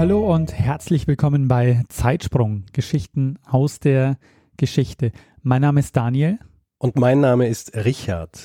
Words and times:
Hallo 0.00 0.34
und 0.34 0.54
herzlich 0.54 1.06
willkommen 1.06 1.46
bei 1.46 1.82
Zeitsprung, 1.90 2.64
Geschichten 2.72 3.38
aus 3.44 3.80
der 3.80 4.16
Geschichte. 4.56 5.12
Mein 5.42 5.60
Name 5.60 5.80
ist 5.80 5.94
Daniel. 5.94 6.38
Und 6.78 6.96
mein 6.96 7.20
Name 7.20 7.48
ist 7.48 7.76
Richard. 7.76 8.40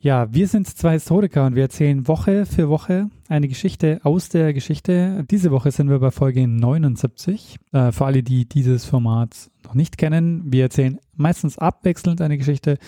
Ja, 0.00 0.34
wir 0.34 0.48
sind 0.48 0.66
zwei 0.66 0.94
Historiker 0.94 1.46
und 1.46 1.54
wir 1.54 1.62
erzählen 1.62 2.08
Woche 2.08 2.44
für 2.44 2.68
Woche 2.68 3.08
eine 3.28 3.46
Geschichte 3.46 4.00
aus 4.02 4.30
der 4.30 4.52
Geschichte. 4.52 5.24
Diese 5.30 5.52
Woche 5.52 5.70
sind 5.70 5.90
wir 5.90 6.00
bei 6.00 6.10
Folge 6.10 6.48
79. 6.48 7.58
Äh, 7.70 7.92
für 7.92 8.06
alle, 8.06 8.24
die 8.24 8.48
dieses 8.48 8.84
Format 8.84 9.48
noch 9.62 9.74
nicht 9.74 9.96
kennen, 9.96 10.42
wir 10.52 10.64
erzählen 10.64 10.98
meistens 11.14 11.56
abwechselnd 11.56 12.20
eine 12.20 12.36
Geschichte. 12.36 12.78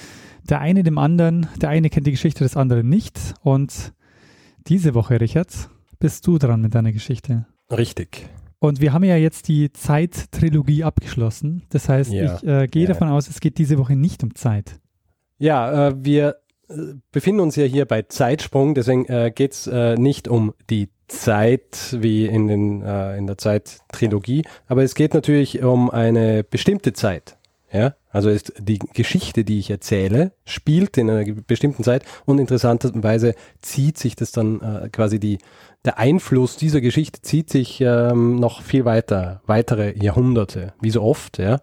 Der 0.50 0.60
eine 0.60 0.82
dem 0.82 0.98
anderen, 0.98 1.46
der 1.60 1.68
eine 1.68 1.88
kennt 1.88 2.08
die 2.08 2.10
Geschichte 2.10 2.42
des 2.42 2.56
anderen 2.56 2.88
nicht. 2.88 3.34
Und 3.42 3.92
diese 4.66 4.92
Woche, 4.94 5.20
Richard, 5.20 5.70
bist 6.00 6.26
du 6.26 6.38
dran 6.38 6.62
mit 6.62 6.74
deiner 6.74 6.90
Geschichte. 6.90 7.46
Richtig. 7.76 8.28
Und 8.58 8.80
wir 8.80 8.92
haben 8.92 9.02
ja 9.04 9.16
jetzt 9.16 9.48
die 9.48 9.72
Zeit-Trilogie 9.72 10.84
abgeschlossen. 10.84 11.62
Das 11.70 11.88
heißt, 11.88 12.12
Ja. 12.12 12.36
ich 12.36 12.44
äh, 12.46 12.66
gehe 12.68 12.82
Ja. 12.82 12.88
davon 12.88 13.08
aus, 13.08 13.28
es 13.28 13.40
geht 13.40 13.58
diese 13.58 13.78
Woche 13.78 13.96
nicht 13.96 14.22
um 14.22 14.34
Zeit. 14.34 14.78
Ja, 15.38 15.88
äh, 15.88 15.94
wir 15.98 16.36
äh, 16.68 16.74
befinden 17.10 17.40
uns 17.40 17.56
ja 17.56 17.64
hier 17.64 17.86
bei 17.86 18.02
Zeitsprung, 18.02 18.74
deswegen 18.74 19.06
äh, 19.06 19.32
geht's 19.34 19.66
äh, 19.66 19.96
nicht 19.96 20.28
um 20.28 20.54
die 20.70 20.90
Zeit 21.08 21.96
wie 21.98 22.26
in, 22.26 22.46
den, 22.46 22.82
äh, 22.82 23.16
in 23.18 23.26
der 23.26 23.36
Zeit-Trilogie, 23.36 24.44
aber 24.68 24.82
es 24.84 24.94
geht 24.94 25.12
natürlich 25.14 25.62
um 25.62 25.90
eine 25.90 26.44
bestimmte 26.44 26.92
Zeit. 26.92 27.36
Ja, 27.72 27.94
also 28.10 28.28
ist 28.28 28.52
die 28.58 28.78
Geschichte, 28.78 29.44
die 29.44 29.58
ich 29.58 29.70
erzähle, 29.70 30.32
spielt 30.44 30.98
in 30.98 31.08
einer 31.08 31.24
bestimmten 31.46 31.82
Zeit 31.82 32.04
und 32.26 32.38
interessanterweise 32.38 33.34
zieht 33.62 33.96
sich 33.96 34.14
das 34.14 34.30
dann 34.30 34.60
äh, 34.60 34.88
quasi 34.90 35.18
die, 35.18 35.38
der 35.84 35.98
Einfluss 35.98 36.56
dieser 36.56 36.80
Geschichte 36.80 37.22
zieht 37.22 37.50
sich 37.50 37.80
ähm, 37.80 38.36
noch 38.36 38.62
viel 38.62 38.84
weiter, 38.84 39.40
weitere 39.46 39.96
Jahrhunderte, 39.98 40.74
wie 40.80 40.90
so 40.90 41.02
oft, 41.02 41.38
ja, 41.38 41.60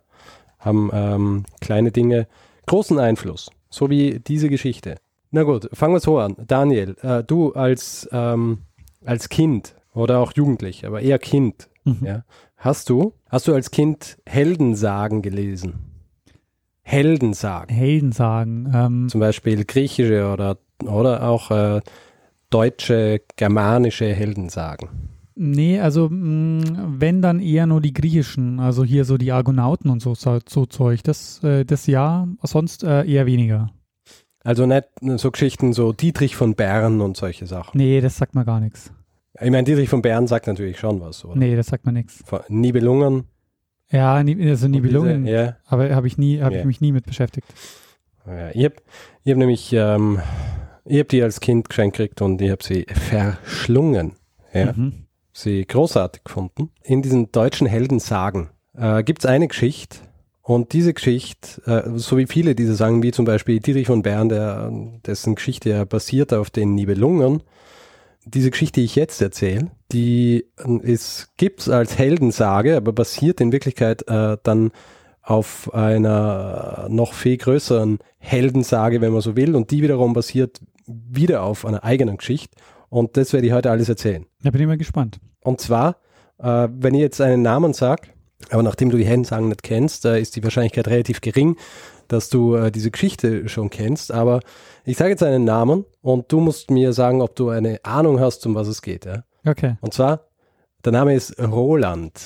haben 0.59 0.89
ähm, 0.93 1.43
kleine 1.61 1.91
Dinge 1.91 2.27
großen 2.65 2.99
Einfluss, 2.99 3.49
so 3.69 3.89
wie 3.89 4.19
diese 4.19 4.49
Geschichte. 4.49 4.95
Na 5.31 5.43
gut, 5.43 5.69
fangen 5.73 5.93
wir 5.93 5.99
so 5.99 6.19
an. 6.19 6.35
Daniel, 6.47 6.95
äh, 7.01 7.23
du 7.23 7.53
als, 7.53 8.09
ähm, 8.11 8.59
als 9.05 9.29
Kind 9.29 9.75
oder 9.93 10.19
auch 10.19 10.33
Jugendlich, 10.35 10.85
aber 10.85 11.01
eher 11.01 11.19
Kind, 11.19 11.69
Mhm. 11.85 12.05
ja, 12.05 12.23
hast 12.57 12.89
du, 12.89 13.13
hast 13.29 13.47
du 13.47 13.53
als 13.53 13.71
Kind 13.71 14.17
Heldensagen 14.25 15.21
gelesen? 15.21 15.85
Heldensagen, 16.81 17.73
Helden 17.73 18.11
sagen. 18.11 18.71
Ähm, 18.73 19.09
zum 19.09 19.19
Beispiel 19.21 19.63
griechische 19.65 20.31
oder, 20.31 20.57
oder 20.83 21.23
auch 21.27 21.51
äh, 21.51 21.81
deutsche, 22.49 23.21
germanische 23.35 24.05
Heldensagen. 24.13 24.89
nee, 25.35 25.79
also 25.79 26.09
mh, 26.09 26.63
wenn 26.99 27.21
dann 27.21 27.39
eher 27.39 27.65
nur 27.65 27.79
die 27.81 27.93
griechischen, 27.93 28.59
also 28.59 28.83
hier 28.83 29.05
so 29.05 29.17
die 29.17 29.31
Argonauten 29.31 29.89
und 29.89 30.01
so, 30.01 30.15
so, 30.15 30.39
so 30.47 30.65
Zeug. 30.65 31.03
Das, 31.03 31.41
äh, 31.43 31.63
das 31.65 31.87
ja, 31.87 32.27
sonst 32.43 32.83
äh, 32.83 33.05
eher 33.05 33.25
weniger. 33.25 33.69
Also 34.43 34.65
nicht 34.65 34.85
so 35.17 35.31
Geschichten, 35.31 35.73
so 35.73 35.93
Dietrich 35.93 36.35
von 36.35 36.55
Bern 36.55 37.01
und 37.01 37.15
solche 37.17 37.45
Sachen. 37.45 37.77
Nee, 37.77 38.01
das 38.01 38.17
sagt 38.17 38.35
mir 38.35 38.45
gar 38.45 38.59
nichts. 38.59 38.91
Ich 39.39 39.51
meine, 39.51 39.63
Dietrich 39.63 39.89
von 39.89 40.01
Bern 40.01 40.27
sagt 40.27 40.47
natürlich 40.47 40.79
schon 40.79 40.99
was, 41.01 41.23
oder? 41.23 41.37
Nee, 41.37 41.55
das 41.55 41.67
sagt 41.67 41.85
mir 41.85 41.91
nichts. 41.93 42.23
Nibelungen. 42.49 43.25
Ja, 43.91 44.15
also 44.15 44.67
Nibelungen, 44.67 45.25
Ja, 45.25 45.55
aber 45.65 45.93
habe 45.95 46.07
ich 46.07 46.17
nie, 46.17 46.41
habe 46.41 46.55
Ja. 46.55 46.59
ich 46.61 46.65
mich 46.65 46.81
nie 46.81 46.91
mit 46.91 47.05
beschäftigt. 47.05 47.47
ja. 48.27 48.49
Ich 48.53 48.63
habe 48.65 48.75
hab 49.27 49.37
nämlich, 49.37 49.71
ähm, 49.73 50.19
ich 50.85 50.99
habe 50.99 51.07
die 51.09 51.23
als 51.23 51.39
Kind 51.39 51.69
geschenkt 51.69 51.97
gekriegt 51.97 52.21
und 52.21 52.41
ich 52.41 52.51
habe 52.51 52.63
sie 52.63 52.85
verschlungen. 52.89 54.13
Ja. 54.53 54.73
Mhm. 54.73 55.05
Sie 55.31 55.65
großartig 55.65 56.23
gefunden. 56.23 56.71
In 56.83 57.01
diesen 57.01 57.31
deutschen 57.31 57.67
Heldensagen 57.67 58.49
äh, 58.75 59.03
gibt 59.03 59.23
es 59.23 59.25
eine 59.25 59.47
Geschichte 59.47 59.99
und 60.41 60.73
diese 60.73 60.95
Geschichte, 60.95 61.61
äh, 61.65 61.97
so 61.99 62.17
wie 62.17 62.25
viele 62.25 62.55
diese 62.55 62.73
Sagen, 62.73 63.03
wie 63.03 63.11
zum 63.11 63.25
Beispiel 63.25 63.59
Dietrich 63.59 63.87
von 63.87 64.01
Bern, 64.01 64.29
der, 64.29 64.71
dessen 65.05 65.35
Geschichte 65.35 65.69
ja 65.69 65.85
basiert 65.85 66.33
auf 66.33 66.49
den 66.49 66.73
Nibelungen, 66.73 67.43
diese 68.25 68.51
Geschichte, 68.51 68.79
die 68.79 68.85
ich 68.85 68.95
jetzt 68.95 69.21
erzähle, 69.21 69.71
die 69.91 70.45
ist, 70.81 71.29
gibt's 71.37 71.69
als 71.69 71.97
Heldensage, 71.97 72.77
aber 72.77 72.93
basiert 72.93 73.41
in 73.41 73.51
Wirklichkeit 73.51 74.07
äh, 74.07 74.37
dann 74.41 74.71
auf 75.29 75.71
einer 75.75 76.87
noch 76.89 77.13
viel 77.13 77.37
größeren 77.37 77.99
Heldensage, 78.17 78.99
wenn 78.99 79.13
man 79.13 79.21
so 79.21 79.35
will, 79.35 79.55
und 79.55 79.69
die 79.69 79.83
wiederum 79.83 80.13
basiert 80.13 80.59
wieder 80.87 81.43
auf 81.43 81.67
einer 81.67 81.83
eigenen 81.83 82.17
Geschichte. 82.17 82.57
Und 82.89 83.15
das 83.15 83.31
werde 83.31 83.45
ich 83.45 83.53
heute 83.53 83.69
alles 83.69 83.87
erzählen. 83.89 84.25
Da 84.41 84.49
bin 84.49 84.61
ich 84.61 84.67
mal 84.67 84.77
gespannt. 84.77 85.19
Und 85.41 85.61
zwar, 85.61 85.97
äh, 86.39 86.67
wenn 86.71 86.95
ich 86.95 87.01
jetzt 87.01 87.21
einen 87.21 87.43
Namen 87.43 87.73
sage, 87.73 88.07
aber 88.49 88.63
nachdem 88.63 88.89
du 88.89 88.97
die 88.97 89.05
Heldensagen 89.05 89.49
nicht 89.49 89.61
kennst, 89.61 90.03
äh, 90.05 90.19
ist 90.19 90.35
die 90.35 90.43
Wahrscheinlichkeit 90.43 90.87
relativ 90.87 91.21
gering, 91.21 91.57
dass 92.07 92.29
du 92.29 92.55
äh, 92.55 92.71
diese 92.71 92.89
Geschichte 92.89 93.47
schon 93.49 93.69
kennst. 93.69 94.11
Aber 94.11 94.39
ich 94.83 94.97
sage 94.97 95.11
jetzt 95.11 95.21
einen 95.21 95.43
Namen 95.43 95.85
und 96.01 96.31
du 96.31 96.39
musst 96.39 96.71
mir 96.71 96.91
sagen, 96.91 97.21
ob 97.21 97.35
du 97.35 97.49
eine 97.49 97.77
Ahnung 97.83 98.19
hast, 98.19 98.47
um 98.47 98.55
was 98.55 98.67
es 98.67 98.81
geht. 98.81 99.05
Ja? 99.05 99.25
Okay. 99.45 99.75
Und 99.81 99.93
zwar, 99.93 100.21
der 100.83 100.91
Name 100.91 101.13
ist 101.13 101.39
Roland. 101.39 102.19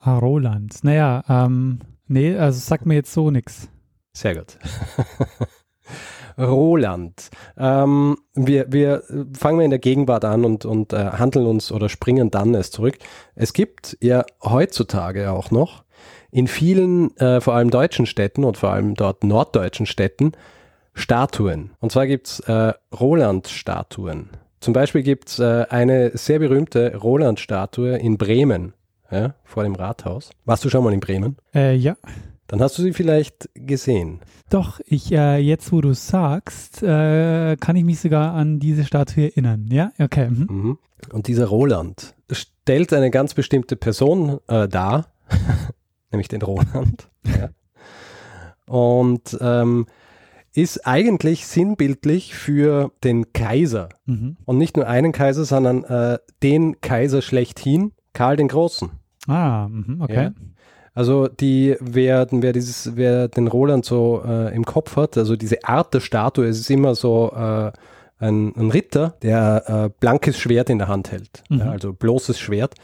Ah, 0.00 0.16
Roland. 0.18 0.82
Naja, 0.84 1.22
ähm, 1.28 1.80
nee, 2.06 2.36
also 2.36 2.58
sagt 2.58 2.86
mir 2.86 2.94
jetzt 2.94 3.12
so 3.12 3.30
nix. 3.30 3.68
Sehr 4.12 4.34
gut. 4.34 4.58
Roland. 6.38 7.30
Ähm, 7.56 8.18
wir, 8.34 8.70
wir 8.70 9.02
fangen 9.36 9.58
wir 9.58 9.64
in 9.64 9.70
der 9.70 9.78
Gegenwart 9.78 10.24
an 10.24 10.44
und, 10.44 10.64
und 10.64 10.92
äh, 10.92 11.12
handeln 11.12 11.46
uns 11.46 11.72
oder 11.72 11.88
springen 11.88 12.30
dann 12.30 12.54
erst 12.54 12.74
zurück. 12.74 12.98
Es 13.34 13.52
gibt 13.52 13.96
ja 14.00 14.24
heutzutage 14.42 15.30
auch 15.30 15.50
noch 15.50 15.84
in 16.30 16.48
vielen, 16.48 17.16
äh, 17.16 17.40
vor 17.40 17.54
allem 17.54 17.70
deutschen 17.70 18.06
Städten 18.06 18.44
und 18.44 18.58
vor 18.58 18.70
allem 18.70 18.94
dort 18.94 19.24
norddeutschen 19.24 19.86
Städten, 19.86 20.32
Statuen. 20.92 21.70
Und 21.80 21.92
zwar 21.92 22.06
gibt's 22.06 22.40
äh, 22.40 22.72
Roland-Statuen. 22.98 24.30
Zum 24.60 24.72
Beispiel 24.72 25.02
gibt's 25.02 25.38
äh, 25.38 25.66
eine 25.68 26.16
sehr 26.16 26.38
berühmte 26.38 26.96
Roland-Statue 26.96 27.96
in 27.96 28.18
Bremen, 28.18 28.74
ja, 29.10 29.34
vor 29.44 29.62
dem 29.62 29.74
Rathaus. 29.74 30.30
Warst 30.44 30.64
du 30.64 30.68
schon 30.68 30.84
mal 30.84 30.92
in 30.92 31.00
Bremen? 31.00 31.36
Äh, 31.54 31.74
ja. 31.74 31.96
Dann 32.46 32.60
hast 32.60 32.78
du 32.78 32.82
sie 32.82 32.92
vielleicht 32.92 33.48
gesehen. 33.54 34.20
Doch, 34.50 34.80
ich, 34.86 35.10
äh, 35.10 35.38
jetzt 35.38 35.72
wo 35.72 35.80
du 35.80 35.94
sagst, 35.94 36.82
äh, 36.82 37.56
kann 37.56 37.74
ich 37.74 37.84
mich 37.84 38.00
sogar 38.00 38.34
an 38.34 38.60
diese 38.60 38.84
Statue 38.84 39.24
erinnern. 39.24 39.66
Ja, 39.70 39.90
okay. 39.98 40.30
Mhm. 40.30 40.46
Mhm. 40.48 40.78
Und 41.12 41.26
dieser 41.26 41.46
Roland 41.46 42.14
stellt 42.30 42.92
eine 42.92 43.10
ganz 43.10 43.34
bestimmte 43.34 43.76
Person 43.76 44.38
äh, 44.46 44.68
dar, 44.68 45.08
nämlich 46.12 46.28
den 46.28 46.42
Roland. 46.42 47.08
ja. 47.24 47.50
Und 48.66 49.36
ähm, 49.40 49.86
ist 50.54 50.86
eigentlich 50.86 51.46
sinnbildlich 51.46 52.34
für 52.34 52.90
den 53.04 53.32
Kaiser. 53.32 53.90
Mhm. 54.06 54.36
Und 54.44 54.58
nicht 54.58 54.76
nur 54.76 54.86
einen 54.86 55.12
Kaiser, 55.12 55.44
sondern 55.44 55.84
äh, 55.84 56.18
den 56.42 56.80
Kaiser 56.80 57.22
schlechthin, 57.22 57.92
Karl 58.16 58.36
den 58.36 58.48
Großen. 58.48 58.90
Ah, 59.28 59.68
mhm, 59.68 60.00
okay. 60.00 60.24
Ja. 60.24 60.32
Also 60.94 61.28
die, 61.28 61.76
wer, 61.78 62.26
wer 62.30 62.52
dieses, 62.54 62.96
wer 62.96 63.28
den 63.28 63.48
Roland 63.48 63.84
so 63.84 64.22
äh, 64.26 64.54
im 64.54 64.64
Kopf 64.64 64.96
hat, 64.96 65.18
also 65.18 65.36
diese 65.36 65.62
Art 65.64 65.92
der 65.92 66.00
Statue, 66.00 66.46
es 66.46 66.58
ist 66.58 66.70
immer 66.70 66.94
so 66.94 67.30
äh, 67.32 67.70
ein, 68.18 68.56
ein 68.56 68.70
Ritter, 68.70 69.14
der 69.20 69.64
äh, 69.66 69.90
blankes 70.00 70.38
Schwert 70.38 70.70
in 70.70 70.78
der 70.78 70.88
Hand 70.88 71.12
hält, 71.12 71.44
Mhm. 71.50 71.58
ja, 71.58 71.70
also 71.70 71.92
bloßes 71.92 72.38
Schwert. 72.38 72.74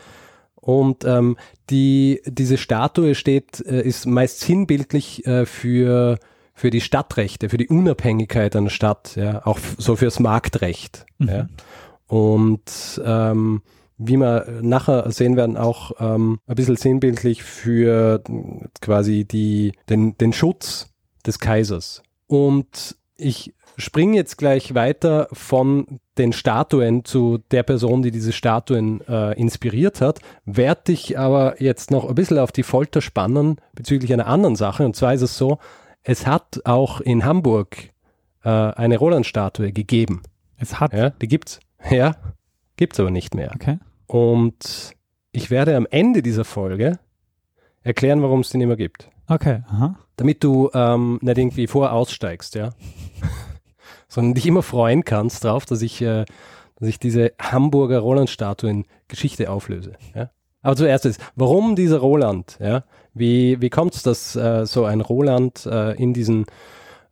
Und 0.56 1.05
ähm, 1.06 1.37
die, 1.70 2.20
diese 2.26 2.58
Statue 2.58 3.14
steht, 3.14 3.64
äh, 3.67 3.81
ist 3.81 4.05
meist 4.06 4.40
sinnbildlich 4.40 5.26
äh, 5.26 5.46
für, 5.46 6.19
für 6.52 6.69
die 6.69 6.82
Stadtrechte, 6.82 7.49
für 7.49 7.56
die 7.56 7.69
Unabhängigkeit 7.69 8.55
einer 8.55 8.69
Stadt, 8.70 9.17
ja, 9.17 9.44
auch 9.46 9.58
so 9.78 9.96
fürs 9.96 10.20
Marktrecht. 10.20 11.06
Mhm. 11.19 11.28
Ja. 11.28 11.46
Und 12.06 13.00
ähm, 13.05 13.62
wie 14.06 14.16
wir 14.16 14.60
nachher 14.62 15.10
sehen 15.10 15.37
werden, 15.37 15.56
auch 15.56 15.93
ähm, 16.00 16.38
ein 16.46 16.54
bisschen 16.54 16.76
sinnbildlich 16.76 17.43
für 17.43 18.22
quasi 18.81 19.25
die, 19.25 19.72
den, 19.88 20.16
den 20.19 20.32
Schutz 20.32 20.93
des 21.26 21.38
Kaisers. 21.38 22.02
Und 22.26 22.96
ich 23.16 23.54
springe 23.76 24.16
jetzt 24.16 24.38
gleich 24.38 24.75
weiter 24.75 25.28
von 25.32 26.00
den 26.19 26.32
Statuen 26.32 27.04
zu 27.04 27.38
der 27.50 27.62
Person, 27.62 28.02
die 28.02 28.10
diese 28.10 28.32
Statuen 28.32 29.00
äh, 29.08 29.38
inspiriert 29.38 30.00
hat, 30.00 30.20
werde 30.44 30.84
dich 30.88 31.19
aber 31.19 31.60
jetzt 31.62 31.90
noch 31.90 32.08
ein 32.08 32.14
bisschen 32.14 32.38
auf 32.38 32.52
die 32.52 32.62
Folter 32.62 33.00
spannen 33.00 33.56
bezüglich 33.75 34.12
einer 34.12 34.26
anderen 34.26 34.56
Sache. 34.56 34.84
Und 34.84 34.94
zwar 34.96 35.14
ist 35.14 35.22
es 35.22 35.38
so, 35.38 35.58
es 36.02 36.26
hat 36.26 36.60
auch 36.64 37.00
in 37.00 37.25
Hamburg 37.25 37.90
äh, 38.44 38.49
eine 38.49 38.99
Roland-Statue 38.99 39.72
gegeben. 39.72 40.22
Es 40.56 40.81
hat. 40.81 40.93
Ja, 40.93 41.10
die 41.10 41.28
gibt's. 41.28 41.60
Ja, 41.90 42.16
gibt's 42.76 43.00
aber 43.00 43.10
nicht 43.10 43.34
mehr. 43.34 43.52
Okay. 43.54 43.78
Und 44.12 44.94
ich 45.31 45.50
werde 45.50 45.75
am 45.75 45.87
Ende 45.91 46.20
dieser 46.20 46.44
Folge 46.44 46.99
erklären, 47.81 48.20
warum 48.20 48.41
es 48.41 48.50
den 48.50 48.61
immer 48.61 48.76
gibt. 48.76 49.09
Okay. 49.26 49.62
Aha. 49.69 49.97
Damit 50.17 50.44
du 50.44 50.69
ähm, 50.75 51.19
nicht 51.23 51.38
irgendwie 51.38 51.67
vor 51.67 51.93
aussteigst, 51.93 52.55
ja. 52.55 52.75
Sondern 54.09 54.35
dich 54.35 54.47
immer 54.47 54.62
freuen 54.62 55.05
kannst 55.05 55.44
drauf, 55.44 55.64
dass 55.64 55.81
ich, 55.81 56.03
äh, 56.03 56.26
dass 56.76 56.88
ich 56.91 56.99
diese 56.99 57.32
Hamburger 57.41 58.00
Roland-Statuen 58.00 58.85
Geschichte 59.09 59.49
auflöse. 59.50 59.93
Ja? 60.14 60.29
Aber 60.61 60.76
zuerst 60.76 61.06
ist, 61.06 61.19
warum 61.35 61.75
dieser 61.75 62.00
Roland? 62.00 62.59
Ja? 62.61 62.85
Wie, 63.14 63.62
wie 63.62 63.70
kommt 63.70 63.94
es, 63.94 64.03
dass 64.03 64.37
äh, 64.37 64.67
so 64.67 64.85
ein 64.85 65.00
Roland 65.00 65.64
äh, 65.64 65.93
in 65.93 66.12
diesen 66.12 66.44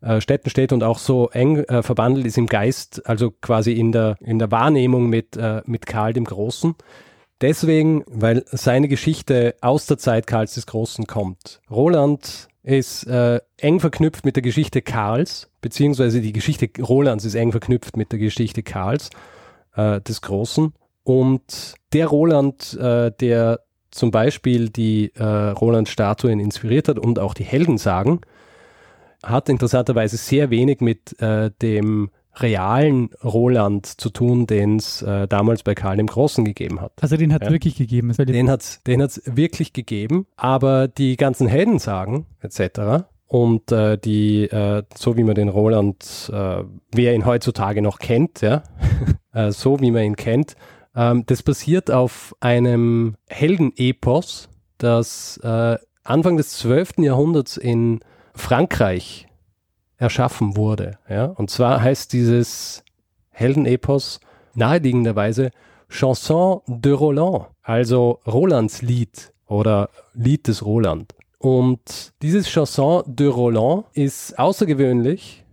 äh, 0.01 0.21
Städten 0.21 0.51
steht 0.51 0.73
und 0.73 0.83
auch 0.83 0.99
so 0.99 1.29
eng 1.31 1.59
äh, 1.65 1.83
verbandelt 1.83 2.27
ist 2.27 2.39
im 2.39 2.47
Geist, 2.47 3.07
also 3.07 3.31
quasi 3.31 3.73
in 3.73 3.93
der, 3.93 4.17
in 4.21 4.39
der 4.39 4.51
Wahrnehmung 4.51 5.09
mit, 5.09 5.37
äh, 5.37 5.63
mit 5.67 5.87
Karl 5.87 6.13
dem 6.13 6.25
Großen? 6.25 6.75
Deswegen, 7.41 8.05
weil 8.07 8.45
seine 8.47 8.89
Geschichte 8.89 9.55
aus 9.63 9.87
der 9.87 9.99
Zeit 9.99 10.27
Karls 10.27 10.55
des 10.55 10.67
Großen 10.67 11.07
kommt. 11.07 11.61
Roland 11.71 12.49
ist 12.63 13.07
äh, 13.07 13.41
eng 13.57 13.81
verknüpft 13.81 14.27
mit 14.27 14.37
der 14.37 14.43
Geschichte 14.43 14.83
Karls, 14.83 15.51
beziehungsweise 15.63 16.21
die 16.21 16.33
Geschichte 16.33 16.69
Rolands 16.83 17.25
ist 17.25 17.35
eng 17.35 17.53
verknüpft 17.53 17.97
mit 17.97 18.13
der 18.13 18.19
Geschichte 18.19 18.63
Karls 18.63 19.09
äh, 19.75 20.01
des 20.03 20.21
Großen. 20.21 20.75
Und 21.03 21.75
der 21.95 22.09
Roland, 22.09 22.75
äh, 22.75 23.11
der 23.19 23.61
zum 23.91 24.11
Beispiel 24.11 24.69
die 24.69 25.13
äh, 25.15 25.25
Roland-Statuen 25.25 26.39
inspiriert 26.39 26.89
hat 26.89 26.99
und 26.99 27.19
auch 27.19 27.35
die 27.35 27.45
Heldensagen, 27.45 28.21
hat 29.23 29.49
interessanterweise 29.49 30.17
sehr 30.17 30.51
wenig 30.51 30.81
mit 30.81 31.21
äh, 31.21 31.51
dem 31.63 32.11
realen 32.37 33.11
Roland 33.25 33.87
zu 33.87 34.09
tun, 34.11 34.47
den 34.47 34.77
es 34.77 35.03
äh, 35.03 35.27
damals 35.27 35.63
bei 35.63 35.75
Karl 35.75 35.97
dem 35.97 36.07
Großen 36.07 36.45
gegeben 36.45 36.81
hat. 36.81 36.93
Also 37.01 37.17
den 37.17 37.33
hat 37.33 37.43
es 37.43 37.49
Ja. 37.49 37.53
wirklich 37.53 37.77
gegeben. 37.77 38.13
Den 38.17 38.49
hat 38.49 38.63
es 38.63 38.83
den 38.85 39.03
hat's 39.03 39.21
wirklich 39.27 39.73
gegeben, 39.73 40.27
aber 40.37 40.87
die 40.89 41.17
ganzen 41.17 41.49
Heldensagen 41.49 42.27
etc. 42.41 43.05
und 43.27 43.73
äh, 43.73 43.99
die, 43.99 44.45
äh, 44.45 44.85
so 44.95 45.17
wie 45.17 45.25
man 45.25 45.35
den 45.35 45.49
Roland, 45.49 46.31
äh, 46.33 46.63
wie 46.95 47.05
er 47.05 47.15
ihn 47.15 47.27
heutzutage 47.27 47.83
noch 47.83 47.99
kennt, 47.99 48.41
ja, 48.43 48.63
äh, 49.35 49.51
so 49.51 49.81
wie 49.81 49.91
man 49.91 50.05
ihn 50.05 50.17
kennt, 50.17 50.55
ähm, 50.95 51.25
das 51.27 51.43
basiert 51.43 51.91
auf 51.91 52.35
einem 52.41 53.17
Heldenepos, 53.29 54.49
das 54.79 55.39
äh, 55.43 55.77
Anfang 56.05 56.37
des 56.37 56.51
12. 56.59 56.99
Jahrhunderts 56.99 57.57
in 57.57 58.01
Frankreich 58.41 59.29
erschaffen 59.97 60.57
wurde. 60.57 60.99
Ja? 61.09 61.27
Und 61.27 61.51
zwar 61.51 61.83
heißt 61.83 62.13
dieses 62.13 62.83
Heldenepos 63.31 64.21
naheliegenderweise 64.55 65.51
Chanson 65.89 66.61
de 66.67 66.93
Roland, 66.93 67.47
also 67.63 68.21
Rolands 68.27 68.83
Lied 68.83 69.33
oder 69.47 69.91
Lied 70.15 70.49
des 70.49 70.65
Roland. 70.65 71.15
Und 71.39 72.13
dieses 72.23 72.49
Chanson 72.49 73.03
de 73.07 73.29
Roland 73.29 73.85
ist 73.95 74.39
außergewöhnlich 74.39 75.45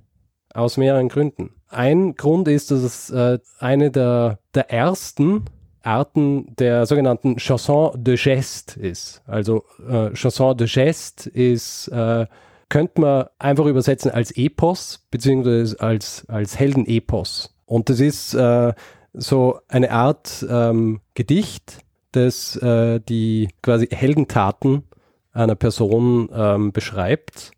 aus 0.54 0.78
mehreren 0.78 1.10
Gründen. 1.10 1.51
Ein 1.69 2.16
Grund 2.16 2.48
ist, 2.48 2.72
dass 2.72 2.81
es 2.81 3.10
äh, 3.10 3.39
eine 3.60 3.92
der, 3.92 4.39
der 4.54 4.72
ersten 4.72 5.45
Arten 5.81 6.56
der 6.57 6.86
sogenannten 6.86 7.38
Chanson 7.38 7.92
de 7.95 8.18
Geste 8.18 8.80
ist. 8.80 9.22
Also 9.25 9.63
äh, 9.88 10.12
Chanson 10.13 10.57
de 10.57 10.68
Geste 10.68 11.30
ist, 11.30 11.88
äh, 11.88 12.25
könnte 12.69 13.02
man 13.02 13.25
einfach 13.40 13.66
übersetzen 13.66 14.12
als 14.12 14.31
Epos, 14.31 15.06
beziehungsweise 15.12 15.80
als, 15.80 16.25
als 16.28 16.60
Heldenepos. 16.60 17.56
Und 17.66 17.90
das 17.90 18.00
ist 18.00 18.34
äh, 18.34 18.74
so 19.14 19.60
eine 19.68 19.92
Art 19.92 20.46
ähm, 20.50 21.02
Gedicht, 21.14 21.80
das 22.12 22.56
äh, 22.58 23.00
die 23.00 23.50
quasi 23.62 23.88
Heldentaten 23.88 24.84
einer 25.31 25.56
Person 25.56 26.30
ähm, 26.34 26.72
beschreibt. 26.72 27.52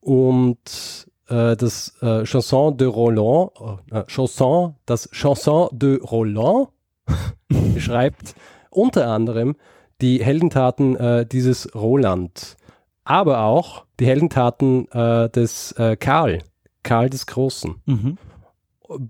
Und 0.00 1.06
äh, 1.28 1.56
das 1.56 1.94
äh, 2.00 2.24
Chanson 2.24 2.76
de 2.76 2.88
Roland, 2.88 3.50
äh, 3.90 4.04
Chanson, 4.06 4.76
das 4.86 5.08
Chanson 5.12 5.68
de 5.72 6.00
Roland 6.00 6.68
beschreibt 7.48 8.34
unter 8.70 9.08
anderem 9.08 9.56
die 10.00 10.24
Heldentaten 10.24 10.96
äh, 10.96 11.26
dieses 11.26 11.74
Roland, 11.74 12.56
aber 13.04 13.42
auch 13.44 13.84
die 14.00 14.06
Heldentaten 14.06 14.90
äh, 14.90 15.28
des 15.28 15.72
äh, 15.72 15.96
Karl, 15.96 16.38
Karl 16.82 17.10
des 17.10 17.26
Großen. 17.26 17.76
Mhm. 17.84 18.18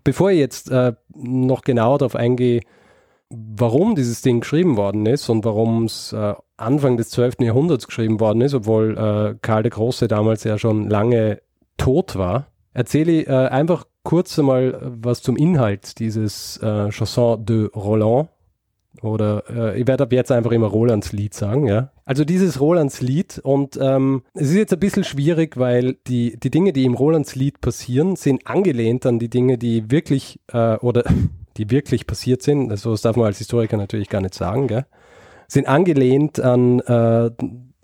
Bevor 0.05 0.31
ich 0.31 0.39
jetzt 0.39 0.71
äh, 0.71 0.93
noch 1.15 1.63
genauer 1.63 1.99
darauf 1.99 2.17
eingehe, 2.17 2.61
warum 3.31 3.95
dieses 3.95 4.21
Ding 4.23 4.41
geschrieben 4.41 4.77
worden 4.77 5.07
ist 5.07 5.29
und 5.29 5.45
warum 5.45 5.85
es 5.85 6.13
äh, 6.13 6.35
Anfang 6.57 6.97
des 6.97 7.11
12. 7.11 7.37
Jahrhunderts 7.41 7.87
geschrieben 7.87 8.21
worden 8.21 8.43
ist, 8.43 8.55
obwohl 8.55 8.99
äh, 8.99 9.39
Karl 9.41 9.63
der 9.63 9.71
Große 9.71 10.09
damals 10.09 10.45
ja 10.45 10.59
schon 10.59 10.91
lange 10.91 11.41
tot 11.79 12.17
war, 12.17 12.49
erzähle 12.75 13.13
ich 13.13 13.29
äh, 13.29 13.33
einfach 13.33 13.87
kurz 14.03 14.39
einmal 14.39 14.79
was 14.83 15.23
zum 15.23 15.37
Inhalt 15.37 15.99
dieses 15.99 16.59
Chanson 16.61 17.45
de 17.45 17.67
Roland. 17.67 18.29
Oder 19.03 19.45
äh, 19.49 19.81
ich 19.81 19.87
werde 19.87 20.05
ab 20.05 20.13
jetzt 20.13 20.31
einfach 20.31 20.51
immer 20.51 20.67
Rolands 20.67 21.13
Lied 21.13 21.35
sagen, 21.35 21.67
ja. 21.67 21.91
Also 22.05 22.25
dieses 22.25 22.61
Rolands 22.61 23.01
Lied 23.01 23.39
und 23.43 23.79
ähm, 23.81 24.23
es 24.35 24.51
ist 24.51 24.57
jetzt 24.57 24.73
ein 24.73 24.81
bisschen 24.81 25.05
schwierig, 25.05 25.57
weil 25.57 25.95
die, 26.07 26.39
die 26.39 26.51
Dinge, 26.51 26.73
die 26.73 26.85
im 26.85 26.95
Rolands 26.95 27.35
Lied 27.35 27.61
passieren, 27.61 28.17
sind 28.17 28.47
angelehnt 28.47 29.07
an 29.07 29.19
die 29.19 29.31
Dinge, 29.31 29.59
die 29.59 29.91
wirklich 29.91 30.41
äh, 30.53 30.77
oder 30.77 31.05
die 31.57 31.71
wirklich 31.71 32.07
passiert 32.07 32.43
sind. 32.43 32.71
Also 32.71 32.91
das 32.91 33.03
darf 33.03 33.17
man 33.17 33.27
als 33.27 33.39
Historiker 33.39 33.77
natürlich 33.77 34.09
gar 34.09 34.21
nicht 34.21 34.35
sagen, 34.35 34.67
gell? 34.69 34.87
Sind 35.49 35.67
angelehnt 35.67 36.39
an, 36.39 36.79
äh, 36.81 37.31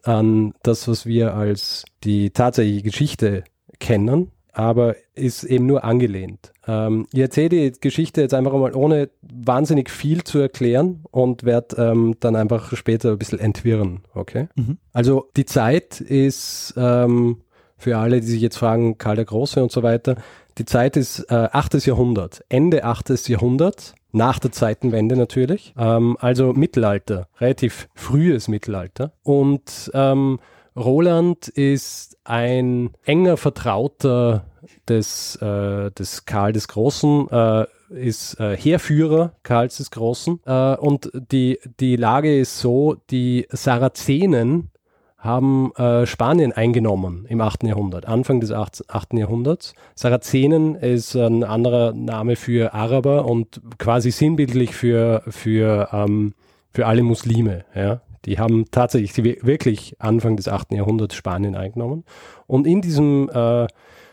an 0.05 0.55
das, 0.63 0.87
was 0.87 1.05
wir 1.05 1.35
als 1.35 1.85
die 2.05 2.31
tatsächliche 2.31 2.83
Geschichte 2.83 3.45
kennen, 3.81 4.31
aber 4.57 4.97
ist 5.15 5.45
eben 5.45 5.67
nur 5.67 5.85
angelehnt. 5.85 6.53
Ähm, 6.67 7.07
ich 7.13 7.21
erzähle 7.21 7.51
die 7.51 7.73
Geschichte 7.79 8.23
jetzt 8.23 8.33
einfach 8.33 8.55
mal 8.55 8.75
ohne 8.75 9.11
wahnsinnig 9.21 9.91
viel 9.91 10.25
zu 10.25 10.39
erklären 10.39 11.05
und 11.11 11.45
werde 11.45 11.77
ähm, 11.77 12.17
dann 12.21 12.37
einfach 12.37 12.75
später 12.75 13.13
ein 13.13 13.19
bisschen 13.19 13.39
entwirren, 13.39 14.01
okay? 14.15 14.49
Mhm. 14.55 14.79
Also 14.95 15.29
die 15.37 15.45
Zeit 15.45 16.01
ist 16.01 16.73
ähm, 16.79 17.43
für 17.77 17.99
alle, 17.99 18.21
die 18.21 18.27
sich 18.27 18.41
jetzt 18.41 18.57
fragen, 18.57 18.97
Karl 18.97 19.17
der 19.17 19.27
Große 19.27 19.63
und 19.63 19.71
so 19.71 19.83
weiter, 19.83 20.17
die 20.57 20.65
Zeit 20.65 20.97
ist 20.97 21.31
äh, 21.31 21.49
8. 21.53 21.85
Jahrhundert, 21.85 22.43
Ende 22.49 22.85
8. 22.85 23.29
Jahrhundert, 23.29 23.95
nach 24.13 24.39
der 24.39 24.53
Zeitenwende 24.53 25.17
natürlich, 25.17 25.75
ähm, 25.77 26.17
also 26.19 26.55
Mittelalter, 26.55 27.29
relativ 27.39 27.89
frühes 27.95 28.49
Mittelalter. 28.49 29.13
Und 29.23 29.91
ähm, 29.93 30.39
Roland 30.77 31.49
ist 31.49 32.19
ein 32.25 32.91
enger 33.05 33.37
Vertrauter 33.39 34.47
des, 34.89 35.37
äh, 35.37 35.91
des 35.91 36.25
Karl 36.25 36.53
des 36.53 36.69
Großen, 36.69 37.29
äh, 37.31 37.67
ist 37.91 38.39
äh, 38.41 38.57
Heerführer 38.57 39.33
Karls 39.43 39.77
des 39.79 39.91
Großen. 39.91 40.41
Äh, 40.45 40.77
und 40.77 41.11
die, 41.15 41.59
die 41.81 41.97
Lage 41.97 42.39
ist 42.39 42.59
so, 42.59 42.97
die 43.11 43.47
Sarazenen 43.51 44.71
haben 45.19 45.73
äh, 45.77 46.07
Spanien 46.07 46.53
eingenommen 46.53 47.27
im 47.29 47.41
8. 47.41 47.65
Jahrhundert, 47.65 48.07
Anfang 48.07 48.41
des 48.41 48.53
8. 48.53 48.85
8. 48.89 49.15
Jahrhunderts. 49.15 49.75
Sarazenen 49.95 50.77
ist 50.77 51.15
ein 51.17 51.43
anderer 51.43 51.93
Name 51.93 52.37
für 52.37 52.75
Araber 52.75 53.25
und 53.25 53.61
quasi 53.79 54.11
sinnbildlich 54.11 54.75
für, 54.75 55.23
für, 55.29 55.89
ähm, 55.93 56.35
für 56.73 56.87
alle 56.87 57.03
Muslime. 57.03 57.65
Ja? 57.75 58.03
Die 58.25 58.39
haben 58.39 58.67
tatsächlich 58.71 59.45
wirklich 59.45 59.97
Anfang 59.99 60.37
des 60.37 60.49
8. 60.49 60.73
Jahrhunderts 60.73 61.15
Spanien 61.15 61.57
eingenommen. 61.57 62.05
Und 62.47 62.67
in 62.67 62.81
diesem 62.81 63.29
äh, 63.33 63.67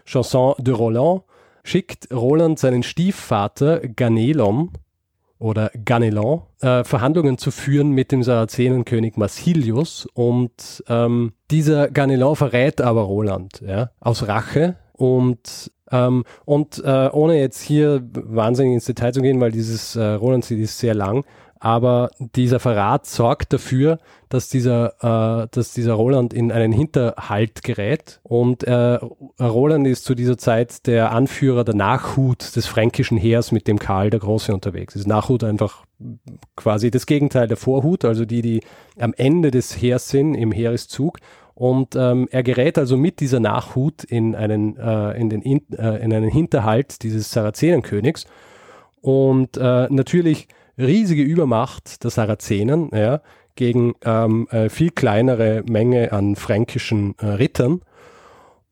Chanson 0.05 0.55
de 0.60 0.74
Roland. 0.74 1.24
Schickt 1.63 2.12
Roland 2.12 2.60
seinen 2.60 2.83
Stiefvater 2.83 3.79
Ganelon 3.79 4.72
oder 5.39 5.72
Ganelon 5.86 6.43
äh, 6.62 6.83
Verhandlungen 6.83 7.38
zu 7.38 7.51
führen 7.51 7.91
mit 7.91 8.12
dem 8.12 8.24
Sarazenenkönig 8.24 9.17
Marsilius 9.17 10.07
und 10.13 10.83
ähm, 10.88 11.33
dieser 11.51 11.89
Ganelon 11.89 12.36
verrät 12.36 12.81
aber 12.81 13.01
Roland 13.01 13.62
ja, 13.65 13.91
aus 14.00 14.27
Rache 14.27 14.77
und 14.93 15.72
ähm, 15.91 16.24
und 16.45 16.81
äh, 16.83 17.10
ohne 17.12 17.39
jetzt 17.39 17.62
hier 17.62 18.01
wahnsinnig 18.13 18.74
ins 18.75 18.86
Detail 18.86 19.13
zu 19.13 19.22
gehen, 19.22 19.39
weil 19.41 19.51
dieses 19.51 19.95
äh, 19.95 20.03
Rolandslied 20.03 20.60
ist 20.60 20.79
sehr 20.79 20.95
lang, 20.95 21.24
aber 21.63 22.12
dieser 22.20 22.60
Verrat 22.60 23.05
sorgt 23.05 23.53
dafür, 23.53 24.00
dass 24.27 24.50
dieser, 24.50 25.43
äh, 25.43 25.48
dass 25.50 25.74
dieser 25.74 25.93
Roland 25.93 26.34
in 26.34 26.51
einen 26.51 26.74
Hinterhalt 26.74 27.63
gerät. 27.63 28.20
Und 28.22 28.65
äh, 28.65 29.00
Roland 29.39 29.88
ist 29.88 30.03
zu 30.03 30.13
dieser 30.13 30.38
Zeit 30.38 30.86
der 30.88 31.13
Anführer 31.13 31.63
der 31.63 31.75
Nachhut 31.75 32.53
des 32.58 32.65
fränkischen 32.65 33.17
Heers, 33.17 33.53
mit 33.53 33.70
dem 33.70 33.79
Karl 33.79 34.10
der 34.10 34.20
Große 34.20 34.53
unterwegs 34.53 34.98
ist. 34.98 35.08
Nachhut 35.08 35.46
einfach 35.46 35.86
quasi 36.58 36.91
das 36.91 37.05
Gegenteil 37.05 37.48
der 37.48 37.55
Vorhut, 37.55 38.03
also 38.03 38.25
die, 38.25 38.41
die 38.41 38.60
am 39.00 39.13
Ende 39.15 39.50
des 39.50 39.82
Heers 39.82 40.10
sind, 40.10 40.36
im 40.36 40.51
Heereszug. 40.51 41.20
Und 41.55 41.96
ähm, 41.96 42.27
er 42.29 42.43
gerät 42.43 42.77
also 42.77 42.98
mit 42.98 43.22
dieser 43.22 43.39
Nachhut 43.39 44.03
in 44.03 44.36
einen, 44.36 44.75
äh, 44.75 45.17
in, 45.17 45.29
den, 45.29 45.41
in, 45.41 45.62
äh, 45.77 46.03
in 46.03 46.13
einen 46.13 46.29
Hinterhalt 46.29 47.03
dieses 47.03 47.32
Sarazenenkönigs. 47.32 48.25
Und 49.00 49.55
äh, 49.55 49.88
natürlich 49.89 50.50
riesige 50.77 51.24
Übermacht 51.24 52.03
der 52.03 52.12
Sarazenen 52.12 52.89
ja, 52.94 53.22
gegen 53.56 53.94
ähm, 54.03 54.48
äh, 54.50 54.70
viel 54.70 54.89
kleinere 54.92 55.63
Menge 55.68 56.12
an 56.12 56.36
fränkischen 56.36 57.15
äh, 57.20 57.25
Rittern. 57.25 57.82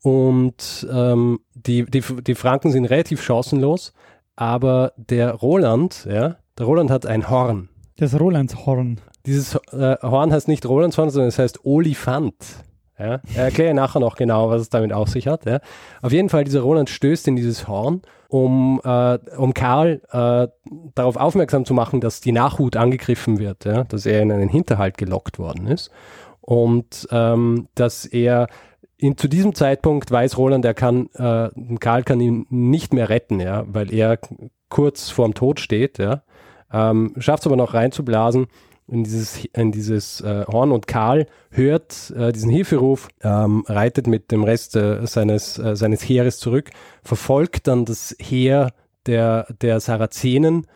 Und 0.02 0.86
ähm, 0.92 1.40
die, 1.54 1.84
die, 1.84 2.00
die 2.00 2.34
Franken 2.34 2.72
sind 2.72 2.86
relativ 2.86 3.22
chancenlos, 3.22 3.92
aber 4.34 4.92
der 4.96 5.32
Roland, 5.32 6.06
ja, 6.10 6.36
der 6.58 6.66
Roland 6.66 6.90
hat 6.90 7.06
ein 7.06 7.30
Horn. 7.30 7.68
Das 7.96 8.18
Rolandshorn. 8.18 9.00
Dieses 9.26 9.54
äh, 9.70 9.96
Horn 10.02 10.32
heißt 10.32 10.48
nicht 10.48 10.66
Rolandshorn, 10.66 11.10
sondern 11.10 11.28
es 11.28 11.38
heißt 11.38 11.64
Olifant. 11.64 12.34
Ja? 13.02 13.20
Erkläre 13.34 13.74
nachher 13.74 14.00
noch 14.00 14.16
genau, 14.16 14.50
was 14.50 14.62
es 14.62 14.70
damit 14.70 14.92
auf 14.92 15.08
sich 15.08 15.26
hat. 15.26 15.44
Ja? 15.46 15.60
Auf 16.00 16.12
jeden 16.12 16.28
Fall, 16.28 16.44
dieser 16.44 16.60
Roland 16.60 16.90
stößt 16.90 17.28
in 17.28 17.36
dieses 17.36 17.68
Horn, 17.68 18.02
um, 18.28 18.80
äh, 18.84 19.18
um 19.36 19.54
Karl 19.54 20.00
äh, 20.10 20.48
darauf 20.94 21.16
aufmerksam 21.16 21.64
zu 21.64 21.74
machen, 21.74 22.00
dass 22.00 22.20
die 22.20 22.32
Nachhut 22.32 22.76
angegriffen 22.76 23.38
wird, 23.38 23.64
ja? 23.64 23.84
dass 23.84 24.06
er 24.06 24.22
in 24.22 24.32
einen 24.32 24.48
Hinterhalt 24.48 24.96
gelockt 24.96 25.38
worden 25.38 25.66
ist 25.66 25.90
und 26.42 27.08
ähm, 27.10 27.68
dass 27.74 28.04
er 28.04 28.48
in, 28.98 29.16
zu 29.16 29.28
diesem 29.28 29.54
Zeitpunkt 29.54 30.10
weiß 30.10 30.38
Roland, 30.38 30.64
er 30.64 30.74
kann, 30.74 31.08
äh, 31.14 31.48
Karl 31.80 32.04
kann 32.04 32.20
ihn 32.20 32.46
nicht 32.50 32.94
mehr 32.94 33.08
retten, 33.08 33.40
ja, 33.40 33.64
weil 33.66 33.92
er 33.92 34.18
kurz 34.68 35.10
vorm 35.10 35.34
Tod 35.34 35.60
steht, 35.60 35.98
ja. 35.98 36.22
Ähm, 36.72 37.14
Schafft 37.18 37.42
es 37.42 37.46
aber 37.46 37.56
noch 37.56 37.74
reinzublasen 37.74 38.46
in 38.92 39.04
dieses, 39.04 39.44
in 39.54 39.72
dieses 39.72 40.20
äh, 40.20 40.44
Horn 40.46 40.70
und 40.70 40.86
Karl 40.86 41.26
hört 41.50 42.12
äh, 42.16 42.30
diesen 42.30 42.50
Hilferuf, 42.50 43.08
ähm, 43.22 43.64
reitet 43.66 44.06
mit 44.06 44.30
dem 44.30 44.44
Rest 44.44 44.76
äh, 44.76 45.06
seines, 45.06 45.58
äh, 45.58 45.74
seines 45.76 46.02
Heeres 46.02 46.38
zurück, 46.38 46.70
verfolgt 47.02 47.66
dann 47.66 47.86
das 47.86 48.14
Heer 48.20 48.72
der, 49.06 49.46
der 49.62 49.80
Sarazenen. 49.80 50.66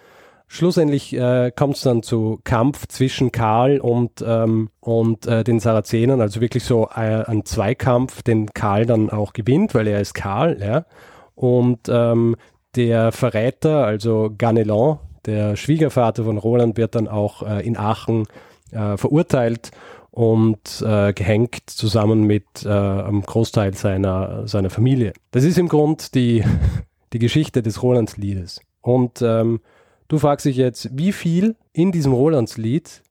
Schlussendlich 0.48 1.12
äh, 1.14 1.52
kommt 1.54 1.76
es 1.76 1.82
dann 1.82 2.02
zu 2.02 2.40
Kampf 2.44 2.86
zwischen 2.86 3.32
Karl 3.32 3.80
und, 3.80 4.24
ähm, 4.26 4.70
und 4.80 5.26
äh, 5.26 5.44
den 5.44 5.60
Sarazenen, 5.60 6.20
also 6.20 6.40
wirklich 6.40 6.64
so 6.64 6.88
ein 6.88 7.44
Zweikampf, 7.44 8.22
den 8.22 8.46
Karl 8.54 8.86
dann 8.86 9.10
auch 9.10 9.34
gewinnt, 9.34 9.74
weil 9.74 9.88
er 9.88 10.00
ist 10.00 10.14
Karl, 10.14 10.58
ja. 10.60 10.86
Und 11.34 11.88
ähm, 11.90 12.36
der 12.76 13.12
Verräter, 13.12 13.84
also 13.84 14.30
Ganelon, 14.38 15.00
der 15.26 15.56
Schwiegervater 15.56 16.24
von 16.24 16.38
Roland 16.38 16.76
wird 16.76 16.94
dann 16.94 17.08
auch 17.08 17.42
äh, 17.42 17.66
in 17.66 17.76
Aachen 17.76 18.26
äh, 18.70 18.96
verurteilt 18.96 19.70
und 20.10 20.82
äh, 20.86 21.12
gehängt 21.12 21.68
zusammen 21.68 22.24
mit 22.24 22.64
äh, 22.64 22.68
einem 22.68 23.22
Großteil 23.22 23.74
seiner, 23.74 24.48
seiner 24.48 24.70
Familie. 24.70 25.12
Das 25.32 25.44
ist 25.44 25.58
im 25.58 25.68
Grund 25.68 26.14
die, 26.14 26.42
die 27.12 27.18
Geschichte 27.18 27.62
des 27.62 27.82
Rolandsliedes. 27.82 28.60
Und 28.80 29.20
ähm, 29.20 29.60
du 30.08 30.18
fragst 30.18 30.46
dich 30.46 30.56
jetzt, 30.56 30.88
wie 30.96 31.12
viel 31.12 31.56
in 31.72 31.92
diesem 31.92 32.12
Rolandslied 32.12 33.02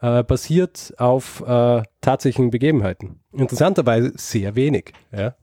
äh, 0.00 0.22
basiert 0.24 0.94
auf 0.98 1.44
äh, 1.46 1.82
tatsächlichen 2.00 2.50
Begebenheiten. 2.50 3.20
Interessanterweise 3.32 4.12
sehr 4.16 4.54
wenig. 4.56 4.92
Ja? 5.12 5.34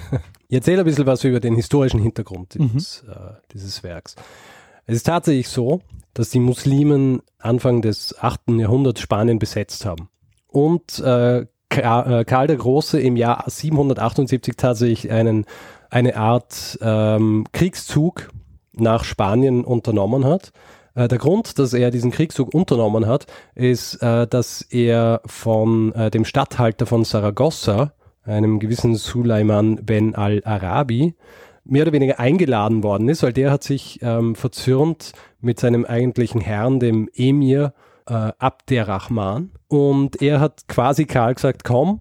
ich 0.48 0.56
erzähle 0.56 0.80
ein 0.80 0.84
bisschen 0.84 1.06
was 1.06 1.24
über 1.24 1.40
den 1.40 1.54
historischen 1.54 2.00
Hintergrund 2.00 2.54
dieses, 2.54 3.04
mhm. 3.04 3.12
äh, 3.12 3.16
dieses 3.52 3.82
Werks. 3.82 4.16
Es 4.88 4.96
ist 4.96 5.06
tatsächlich 5.06 5.50
so, 5.50 5.82
dass 6.14 6.30
die 6.30 6.38
Muslimen 6.38 7.20
Anfang 7.38 7.82
des 7.82 8.18
8. 8.18 8.52
Jahrhunderts 8.56 9.02
Spanien 9.02 9.38
besetzt 9.38 9.84
haben. 9.84 10.08
Und 10.46 10.98
äh, 11.00 11.40
äh, 11.40 11.44
Karl 11.68 12.46
der 12.46 12.56
Große 12.56 12.98
im 12.98 13.16
Jahr 13.16 13.44
778 13.46 14.56
tatsächlich 14.56 15.12
einen, 15.12 15.44
eine 15.90 16.16
Art 16.16 16.78
ähm, 16.80 17.44
Kriegszug 17.52 18.30
nach 18.72 19.04
Spanien 19.04 19.62
unternommen 19.62 20.24
hat. 20.24 20.52
Äh, 20.94 21.06
der 21.06 21.18
Grund, 21.18 21.58
dass 21.58 21.74
er 21.74 21.90
diesen 21.90 22.10
Kriegszug 22.10 22.54
unternommen 22.54 23.06
hat, 23.06 23.26
ist, 23.54 24.02
äh, 24.02 24.26
dass 24.26 24.62
er 24.62 25.20
von 25.26 25.92
dem 26.14 26.24
Statthalter 26.24 26.86
von 26.86 27.04
Saragossa, 27.04 27.92
einem 28.22 28.58
gewissen 28.58 28.94
Sulaiman 28.94 29.84
Ben 29.84 30.14
al-Arabi, 30.14 31.14
mehr 31.68 31.82
oder 31.82 31.92
weniger 31.92 32.18
eingeladen 32.18 32.82
worden 32.82 33.08
ist, 33.08 33.22
weil 33.22 33.32
der 33.32 33.50
hat 33.50 33.62
sich 33.62 34.00
ähm, 34.02 34.34
verzürnt 34.34 35.12
mit 35.40 35.60
seinem 35.60 35.84
eigentlichen 35.84 36.40
Herrn, 36.40 36.80
dem 36.80 37.08
Emir 37.14 37.74
äh, 38.06 38.32
Abderrahman. 38.38 39.50
Und 39.68 40.20
er 40.22 40.40
hat 40.40 40.66
quasi 40.68 41.04
Karl 41.04 41.34
gesagt, 41.34 41.64
komm 41.64 42.00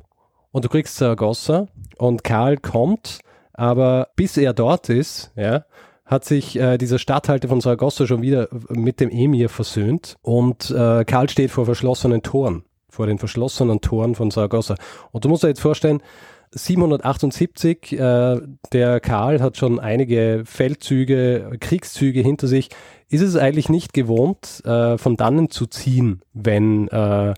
und 0.51 0.65
du 0.65 0.69
kriegst 0.69 0.95
Saragossa. 0.95 1.67
Und 1.97 2.23
Karl 2.23 2.57
kommt, 2.57 3.19
aber 3.53 4.09
bis 4.15 4.37
er 4.37 4.53
dort 4.53 4.89
ist, 4.89 5.31
ja, 5.35 5.65
hat 6.05 6.23
sich 6.23 6.57
äh, 6.57 6.77
dieser 6.77 6.99
Statthalter 6.99 7.49
von 7.49 7.59
Saragossa 7.59 8.07
schon 8.07 8.21
wieder 8.21 8.47
mit 8.69 8.99
dem 8.99 9.09
Emir 9.09 9.49
versöhnt 9.49 10.15
und 10.21 10.71
äh, 10.71 11.03
Karl 11.03 11.29
steht 11.29 11.51
vor 11.51 11.65
verschlossenen 11.65 12.23
Toren, 12.23 12.63
vor 12.89 13.07
den 13.07 13.17
verschlossenen 13.17 13.81
Toren 13.81 14.15
von 14.15 14.31
Saragossa. 14.31 14.75
Und 15.11 15.25
du 15.25 15.29
musst 15.29 15.43
dir 15.43 15.49
jetzt 15.49 15.59
vorstellen, 15.59 16.01
778, 16.51 17.93
äh, 17.93 18.37
der 18.71 18.99
Karl 18.99 19.41
hat 19.41 19.57
schon 19.57 19.79
einige 19.79 20.43
Feldzüge, 20.45 21.57
Kriegszüge 21.59 22.21
hinter 22.21 22.47
sich. 22.47 22.69
Ist 23.09 23.21
es 23.21 23.35
eigentlich 23.35 23.69
nicht 23.69 23.93
gewohnt, 23.93 24.63
äh, 24.65 24.97
von 24.97 25.15
dannen 25.15 25.49
zu 25.49 25.65
ziehen, 25.65 26.21
wenn, 26.33 26.87
äh, 26.89 27.33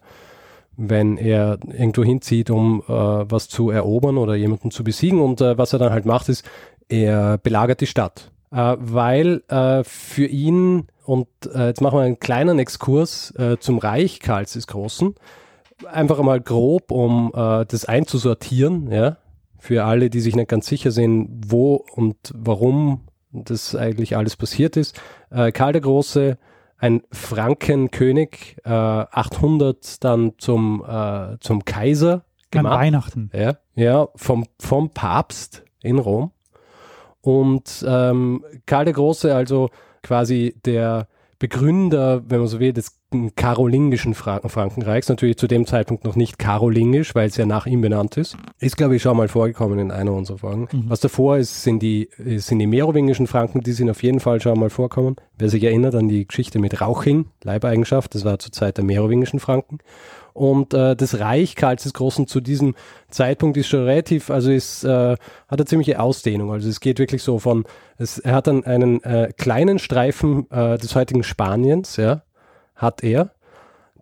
wenn 0.78 1.18
er 1.18 1.60
irgendwo 1.68 2.04
hinzieht, 2.04 2.50
um 2.50 2.82
äh, 2.88 2.92
was 2.92 3.50
zu 3.50 3.70
erobern 3.70 4.18
oder 4.18 4.36
jemanden 4.36 4.72
zu 4.72 4.84
besiegen? 4.84 5.20
Und 5.20 5.42
äh, 5.42 5.58
was 5.58 5.74
er 5.74 5.80
dann 5.80 5.92
halt 5.92 6.06
macht, 6.06 6.30
ist, 6.30 6.44
er 6.88 7.38
belagert 7.38 7.82
die 7.82 7.88
Stadt. 7.88 8.32
Äh, 8.52 8.76
weil 8.80 9.44
für 9.84 10.26
ihn, 10.26 10.88
und 11.06 11.28
jetzt 11.44 11.82
machen 11.82 12.00
wir 12.00 12.04
einen 12.04 12.20
kleinen 12.20 12.60
Exkurs 12.60 13.34
zum 13.60 13.78
Reich 13.78 14.20
Karls 14.20 14.54
des 14.54 14.68
Großen, 14.68 15.16
einfach 15.86 16.22
mal 16.22 16.42
grob, 16.42 16.92
um 16.92 17.32
äh, 17.34 17.66
das 17.66 17.86
einzusortieren, 17.86 18.92
ja, 18.92 19.18
für 19.58 19.84
alle, 19.86 20.10
die 20.10 20.22
sich 20.22 20.36
nicht 20.36 20.50
ganz 20.50 20.68
sicher 20.68 20.92
sind, 20.92 21.42
wo 21.48 21.86
und 21.96 22.16
warum 22.34 23.02
das 23.32 23.76
eigentlich 23.76 24.18
alles 24.18 24.36
passiert 24.36 24.78
ist. 24.78 25.00
Äh, 25.30 25.52
Karl 25.52 25.74
der 25.74 25.82
Große, 25.82 26.38
ein 26.78 27.04
Frankenkönig, 27.12 28.58
äh, 28.64 28.70
800 28.70 30.04
dann 30.04 30.34
zum, 30.38 30.84
äh, 30.88 31.38
zum 31.40 31.66
Kaiser 31.66 32.24
gemacht. 32.52 32.74
An 32.74 32.80
Weihnachten. 32.80 33.32
Ja, 33.34 33.58
ja 33.76 34.08
vom, 34.16 34.46
vom 34.60 34.90
Papst 34.92 35.64
in 35.82 36.00
Rom. 36.00 36.32
Und 37.22 37.86
ähm, 37.88 38.46
Karl 38.66 38.86
der 38.86 38.94
Große, 38.94 39.36
also 39.36 39.70
quasi 40.02 40.56
der 40.66 41.08
Begründer, 41.38 42.24
wenn 42.30 42.40
man 42.40 42.48
so 42.48 42.60
will, 42.60 42.74
des 42.74 42.99
karolingischen 43.36 44.14
Franken 44.14 44.50
Frankenreichs, 44.50 45.10
natürlich 45.10 45.38
zu 45.38 45.48
dem 45.48 45.66
Zeitpunkt 45.66 46.04
noch 46.04 46.16
nicht 46.16 46.38
karolingisch, 46.38 47.16
weil 47.16 47.28
es 47.28 47.38
ja 47.38 47.46
nach 47.46 47.66
ihm 47.66 47.82
benannt 47.82 48.18
ist. 48.18 48.38
Ist, 48.60 48.78
glaube 48.78 48.96
ich, 48.96 49.02
schon 49.02 49.18
mal 49.18 49.28
vorgekommen 49.28 49.80
in 49.80 49.92
einer 49.92 50.14
unserer 50.14 50.38
Folgen. 50.38 50.68
Mhm. 50.72 50.86
Was 50.88 51.00
davor 51.00 51.38
ist, 51.38 51.64
sind 51.64 51.82
die, 51.82 52.10
sind 52.18 52.60
die 52.60 52.68
merowingischen 52.68 53.26
Franken, 53.26 53.62
die 53.62 53.72
sind 53.72 53.90
auf 53.90 54.04
jeden 54.04 54.20
Fall 54.20 54.42
schon 54.42 54.60
mal 54.60 54.70
vorkommen. 54.70 55.16
Wer 55.38 55.50
sich 55.50 55.64
erinnert 55.64 55.96
an 55.96 56.08
die 56.08 56.28
Geschichte 56.28 56.60
mit 56.60 56.82
Rauching, 56.82 57.26
Leibeigenschaft, 57.44 58.14
das 58.14 58.26
war 58.26 58.38
zur 58.38 58.52
Zeit 58.52 58.78
der 58.78 58.84
merowingischen 58.84 59.40
Franken. 59.40 59.80
Und 60.34 60.74
äh, 60.74 60.96
das 60.96 61.20
Reich 61.20 61.56
Karls 61.56 61.84
des 61.84 61.94
Großen 61.94 62.28
zu 62.28 62.40
diesem 62.40 62.76
Zeitpunkt 63.10 63.58
ist 63.58 63.68
schon 63.68 63.84
relativ, 63.84 64.30
also 64.30 64.52
ist, 64.52 64.84
äh, 64.84 64.88
hat 64.88 65.20
eine 65.50 65.66
ziemliche 65.66 66.00
Ausdehnung. 66.00 66.52
Also 66.52 66.70
es 66.70 66.80
geht 66.80 67.00
wirklich 67.00 67.24
so 67.24 67.40
von, 67.40 67.66
es, 67.98 68.20
er 68.20 68.36
hat 68.36 68.48
dann 68.48 68.64
einen 68.64 69.04
äh, 69.04 69.34
kleinen 69.38 69.80
Streifen 69.80 70.50
äh, 70.52 70.78
des 70.78 70.96
heutigen 70.96 71.24
Spaniens, 71.24 71.98
ja, 71.98 72.22
hat 72.80 73.04
er. 73.04 73.32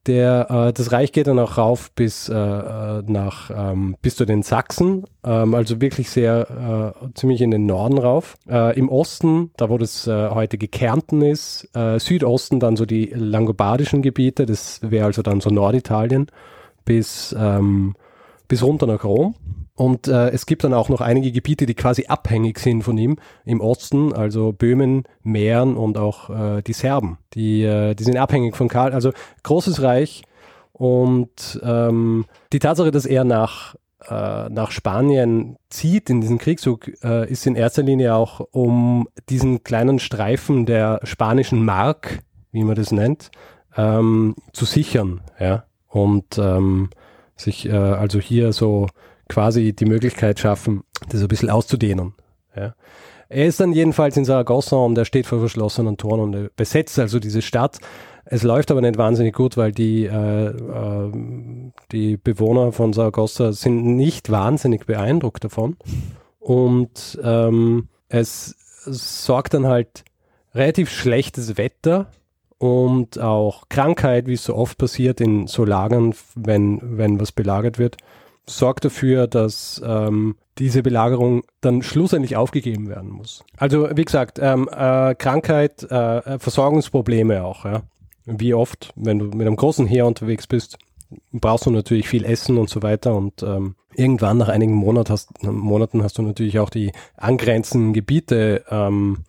Der, 0.05 0.49
äh, 0.49 0.73
das 0.73 0.93
Reich 0.93 1.11
geht 1.11 1.27
dann 1.27 1.37
auch 1.37 1.57
rauf 1.57 1.91
bis 1.91 2.29
äh, 2.29 2.33
äh, 2.33 3.03
nach 3.07 3.51
ähm, 3.53 3.97
bis 4.01 4.15
zu 4.15 4.23
den 4.23 4.41
Sachsen, 4.41 5.05
ähm, 5.25 5.53
also 5.53 5.81
wirklich 5.81 6.09
sehr 6.09 6.93
äh, 7.01 7.13
ziemlich 7.13 7.41
in 7.41 7.51
den 7.51 7.65
Norden 7.65 7.97
rauf. 7.97 8.37
Äh, 8.49 8.79
Im 8.79 8.87
Osten, 8.87 9.51
da 9.57 9.69
wo 9.69 9.77
das 9.77 10.07
äh, 10.07 10.29
heutige 10.29 10.69
Kärnten 10.69 11.21
ist, 11.21 11.69
äh, 11.75 11.99
Südosten 11.99 12.61
dann 12.61 12.77
so 12.77 12.85
die 12.85 13.07
langobardischen 13.13 14.01
Gebiete, 14.01 14.45
das 14.45 14.79
wäre 14.81 15.07
also 15.07 15.23
dann 15.23 15.41
so 15.41 15.49
Norditalien 15.49 16.27
bis 16.85 17.35
ähm, 17.37 17.95
bis 18.47 18.63
runter 18.63 18.87
nach 18.87 19.03
Rom. 19.03 19.35
Und 19.77 20.07
äh, 20.07 20.29
es 20.29 20.47
gibt 20.47 20.63
dann 20.63 20.73
auch 20.73 20.89
noch 20.89 21.01
einige 21.01 21.31
Gebiete, 21.31 21.67
die 21.67 21.75
quasi 21.75 22.07
abhängig 22.07 22.57
sind 22.57 22.81
von 22.81 22.97
ihm 22.97 23.17
im 23.45 23.61
Osten, 23.61 24.11
also 24.11 24.51
Böhmen, 24.51 25.03
Mähren 25.21 25.77
und 25.77 25.99
auch 25.99 26.31
äh, 26.31 26.63
die 26.63 26.73
Serben. 26.73 27.19
Die, 27.35 27.61
äh, 27.61 27.93
die 27.93 28.03
sind 28.03 28.17
abhängig 28.17 28.55
von 28.55 28.69
Karl. 28.69 28.91
Also 28.91 29.11
großes 29.43 29.83
Reich. 29.83 30.23
Und 30.73 31.59
ähm, 31.61 32.25
die 32.53 32.57
Tatsache, 32.57 32.89
dass 32.89 33.05
er 33.05 33.23
nach, 33.23 33.75
äh, 34.09 34.49
nach 34.49 34.71
Spanien 34.71 35.57
zieht 35.69 36.09
in 36.09 36.21
diesen 36.21 36.39
Kriegszug, 36.39 36.91
äh, 37.03 37.29
ist 37.29 37.45
in 37.45 37.55
erster 37.55 37.83
Linie 37.83 38.15
auch, 38.15 38.39
um 38.49 39.07
diesen 39.29 39.63
kleinen 39.63 39.99
Streifen 39.99 40.65
der 40.65 41.01
spanischen 41.03 41.63
Mark, 41.63 42.23
wie 42.51 42.63
man 42.63 42.75
das 42.75 42.91
nennt, 42.91 43.29
ähm, 43.75 44.33
zu 44.53 44.65
sichern. 44.65 45.21
Ja? 45.39 45.65
Und 45.87 46.39
ähm, 46.39 46.89
sich 47.35 47.69
äh, 47.69 47.73
also 47.73 48.19
hier 48.19 48.53
so 48.53 48.87
quasi 49.27 49.73
die 49.73 49.85
Möglichkeit 49.85 50.39
schaffen, 50.39 50.83
das 51.09 51.21
ein 51.21 51.27
bisschen 51.27 51.49
auszudehnen. 51.49 52.13
Ja. 52.55 52.73
Er 53.29 53.45
ist 53.45 53.59
dann 53.59 53.73
jedenfalls 53.73 54.15
in 54.15 54.25
Saragossa 54.25 54.77
und 54.77 54.97
er 54.97 55.05
steht 55.05 55.25
vor 55.25 55.39
verschlossenen 55.39 55.97
Toren 55.97 56.19
und 56.21 56.33
er 56.33 56.49
besetzt 56.55 56.97
also 56.97 57.19
diese 57.19 57.41
Stadt. 57.41 57.79
Es 58.25 58.43
läuft 58.43 58.71
aber 58.71 58.81
nicht 58.81 58.97
wahnsinnig 58.97 59.35
gut, 59.35 59.57
weil 59.57 59.71
die, 59.71 60.05
äh, 60.05 60.47
äh, 60.47 61.11
die 61.91 62.17
Bewohner 62.17 62.71
von 62.71 62.93
Saragossa 62.93 63.51
sind 63.53 63.83
nicht 63.83 64.29
wahnsinnig 64.29 64.85
beeindruckt 64.85 65.43
davon. 65.43 65.77
Und 66.39 67.19
ähm, 67.21 67.89
es 68.09 68.55
sorgt 68.85 69.53
dann 69.53 69.67
halt 69.67 70.05
relativ 70.53 70.89
schlechtes 70.89 71.57
Wetter 71.57 72.07
und 72.57 73.19
auch 73.19 73.69
Krankheit, 73.69 74.27
wie 74.27 74.33
es 74.33 74.45
so 74.45 74.55
oft 74.55 74.77
passiert 74.77 75.21
in 75.21 75.47
so 75.47 75.65
Lagern, 75.65 76.15
wenn, 76.35 76.79
wenn 76.81 77.19
was 77.19 77.31
belagert 77.31 77.77
wird 77.77 77.97
sorgt 78.49 78.85
dafür, 78.85 79.27
dass 79.27 79.81
ähm, 79.85 80.35
diese 80.57 80.81
Belagerung 80.81 81.43
dann 81.61 81.83
schlussendlich 81.83 82.35
aufgegeben 82.35 82.89
werden 82.89 83.09
muss. 83.09 83.43
Also 83.57 83.89
wie 83.95 84.05
gesagt, 84.05 84.39
ähm, 84.41 84.69
äh, 84.71 85.15
Krankheit, 85.15 85.83
äh, 85.83 86.39
Versorgungsprobleme 86.39 87.43
auch. 87.43 87.65
Ja. 87.65 87.83
Wie 88.25 88.53
oft, 88.53 88.91
wenn 88.95 89.19
du 89.19 89.25
mit 89.25 89.47
einem 89.47 89.55
großen 89.55 89.85
Heer 89.85 90.05
unterwegs 90.05 90.47
bist, 90.47 90.77
brauchst 91.31 91.65
du 91.65 91.71
natürlich 91.71 92.07
viel 92.09 92.25
Essen 92.25 92.57
und 92.57 92.69
so 92.69 92.81
weiter 92.81 93.15
und 93.15 93.43
ähm, 93.43 93.75
irgendwann 93.95 94.37
nach 94.37 94.49
einigen 94.49 94.73
Monat 94.73 95.09
hast, 95.09 95.43
Monaten 95.43 96.03
hast 96.03 96.17
du 96.17 96.21
natürlich 96.21 96.59
auch 96.59 96.69
die 96.69 96.91
angrenzenden 97.15 97.93
Gebiete 97.93 98.63
ähm, 98.69 99.23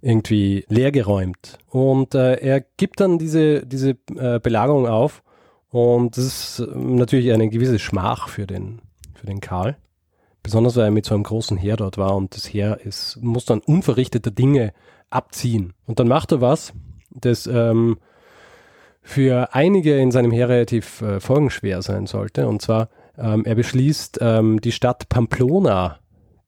irgendwie 0.00 0.64
leergeräumt. 0.68 1.58
Und 1.68 2.14
äh, 2.14 2.34
er 2.34 2.60
gibt 2.60 3.00
dann 3.00 3.18
diese, 3.18 3.66
diese 3.66 3.96
äh, 4.16 4.38
Belagerung 4.40 4.86
auf 4.86 5.22
und 5.70 6.16
das 6.16 6.24
ist 6.24 6.68
natürlich 6.74 7.32
eine 7.32 7.48
gewisse 7.48 7.78
Schmach 7.78 8.28
für 8.28 8.46
den, 8.46 8.80
für 9.14 9.26
den 9.26 9.40
Karl. 9.40 9.76
Besonders 10.42 10.76
weil 10.76 10.84
er 10.84 10.90
mit 10.92 11.04
so 11.04 11.14
einem 11.14 11.24
großen 11.24 11.56
Heer 11.56 11.76
dort 11.76 11.98
war 11.98 12.14
und 12.14 12.36
das 12.36 12.46
Heer 12.46 12.80
ist, 12.84 13.18
muss 13.20 13.44
dann 13.44 13.58
unverrichteter 13.60 14.30
Dinge 14.30 14.72
abziehen. 15.10 15.72
Und 15.86 15.98
dann 15.98 16.06
macht 16.06 16.30
er 16.30 16.40
was, 16.40 16.72
das 17.10 17.46
ähm, 17.48 17.98
für 19.02 19.54
einige 19.54 19.98
in 19.98 20.10
seinem 20.10 20.30
Heer 20.30 20.48
relativ 20.48 21.02
äh, 21.02 21.20
folgenschwer 21.20 21.82
sein 21.82 22.06
sollte. 22.06 22.46
Und 22.46 22.62
zwar, 22.62 22.88
ähm, 23.18 23.44
er 23.44 23.54
beschließt, 23.54 24.18
ähm, 24.20 24.60
die 24.60 24.72
Stadt 24.72 25.08
Pamplona 25.08 25.98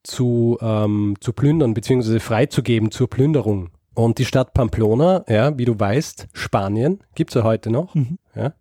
zu, 0.02 0.58
ähm, 0.60 1.16
zu 1.20 1.32
plündern 1.32 1.74
bzw. 1.74 2.20
freizugeben 2.20 2.90
zur 2.90 3.10
Plünderung. 3.10 3.70
Und 3.94 4.18
die 4.18 4.24
Stadt 4.24 4.54
Pamplona, 4.54 5.24
ja, 5.28 5.58
wie 5.58 5.64
du 5.64 5.78
weißt, 5.78 6.28
Spanien, 6.32 7.00
gibt 7.14 7.30
es 7.30 7.34
ja 7.34 7.42
heute 7.42 7.70
noch. 7.70 7.94
Mhm. 7.94 8.18
Ja, 8.34 8.54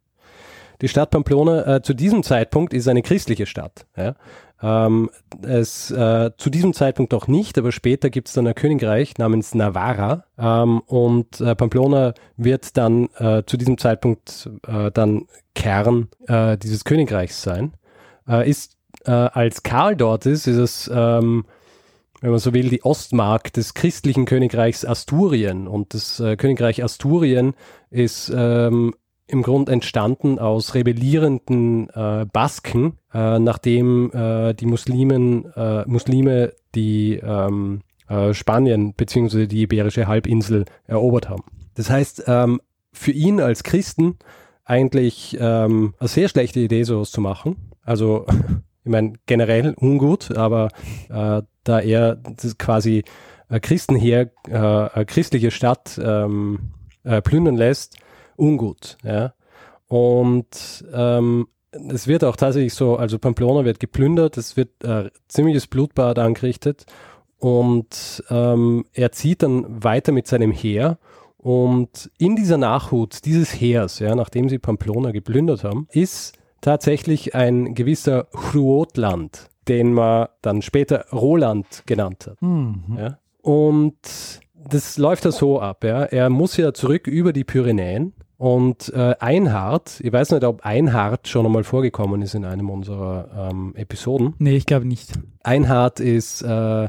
die 0.81 0.88
Stadt 0.88 1.12
Pamplona 1.12 1.77
äh, 1.77 1.81
zu 1.81 1.93
diesem 1.93 2.24
Zeitpunkt 2.24 2.74
ist 2.74 2.88
eine 2.88 3.01
christliche 3.01 3.46
Stadt. 3.46 3.88
Ja? 3.96 4.15
Ähm, 4.62 5.10
es, 5.43 5.91
äh, 5.91 6.31
zu 6.38 6.50
diesem 6.50 6.74
Zeitpunkt 6.74 7.12
noch 7.12 7.27
nicht, 7.27 7.57
aber 7.57 7.72
später 7.72 8.10
gibt 8.10 8.27
es 8.27 8.34
dann 8.34 8.48
ein 8.48 8.55
Königreich 8.55 9.17
namens 9.17 9.53
Navarra 9.53 10.25
ähm, 10.38 10.81
und 10.86 11.41
äh, 11.41 11.55
Pamplona 11.55 12.13
wird 12.38 12.75
dann 12.77 13.10
äh, 13.17 13.43
zu 13.46 13.57
diesem 13.57 13.77
Zeitpunkt 13.77 14.50
äh, 14.67 14.91
dann 14.91 15.27
Kern 15.53 16.10
äh, 16.27 16.57
dieses 16.57 16.86
Königreichs 16.86 17.41
sein. 17.41 17.74
Äh, 18.27 18.50
ist 18.50 18.74
als 19.05 19.63
Karl 19.63 19.96
dort 19.96 20.25
ist, 20.25 20.48
ist 20.48 20.57
es 20.57 20.91
ähm, 20.93 21.46
wenn 22.19 22.31
man 22.31 22.39
so 22.39 22.53
will, 22.53 22.67
die 22.67 22.84
Ostmark 22.84 23.53
des 23.53 23.74
christlichen 23.74 24.25
Königreichs 24.25 24.84
Asturien. 24.84 25.65
Und 25.65 25.93
das 25.93 26.22
Königreich 26.38 26.84
Asturien 26.84 27.53
ist 27.89 28.29
ähm, 28.36 28.93
im 29.27 29.43
Grunde 29.43 29.74
entstanden 29.74 30.39
aus 30.39 30.74
rebellierenden 30.74 31.89
äh, 31.89 32.25
Basken, 32.31 32.93
äh, 33.13 33.39
nachdem 33.39 34.12
äh, 34.12 34.53
die 34.53 34.65
Muslimen, 34.65 35.51
äh, 35.53 35.84
Muslime 35.86 36.53
die 36.75 37.16
ähm, 37.16 37.81
äh, 38.07 38.33
Spanien 38.33 38.94
bzw. 38.94 39.48
die 39.48 39.63
Iberische 39.63 40.07
Halbinsel 40.07 40.66
erobert 40.85 41.29
haben. 41.29 41.44
Das 41.75 41.90
heißt, 41.90 42.24
ähm, 42.27 42.61
für 42.94 43.11
ihn 43.11 43.42
als 43.42 43.63
Christen 43.63 44.18
eigentlich 44.63 45.37
ähm, 45.40 45.94
eine 46.00 46.07
sehr 46.07 46.29
schlechte 46.29 46.59
Idee, 46.59 46.83
sowas 46.83 47.11
zu 47.11 47.22
machen. 47.22 47.72
Also, 47.83 48.25
ich 48.83 48.92
meine, 48.92 49.13
generell 49.25 49.75
ungut, 49.79 50.35
aber 50.35 50.70
äh, 51.09 51.42
da 51.63 51.79
er 51.79 52.22
quasi 52.57 53.03
äh, 53.50 53.59
Christenheer, 53.59 54.31
äh, 54.48 54.55
eine 54.55 55.05
christliche 55.05 55.51
Stadt 55.51 56.00
ähm, 56.03 56.72
äh, 57.03 57.22
plündern 57.22 57.55
lässt, 57.55 57.98
ungut. 58.37 58.97
Ja? 59.03 59.33
Und 59.87 60.85
ähm, 60.93 61.47
es 61.71 62.07
wird 62.07 62.23
auch 62.23 62.35
tatsächlich 62.35 62.73
so, 62.73 62.95
also 62.95 63.19
Pamplona 63.19 63.65
wird 63.65 63.79
geplündert, 63.79 64.37
es 64.37 64.57
wird 64.57 64.83
äh, 64.83 65.09
ziemliches 65.27 65.67
Blutbad 65.67 66.19
angerichtet 66.19 66.85
und 67.39 68.23
ähm, 68.29 68.85
er 68.93 69.11
zieht 69.11 69.43
dann 69.43 69.83
weiter 69.83 70.11
mit 70.11 70.27
seinem 70.27 70.51
Heer 70.51 70.97
und 71.37 72.09
in 72.17 72.35
dieser 72.35 72.57
Nachhut 72.57 73.25
dieses 73.25 73.51
Heers, 73.53 74.00
ja, 74.00 74.15
nachdem 74.15 74.50
sie 74.50 74.59
Pamplona 74.59 75.11
geplündert 75.11 75.63
haben, 75.63 75.87
ist 75.91 76.37
tatsächlich 76.61 77.35
ein 77.35 77.75
gewisser 77.75 78.25
Chruotland, 78.33 79.50
den 79.67 79.93
man 79.93 80.27
dann 80.41 80.61
später 80.61 81.05
Roland 81.11 81.83
genannt 81.85 82.27
hat. 82.27 82.41
Mhm. 82.41 82.97
Ja. 82.97 83.19
Und 83.41 84.41
das 84.55 84.97
läuft 84.97 85.25
da 85.25 85.31
so 85.31 85.61
ab, 85.61 85.83
ja. 85.83 86.03
Er 86.03 86.29
muss 86.29 86.57
ja 86.57 86.73
zurück 86.73 87.07
über 87.07 87.31
die 87.33 87.43
Pyrenäen 87.43 88.13
und 88.37 88.93
äh, 88.93 89.15
Einhard, 89.19 90.00
ich 90.01 90.13
weiß 90.13 90.31
nicht, 90.31 90.43
ob 90.43 90.63
Einhard 90.63 91.27
schon 91.27 91.45
einmal 91.45 91.63
vorgekommen 91.63 92.21
ist 92.21 92.35
in 92.35 92.45
einem 92.45 92.69
unserer 92.69 93.50
ähm, 93.51 93.73
Episoden. 93.75 94.35
Nee, 94.37 94.55
ich 94.55 94.67
glaube 94.67 94.85
nicht. 94.85 95.13
Einhard 95.43 96.00
ist 96.00 96.43
äh, 96.43 96.87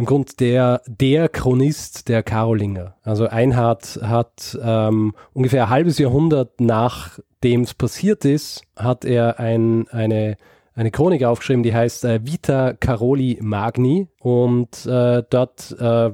im 0.00 0.06
Grunde 0.06 0.32
der, 0.40 0.80
der 0.86 1.28
Chronist 1.28 2.08
der 2.08 2.22
Karolinger. 2.22 2.96
Also 3.02 3.28
Einhard 3.28 4.00
hat 4.02 4.58
ähm, 4.62 5.12
ungefähr 5.34 5.64
ein 5.64 5.70
halbes 5.70 5.98
Jahrhundert 5.98 6.58
nachdem 6.58 7.62
es 7.62 7.74
passiert 7.74 8.24
ist, 8.24 8.62
hat 8.74 9.04
er 9.04 9.38
ein, 9.38 9.86
eine, 9.88 10.38
eine 10.74 10.90
Chronik 10.90 11.24
aufgeschrieben, 11.24 11.62
die 11.62 11.74
heißt 11.74 12.06
äh, 12.06 12.24
Vita 12.24 12.72
Caroli 12.72 13.38
Magni 13.42 14.08
und 14.18 14.86
äh, 14.86 15.22
dort 15.28 15.76
äh, 15.78 16.10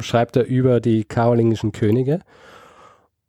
schreibt 0.00 0.36
er 0.36 0.46
über 0.46 0.80
die 0.80 1.04
karolingischen 1.04 1.72
Könige. 1.72 2.20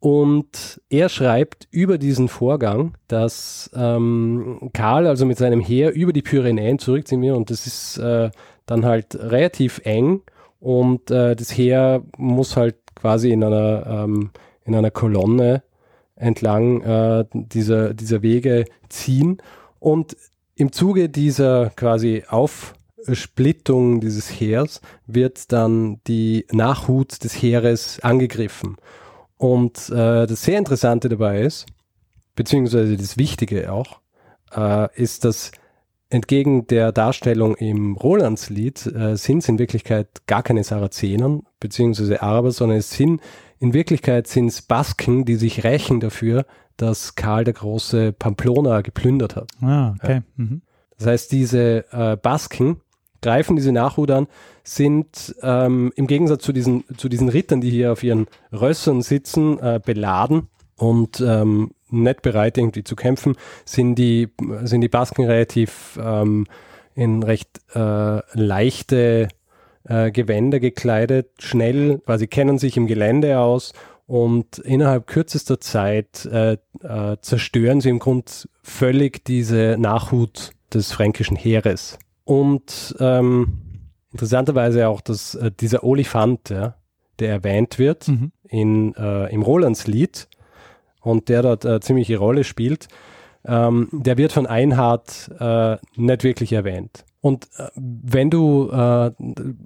Und 0.00 0.80
er 0.90 1.08
schreibt 1.08 1.66
über 1.72 1.98
diesen 1.98 2.28
Vorgang, 2.28 2.94
dass 3.08 3.70
ähm, 3.74 4.70
Karl 4.72 5.06
also 5.06 5.26
mit 5.26 5.38
seinem 5.38 5.60
Heer 5.60 5.92
über 5.92 6.12
die 6.12 6.22
Pyrenäen 6.22 6.78
zurückziehen 6.78 7.20
will. 7.22 7.32
Und 7.32 7.50
das 7.50 7.66
ist 7.66 7.98
äh, 7.98 8.30
dann 8.66 8.84
halt 8.84 9.16
relativ 9.16 9.80
eng. 9.84 10.22
Und 10.60 11.10
äh, 11.10 11.34
das 11.34 11.56
Heer 11.56 12.02
muss 12.16 12.56
halt 12.56 12.76
quasi 12.94 13.30
in 13.30 13.42
einer, 13.42 14.04
ähm, 14.04 14.30
in 14.64 14.74
einer 14.76 14.92
Kolonne 14.92 15.62
entlang 16.14 16.82
äh, 16.82 17.24
dieser, 17.32 17.92
dieser 17.92 18.22
Wege 18.22 18.66
ziehen. 18.88 19.38
Und 19.80 20.16
im 20.54 20.72
Zuge 20.72 21.08
dieser 21.08 21.70
quasi 21.70 22.24
Aufsplittung 22.28 24.00
dieses 24.00 24.28
Heers 24.28 24.80
wird 25.06 25.52
dann 25.52 26.00
die 26.06 26.46
Nachhut 26.52 27.22
des 27.24 27.34
Heeres 27.34 28.00
angegriffen. 28.00 28.76
Und 29.38 29.88
äh, 29.88 30.26
das 30.26 30.42
sehr 30.42 30.58
Interessante 30.58 31.08
dabei 31.08 31.42
ist, 31.42 31.66
beziehungsweise 32.34 32.96
das 32.96 33.16
Wichtige 33.16 33.72
auch, 33.72 34.00
äh, 34.54 34.88
ist, 35.00 35.24
dass 35.24 35.52
entgegen 36.10 36.66
der 36.66 36.92
Darstellung 36.92 37.54
im 37.56 37.94
Rolandslied 37.94 38.86
äh, 38.86 39.16
sind 39.16 39.38
es 39.38 39.48
in 39.48 39.58
Wirklichkeit 39.58 40.08
gar 40.26 40.42
keine 40.42 40.64
Sarazenen 40.64 41.42
beziehungsweise 41.60 42.22
Araber, 42.22 42.50
sondern 42.50 42.78
es 42.78 42.90
sind 42.90 43.20
in 43.58 43.74
Wirklichkeit 43.74 44.26
sind 44.26 44.46
es 44.46 44.62
Basken, 44.62 45.24
die 45.24 45.34
sich 45.34 45.64
rächen 45.64 46.00
dafür, 46.00 46.46
dass 46.76 47.16
Karl 47.16 47.44
der 47.44 47.54
Große 47.54 48.12
Pamplona 48.12 48.82
geplündert 48.82 49.36
hat. 49.36 49.50
Ah, 49.60 49.94
okay. 49.96 50.14
Ja. 50.14 50.22
Mhm. 50.36 50.62
Das 50.96 51.06
heißt, 51.08 51.32
diese 51.32 51.84
äh, 51.92 52.16
Basken 52.16 52.80
greifen 53.22 53.56
diese 53.56 53.72
Nachhut 53.72 54.10
an, 54.10 54.26
sind 54.64 55.34
ähm, 55.42 55.92
im 55.96 56.06
Gegensatz 56.06 56.42
zu 56.42 56.52
diesen, 56.52 56.84
zu 56.96 57.08
diesen 57.08 57.28
Rittern, 57.28 57.60
die 57.60 57.70
hier 57.70 57.92
auf 57.92 58.02
ihren 58.02 58.26
Rössern 58.52 59.02
sitzen, 59.02 59.58
äh, 59.58 59.80
beladen 59.84 60.48
und 60.76 61.20
ähm, 61.20 61.70
nicht 61.90 62.22
bereit, 62.22 62.58
irgendwie 62.58 62.84
zu 62.84 62.96
kämpfen, 62.96 63.36
sind 63.64 63.96
die, 63.96 64.28
sind 64.62 64.82
die 64.82 64.88
Basken 64.88 65.24
relativ 65.24 65.98
ähm, 66.02 66.46
in 66.94 67.22
recht 67.22 67.60
äh, 67.74 68.20
leichte 68.34 69.28
äh, 69.84 70.10
Gewänder 70.10 70.60
gekleidet, 70.60 71.30
schnell, 71.38 72.02
weil 72.06 72.18
sie 72.18 72.26
kennen 72.26 72.58
sich 72.58 72.76
im 72.76 72.86
Gelände 72.86 73.38
aus 73.38 73.72
und 74.06 74.58
innerhalb 74.58 75.06
kürzester 75.06 75.60
Zeit 75.60 76.24
äh, 76.26 76.56
äh, 76.82 77.16
zerstören 77.20 77.80
sie 77.80 77.90
im 77.90 77.98
Grund 77.98 78.48
völlig 78.62 79.24
diese 79.24 79.76
Nachhut 79.78 80.50
des 80.72 80.92
fränkischen 80.92 81.36
Heeres. 81.36 81.98
Und 82.28 82.94
ähm, 83.00 83.54
interessanterweise 84.12 84.86
auch 84.88 85.00
dass 85.00 85.34
äh, 85.34 85.50
dieser 85.50 85.82
Olifant, 85.82 86.50
ja, 86.50 86.74
der 87.20 87.30
erwähnt 87.30 87.78
wird 87.78 88.06
mhm. 88.06 88.32
in, 88.46 88.94
äh, 88.96 89.32
im 89.32 89.40
Rolandslied 89.40 90.28
und 91.00 91.30
der 91.30 91.40
dort 91.40 91.64
äh, 91.64 91.80
ziemliche 91.80 92.18
Rolle 92.18 92.44
spielt, 92.44 92.88
ähm, 93.46 93.88
der 93.92 94.18
wird 94.18 94.32
von 94.32 94.46
Einhard 94.46 95.30
äh, 95.40 95.78
nicht 95.96 96.22
wirklich 96.22 96.52
erwähnt. 96.52 97.06
Und 97.22 97.48
äh, 97.56 97.70
wenn 97.74 98.28
du, 98.28 98.68
äh, 98.72 99.10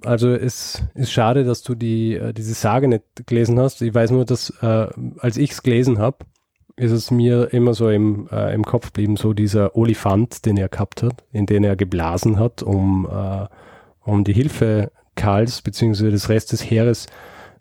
also 0.05 0.29
es 0.29 0.81
ist 0.95 1.11
schade, 1.11 1.43
dass 1.43 1.63
du 1.63 1.75
die, 1.75 2.13
äh, 2.13 2.31
diese 2.31 2.53
Sage 2.53 2.87
nicht 2.87 3.27
gelesen 3.27 3.59
hast. 3.59 3.81
Ich 3.81 3.93
weiß 3.93 4.11
nur, 4.11 4.23
dass 4.23 4.51
äh, 4.61 4.87
als 5.17 5.35
ich 5.35 5.51
es 5.51 5.63
gelesen 5.63 5.99
habe, 5.99 6.19
ist 6.75 6.91
es 6.91 7.11
mir 7.11 7.53
immer 7.53 7.73
so 7.73 7.89
im, 7.89 8.27
äh, 8.31 8.53
im 8.53 8.63
Kopf 8.63 8.87
geblieben, 8.87 9.15
so 9.15 9.33
dieser 9.33 9.75
Olifant, 9.75 10.45
den 10.45 10.57
er 10.57 10.69
gehabt 10.69 11.03
hat, 11.03 11.23
in 11.31 11.45
den 11.45 11.63
er 11.63 11.75
geblasen 11.75 12.39
hat, 12.39 12.63
um, 12.63 13.07
äh, 13.11 13.47
um 14.03 14.23
die 14.23 14.33
Hilfe 14.33 14.91
Karls 15.15 15.61
bzw. 15.61 16.09
des 16.09 16.29
Rest 16.29 16.51
des 16.51 16.69
Heeres 16.69 17.07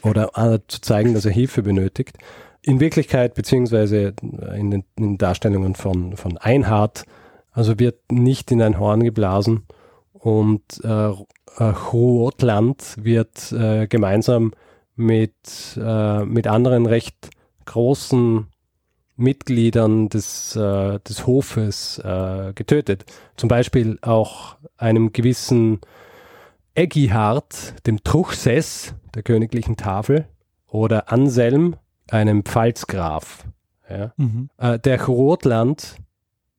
oder 0.03 0.31
äh, 0.37 0.61
zu 0.67 0.81
zeigen, 0.81 1.15
dass 1.15 1.27
er 1.27 1.33
Hilfe 1.33 1.63
benötigt. 1.63 2.17
In 2.63 2.81
Wirklichkeit 2.81 3.35
beziehungsweise 3.35 4.15
in 4.57 4.71
den, 4.71 4.85
in 4.97 5.19
Darstellungen 5.19 5.75
von, 5.75 6.17
von 6.17 6.39
Einhard, 6.39 7.05
also 7.51 7.79
wird 7.79 8.11
nicht 8.11 8.51
in 8.51 8.63
ein 8.63 8.79
Horn 8.79 9.03
geblasen 9.03 9.65
und 10.13 10.63
äh, 10.85 11.11
äh, 11.11 11.73
wird 13.05 13.53
äh, 13.53 13.87
gemeinsam 13.89 14.53
mit, 14.97 15.35
äh, 15.77 16.25
mit 16.25 16.47
anderen 16.47 16.87
recht 16.87 17.31
großen 17.67 18.47
Mitgliedern 19.17 20.09
des, 20.09 20.57
äh, 20.57 20.99
des 21.01 21.27
Hofes 21.27 21.99
äh, 21.99 22.53
getötet. 22.55 23.05
Zum 23.37 23.49
Beispiel 23.49 23.99
auch 24.03 24.57
einem 24.77 25.13
gewissen 25.13 25.81
Eggihard, 26.75 27.87
dem 27.87 28.03
Truchsess 28.03 28.95
der 29.15 29.23
königlichen 29.23 29.77
Tafel, 29.77 30.27
oder 30.69 31.13
Anselm, 31.13 31.77
einem 32.11 32.45
Pfalzgraf. 32.45 33.45
Ja. 33.89 34.13
Mhm. 34.17 34.49
Äh, 34.57 34.79
der 34.79 35.05
Rotland, 35.05 35.97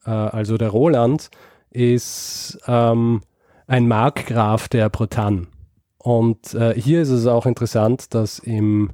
äh, 0.06 0.12
also 0.12 0.58
der 0.58 0.70
Roland, 0.70 1.30
ist 1.72 2.60
ähm, 2.68 3.22
ein 3.66 3.88
Markgraf 3.88 4.70
der 4.70 4.90
Bretagne. 4.90 5.48
Und 5.98 6.54
äh, 6.54 6.80
hier 6.80 7.02
ist 7.02 7.10
es 7.10 7.26
auch 7.26 7.46
interessant, 7.46 8.14
dass 8.14 8.38
im 8.38 8.92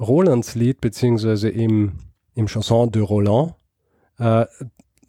Rolandslied 0.00 0.80
beziehungsweise 0.80 1.48
im, 1.48 1.92
im 2.38 2.46
Chanson 2.46 2.90
de 2.90 3.02
Roland 3.02 3.54
äh, 4.18 4.46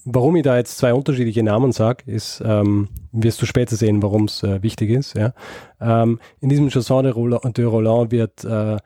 warum 0.06 0.36
ich 0.36 0.44
da 0.44 0.58
jetzt 0.58 0.78
zwei 0.78 0.94
unterschiedliche 0.94 1.44
Namen 1.44 1.72
sage, 1.72 2.04
ist, 2.06 2.42
ähm, 2.46 2.90
wirst 3.12 3.42
du 3.42 3.46
später 3.46 3.76
sehen, 3.76 4.02
warum 4.02 4.26
es 4.26 4.44
äh, 4.44 4.62
wichtig 4.64 4.90
ist. 4.90 5.16
Ja? 5.16 5.34
Ähm, 5.80 6.20
in 6.40 6.50
diesem 6.50 6.70
Chanson 6.70 7.04
de 7.04 7.14
Roland, 7.14 7.58
de 7.58 7.66
Roland 7.66 8.12
wird 8.12 8.44
äh, 8.44 8.78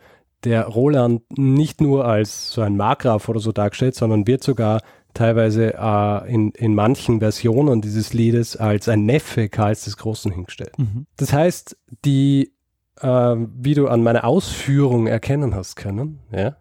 der 0.44 0.66
Roland 0.66 1.22
nicht 1.38 1.82
nur 1.82 2.06
als 2.06 2.52
so 2.52 2.62
ein 2.62 2.76
Markgraf 2.76 3.30
oder 3.30 3.40
so 3.40 3.52
dargestellt, 3.52 3.96
sondern 3.96 4.28
wird 4.28 4.44
sogar 4.44 4.82
teilweise 5.14 5.76
äh, 5.76 6.34
in, 6.34 6.52
in 6.52 6.76
manchen 6.76 7.20
Versionen 7.20 7.82
dieses 7.82 8.14
Liedes 8.14 8.58
als 8.58 8.90
ein 8.90 9.06
Neffe 9.06 9.48
Karls 9.48 9.86
des 9.86 9.98
Großen 9.98 10.32
hingestellt. 10.32 10.78
Mhm. 10.78 11.06
Das 11.18 11.32
heißt, 11.32 11.78
die, 12.04 12.52
äh, 13.00 13.08
wie 13.08 13.76
du 13.76 13.88
an 13.88 14.04
meiner 14.04 14.26
Ausführung 14.26 15.08
erkennen 15.08 15.56
hast 15.56 15.76
können, 15.76 16.20
ja, 16.32 16.58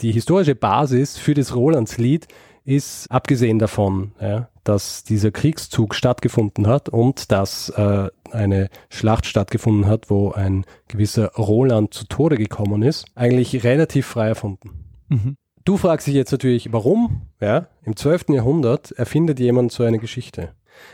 die 0.00 0.12
historische 0.12 0.54
Basis 0.54 1.16
für 1.16 1.34
das 1.34 1.54
Rolandslied 1.54 2.28
ist, 2.64 3.10
abgesehen 3.10 3.58
davon, 3.58 4.12
ja, 4.20 4.48
dass 4.62 5.02
dieser 5.02 5.30
Kriegszug 5.30 5.94
stattgefunden 5.94 6.66
hat 6.66 6.90
und 6.90 7.32
dass 7.32 7.70
äh, 7.70 8.08
eine 8.30 8.68
Schlacht 8.90 9.24
stattgefunden 9.24 9.86
hat, 9.86 10.10
wo 10.10 10.32
ein 10.32 10.66
gewisser 10.86 11.32
Roland 11.32 11.94
zu 11.94 12.06
Tode 12.06 12.36
gekommen 12.36 12.82
ist, 12.82 13.06
eigentlich 13.14 13.64
relativ 13.64 14.06
frei 14.06 14.28
erfunden. 14.28 14.84
Mhm. 15.08 15.36
Du 15.64 15.76
fragst 15.78 16.06
dich 16.06 16.14
jetzt 16.14 16.32
natürlich, 16.32 16.72
warum? 16.72 17.22
Ja, 17.40 17.68
im 17.84 17.96
12. 17.96 18.30
Jahrhundert 18.30 18.92
erfindet 18.92 19.40
jemand 19.40 19.72
so 19.72 19.84
eine 19.84 19.98
Geschichte. 19.98 20.50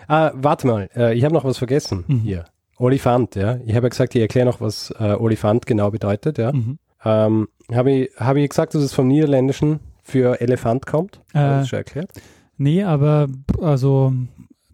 Ah, 0.06 0.32
warte 0.34 0.66
mal, 0.66 0.88
äh, 0.96 1.14
ich 1.14 1.24
habe 1.24 1.34
noch 1.34 1.44
was 1.44 1.58
vergessen 1.58 2.04
mhm. 2.06 2.20
hier. 2.20 2.44
Olifant, 2.76 3.36
ja. 3.36 3.58
Ich 3.66 3.74
habe 3.74 3.86
ja 3.86 3.88
gesagt, 3.88 4.14
ich 4.14 4.20
erkläre 4.20 4.46
noch, 4.46 4.60
was 4.60 4.92
äh, 4.98 5.14
Olifant 5.14 5.66
genau 5.66 5.90
bedeutet, 5.90 6.38
ja. 6.38 6.52
Mhm. 6.52 6.78
Ähm, 7.04 7.48
habe 7.72 7.90
ich, 7.92 8.10
hab 8.16 8.36
ich 8.36 8.48
gesagt, 8.48 8.74
dass 8.74 8.82
es 8.82 8.92
vom 8.92 9.08
Niederländischen 9.08 9.80
für 10.02 10.40
Elefant 10.40 10.86
kommt? 10.86 11.20
Äh, 11.32 11.40
das 11.40 11.68
schon 11.68 11.78
erklärt? 11.78 12.10
Nee, 12.56 12.84
aber 12.84 13.28
also 13.60 14.12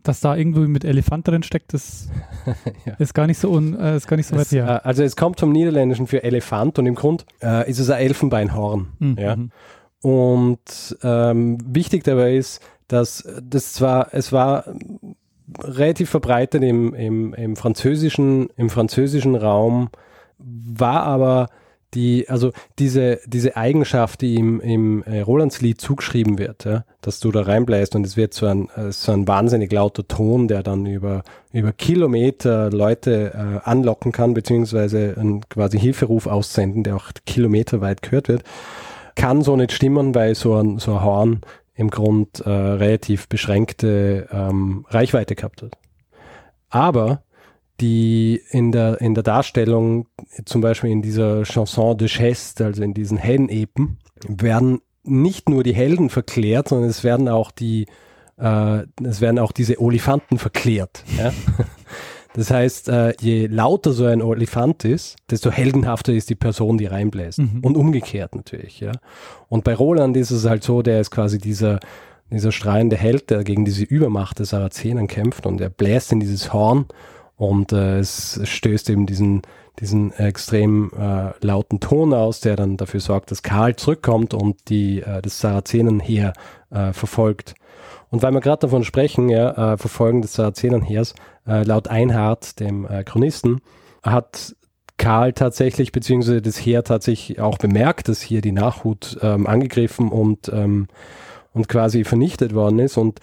dass 0.02 0.20
da 0.20 0.36
irgendwie 0.36 0.66
mit 0.66 0.84
Elefant 0.84 1.28
drin 1.28 1.42
steckt, 1.42 1.74
das 1.74 2.08
ja. 2.86 2.94
ist 2.94 3.14
gar 3.14 3.26
nicht 3.26 3.38
so 3.38 3.50
un, 3.50 3.78
äh, 3.78 3.96
ist 3.96 4.08
gar 4.08 4.16
nicht 4.16 4.26
so 4.26 4.36
es, 4.36 4.40
weit 4.40 4.52
her. 4.52 4.82
Äh, 4.84 4.88
also 4.88 5.02
es 5.02 5.16
kommt 5.16 5.40
vom 5.40 5.52
Niederländischen 5.52 6.06
für 6.06 6.22
Elefant 6.22 6.78
und 6.78 6.86
im 6.86 6.94
Grund 6.94 7.26
äh, 7.42 7.68
ist 7.68 7.78
es 7.78 7.90
ein 7.90 8.00
Elfenbeinhorn. 8.00 8.88
Mhm. 8.98 9.16
Ja? 9.18 9.36
Mhm. 9.36 9.50
Und 10.02 10.96
ähm, 11.02 11.58
wichtig 11.66 12.04
dabei 12.04 12.36
ist, 12.36 12.62
dass 12.88 13.28
das 13.42 13.74
zwar, 13.74 14.08
es 14.12 14.32
war 14.32 14.64
relativ 15.62 16.10
verbreitet 16.10 16.62
im, 16.62 16.94
im, 16.94 17.34
im 17.34 17.56
französischen, 17.56 18.48
im 18.56 18.70
französischen 18.70 19.34
Raum, 19.34 19.90
war 20.38 21.02
aber 21.02 21.48
die, 21.94 22.28
also 22.28 22.52
diese, 22.78 23.20
diese 23.26 23.56
Eigenschaft, 23.56 24.20
die 24.20 24.36
im, 24.36 24.60
im 24.60 25.02
äh, 25.02 25.20
Rolandslied 25.20 25.80
zugeschrieben 25.80 26.38
wird, 26.38 26.64
ja, 26.64 26.84
dass 27.00 27.20
du 27.20 27.30
da 27.32 27.42
reinbläst 27.42 27.96
und 27.96 28.06
es 28.06 28.16
wird 28.16 28.34
so 28.34 28.46
ein, 28.46 28.68
äh, 28.76 28.92
so 28.92 29.12
ein 29.12 29.26
wahnsinnig 29.26 29.72
lauter 29.72 30.06
Ton, 30.06 30.48
der 30.48 30.62
dann 30.62 30.86
über, 30.86 31.22
über 31.52 31.72
Kilometer 31.72 32.70
Leute 32.70 33.32
äh, 33.34 33.68
anlocken 33.68 34.12
kann, 34.12 34.34
beziehungsweise 34.34 35.16
einen 35.18 35.48
quasi 35.48 35.78
Hilferuf 35.78 36.26
aussenden, 36.26 36.84
der 36.84 36.96
auch 36.96 37.10
kilometerweit 37.26 38.02
gehört 38.02 38.28
wird, 38.28 38.42
kann 39.16 39.42
so 39.42 39.56
nicht 39.56 39.72
stimmen, 39.72 40.14
weil 40.14 40.34
so 40.34 40.54
ein, 40.54 40.78
so 40.78 40.94
ein 40.94 41.04
Horn 41.04 41.40
im 41.74 41.90
Grund 41.90 42.40
äh, 42.40 42.50
relativ 42.50 43.28
beschränkte 43.28 44.28
ähm, 44.30 44.84
Reichweite 44.90 45.34
gehabt 45.34 45.62
hat. 45.62 45.72
Aber 46.68 47.22
die 47.80 48.40
in 48.50 48.72
der, 48.72 49.00
in 49.00 49.14
der 49.14 49.22
Darstellung, 49.22 50.06
zum 50.44 50.60
Beispiel 50.60 50.90
in 50.90 51.02
dieser 51.02 51.44
Chanson 51.44 51.96
de 51.96 52.08
Geste, 52.08 52.66
also 52.66 52.82
in 52.82 52.94
diesen 52.94 53.18
Heldenepen, 53.18 53.98
werden 54.28 54.80
nicht 55.02 55.48
nur 55.48 55.62
die 55.62 55.74
Helden 55.74 56.10
verklärt, 56.10 56.68
sondern 56.68 56.90
es 56.90 57.04
werden 57.04 57.28
auch 57.28 57.50
die, 57.50 57.86
äh, 58.38 58.82
es 59.02 59.20
werden 59.20 59.38
auch 59.38 59.52
diese 59.52 59.80
Olifanten 59.80 60.38
verklärt. 60.38 61.04
Ja? 61.16 61.32
Das 62.34 62.50
heißt, 62.50 62.88
äh, 62.88 63.12
je 63.20 63.46
lauter 63.48 63.92
so 63.92 64.04
ein 64.04 64.22
Olifant 64.22 64.84
ist, 64.84 65.16
desto 65.30 65.50
heldenhafter 65.50 66.12
ist 66.12 66.30
die 66.30 66.36
Person, 66.36 66.78
die 66.78 66.86
reinbläst. 66.86 67.40
Mhm. 67.40 67.60
Und 67.62 67.76
umgekehrt 67.76 68.36
natürlich, 68.36 68.78
ja. 68.80 68.92
Und 69.48 69.64
bei 69.64 69.74
Roland 69.74 70.16
ist 70.16 70.30
es 70.30 70.44
halt 70.44 70.62
so, 70.62 70.82
der 70.82 71.00
ist 71.00 71.10
quasi 71.10 71.38
dieser, 71.38 71.80
dieser 72.30 72.52
strahlende 72.52 72.96
Held, 72.96 73.30
der 73.30 73.42
gegen 73.42 73.64
diese 73.64 73.82
Übermacht 73.82 74.38
des 74.38 74.50
Sarazenen 74.50 75.08
kämpft 75.08 75.44
und 75.44 75.60
er 75.60 75.70
bläst 75.70 76.12
in 76.12 76.20
dieses 76.20 76.52
Horn 76.52 76.86
und 77.40 77.72
äh, 77.72 78.00
es 78.00 78.38
stößt 78.44 78.90
eben 78.90 79.06
diesen, 79.06 79.40
diesen 79.78 80.12
extrem 80.12 80.90
äh, 80.92 81.30
lauten 81.40 81.80
Ton 81.80 82.12
aus, 82.12 82.40
der 82.40 82.54
dann 82.54 82.76
dafür 82.76 83.00
sorgt, 83.00 83.30
dass 83.30 83.42
Karl 83.42 83.76
zurückkommt 83.76 84.34
und 84.34 84.68
die, 84.68 85.00
äh, 85.00 85.22
das 85.22 85.40
Sarazenenheer 85.40 86.34
äh, 86.68 86.92
verfolgt. 86.92 87.54
Und 88.10 88.22
weil 88.22 88.32
wir 88.32 88.42
gerade 88.42 88.60
davon 88.60 88.84
sprechen, 88.84 89.30
ja, 89.30 89.72
äh, 89.72 89.78
Verfolgen 89.78 90.20
des 90.20 90.34
Sarazenenheers, 90.34 91.14
äh, 91.46 91.62
laut 91.62 91.88
Einhard, 91.88 92.60
dem 92.60 92.84
äh, 92.84 93.04
Chronisten, 93.04 93.62
hat 94.02 94.54
Karl 94.98 95.32
tatsächlich, 95.32 95.92
beziehungsweise 95.92 96.42
das 96.42 96.58
Heer 96.58 96.84
tatsächlich 96.84 97.40
auch 97.40 97.56
bemerkt, 97.56 98.08
dass 98.10 98.20
hier 98.20 98.42
die 98.42 98.52
Nachhut 98.52 99.16
ähm, 99.22 99.46
angegriffen 99.46 100.10
und, 100.10 100.50
ähm, 100.52 100.88
und 101.54 101.70
quasi 101.70 102.04
vernichtet 102.04 102.54
worden 102.54 102.80
ist. 102.80 102.98
Und 102.98 103.20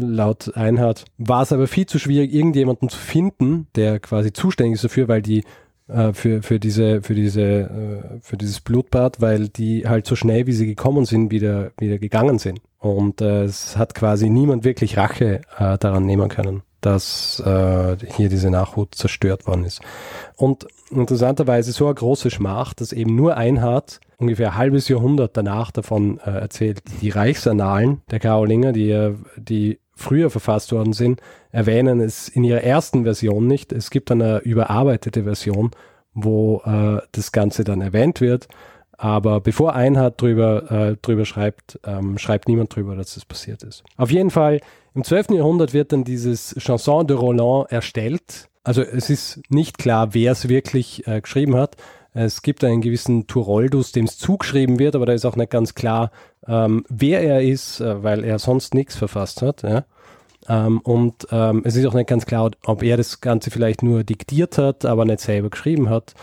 laut 0.00 0.56
Einhard 0.56 1.04
war 1.18 1.42
es 1.42 1.52
aber 1.52 1.66
viel 1.66 1.86
zu 1.86 1.98
schwierig, 1.98 2.32
irgendjemanden 2.32 2.88
zu 2.88 2.98
finden, 2.98 3.68
der 3.76 4.00
quasi 4.00 4.32
zuständig 4.32 4.74
ist 4.74 4.84
dafür, 4.84 5.08
weil 5.08 5.22
die 5.22 5.44
äh, 5.88 6.12
für, 6.12 6.42
für 6.42 6.58
diese, 6.58 7.02
für 7.02 7.14
diese, 7.14 7.42
äh, 7.42 8.20
für 8.22 8.36
dieses 8.36 8.60
Blutbad, 8.60 9.20
weil 9.20 9.48
die 9.48 9.86
halt 9.86 10.06
so 10.06 10.16
schnell, 10.16 10.46
wie 10.46 10.52
sie 10.52 10.66
gekommen 10.66 11.04
sind, 11.04 11.30
wieder, 11.30 11.72
wieder 11.78 11.98
gegangen 11.98 12.38
sind. 12.38 12.60
Und 12.78 13.20
äh, 13.20 13.44
es 13.44 13.76
hat 13.76 13.94
quasi 13.94 14.30
niemand 14.30 14.64
wirklich 14.64 14.96
Rache 14.96 15.42
äh, 15.58 15.78
daran 15.78 16.06
nehmen 16.06 16.28
können, 16.28 16.62
dass 16.80 17.40
äh, 17.44 17.96
hier 18.16 18.28
diese 18.28 18.50
Nachhut 18.50 18.94
zerstört 18.94 19.46
worden 19.46 19.64
ist. 19.64 19.80
Und 20.36 20.66
interessanterweise 20.90 21.72
so 21.72 21.86
eine 21.86 21.94
große 21.94 22.30
Schmach, 22.30 22.72
dass 22.72 22.92
eben 22.92 23.14
nur 23.14 23.36
Einhard 23.36 24.00
ungefähr 24.18 24.52
ein 24.52 24.56
halbes 24.56 24.88
Jahrhundert 24.88 25.36
danach 25.36 25.70
davon 25.70 26.18
äh, 26.20 26.30
erzählt. 26.30 26.82
Die 27.02 27.10
Reichsannalen 27.10 28.00
der 28.10 28.20
Karolinger, 28.20 28.72
die, 28.72 29.14
die 29.36 29.80
früher 29.96 30.30
verfasst 30.30 30.72
worden 30.72 30.92
sind, 30.92 31.20
erwähnen 31.50 32.00
es 32.00 32.28
in 32.28 32.44
ihrer 32.44 32.62
ersten 32.62 33.04
Version 33.04 33.46
nicht. 33.46 33.72
Es 33.72 33.90
gibt 33.90 34.10
eine 34.10 34.38
überarbeitete 34.38 35.24
Version, 35.24 35.70
wo 36.14 36.62
äh, 36.64 37.00
das 37.12 37.32
Ganze 37.32 37.64
dann 37.64 37.80
erwähnt 37.80 38.20
wird. 38.20 38.48
Aber 38.96 39.40
bevor 39.40 39.74
Einhard 39.74 40.20
drüber, 40.20 40.70
äh, 40.70 40.96
drüber 41.02 41.24
schreibt, 41.24 41.80
ähm, 41.84 42.18
schreibt 42.18 42.48
niemand 42.48 42.74
drüber, 42.74 42.94
dass 42.94 43.14
das 43.14 43.24
passiert 43.24 43.62
ist. 43.62 43.82
Auf 43.96 44.10
jeden 44.10 44.30
Fall, 44.30 44.60
im 44.94 45.02
12. 45.02 45.30
Jahrhundert 45.30 45.72
wird 45.72 45.92
dann 45.92 46.04
dieses 46.04 46.54
Chanson 46.58 47.06
de 47.06 47.16
Roland 47.16 47.70
erstellt. 47.72 48.48
Also 48.62 48.82
es 48.82 49.10
ist 49.10 49.42
nicht 49.48 49.78
klar, 49.78 50.14
wer 50.14 50.32
es 50.32 50.48
wirklich 50.48 51.06
äh, 51.06 51.20
geschrieben 51.20 51.56
hat. 51.56 51.76
Es 52.14 52.42
gibt 52.42 52.62
einen 52.62 52.80
gewissen 52.80 53.26
Turoldus, 53.26 53.90
dem 53.90 54.04
es 54.04 54.18
zugeschrieben 54.18 54.78
wird, 54.78 54.94
aber 54.94 55.04
da 55.04 55.12
ist 55.12 55.24
auch 55.24 55.36
nicht 55.36 55.50
ganz 55.50 55.74
klar, 55.74 56.12
ähm, 56.46 56.84
wer 56.88 57.20
er 57.22 57.42
ist, 57.42 57.80
äh, 57.80 58.02
weil 58.02 58.24
er 58.24 58.38
sonst 58.38 58.72
nichts 58.72 58.94
verfasst 58.94 59.42
hat. 59.42 59.62
Ja? 59.64 59.84
Ähm, 60.48 60.80
und 60.80 61.26
ähm, 61.32 61.62
es 61.64 61.74
ist 61.74 61.84
auch 61.86 61.94
nicht 61.94 62.08
ganz 62.08 62.24
klar, 62.24 62.52
ob 62.64 62.82
er 62.82 62.96
das 62.96 63.20
Ganze 63.20 63.50
vielleicht 63.50 63.82
nur 63.82 64.04
diktiert 64.04 64.58
hat, 64.58 64.84
aber 64.84 65.04
nicht 65.04 65.20
selber 65.20 65.50
geschrieben 65.50 65.90
hat. 65.90 66.14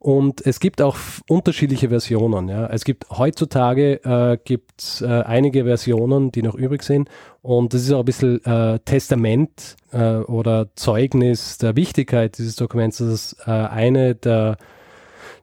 Und 0.00 0.46
es 0.46 0.60
gibt 0.60 0.80
auch 0.80 0.96
unterschiedliche 1.28 1.88
Versionen. 1.88 2.48
Ja. 2.48 2.68
Es 2.68 2.84
gibt 2.84 3.10
heutzutage 3.10 3.94
äh, 4.04 4.38
gibt 4.42 5.02
äh, 5.02 5.06
einige 5.06 5.64
Versionen, 5.64 6.30
die 6.30 6.42
noch 6.42 6.54
übrig 6.54 6.84
sind. 6.84 7.08
Und 7.42 7.74
das 7.74 7.82
ist 7.82 7.92
auch 7.92 8.00
ein 8.00 8.04
bisschen 8.04 8.44
äh, 8.44 8.78
Testament 8.84 9.76
äh, 9.92 10.18
oder 10.18 10.68
Zeugnis 10.76 11.58
der 11.58 11.74
Wichtigkeit 11.74 12.38
dieses 12.38 12.54
Dokuments, 12.54 12.98
dass 12.98 13.08
es 13.08 13.36
äh, 13.44 13.50
eine 13.50 14.14
der 14.14 14.56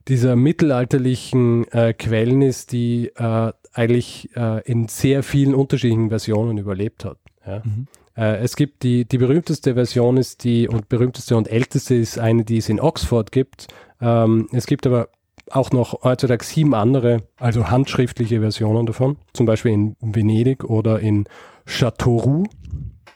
dieser 0.07 0.35
mittelalterlichen 0.35 1.67
äh, 1.71 1.93
Quellen 1.93 2.41
ist, 2.41 2.71
die 2.71 3.11
äh, 3.15 3.51
eigentlich 3.73 4.29
äh, 4.35 4.61
in 4.69 4.87
sehr 4.87 5.23
vielen 5.23 5.55
unterschiedlichen 5.55 6.09
Versionen 6.09 6.57
überlebt 6.57 7.05
hat. 7.05 7.17
Ja. 7.45 7.61
Mhm. 7.63 7.87
Äh, 8.15 8.37
es 8.37 8.55
gibt 8.55 8.83
die, 8.83 9.05
die 9.05 9.17
berühmteste 9.17 9.73
Version 9.73 10.17
ist 10.17 10.43
die 10.43 10.67
und 10.67 10.89
berühmteste 10.89 11.35
und 11.35 11.49
älteste 11.49 11.95
ist 11.95 12.19
eine, 12.19 12.45
die 12.45 12.57
es 12.57 12.69
in 12.69 12.79
Oxford 12.79 13.31
gibt. 13.31 13.67
Ähm, 14.01 14.47
es 14.51 14.65
gibt 14.65 14.87
aber 14.87 15.09
auch 15.51 15.71
noch 15.71 16.03
heutzutage 16.03 16.43
sieben 16.43 16.73
andere, 16.73 17.23
also 17.37 17.69
handschriftliche 17.69 18.39
Versionen 18.39 18.85
davon, 18.85 19.17
zum 19.33 19.45
Beispiel 19.45 19.73
in 19.73 19.95
Venedig 20.01 20.63
oder 20.63 20.99
in 20.99 21.25
Châteauroux. 21.67 22.45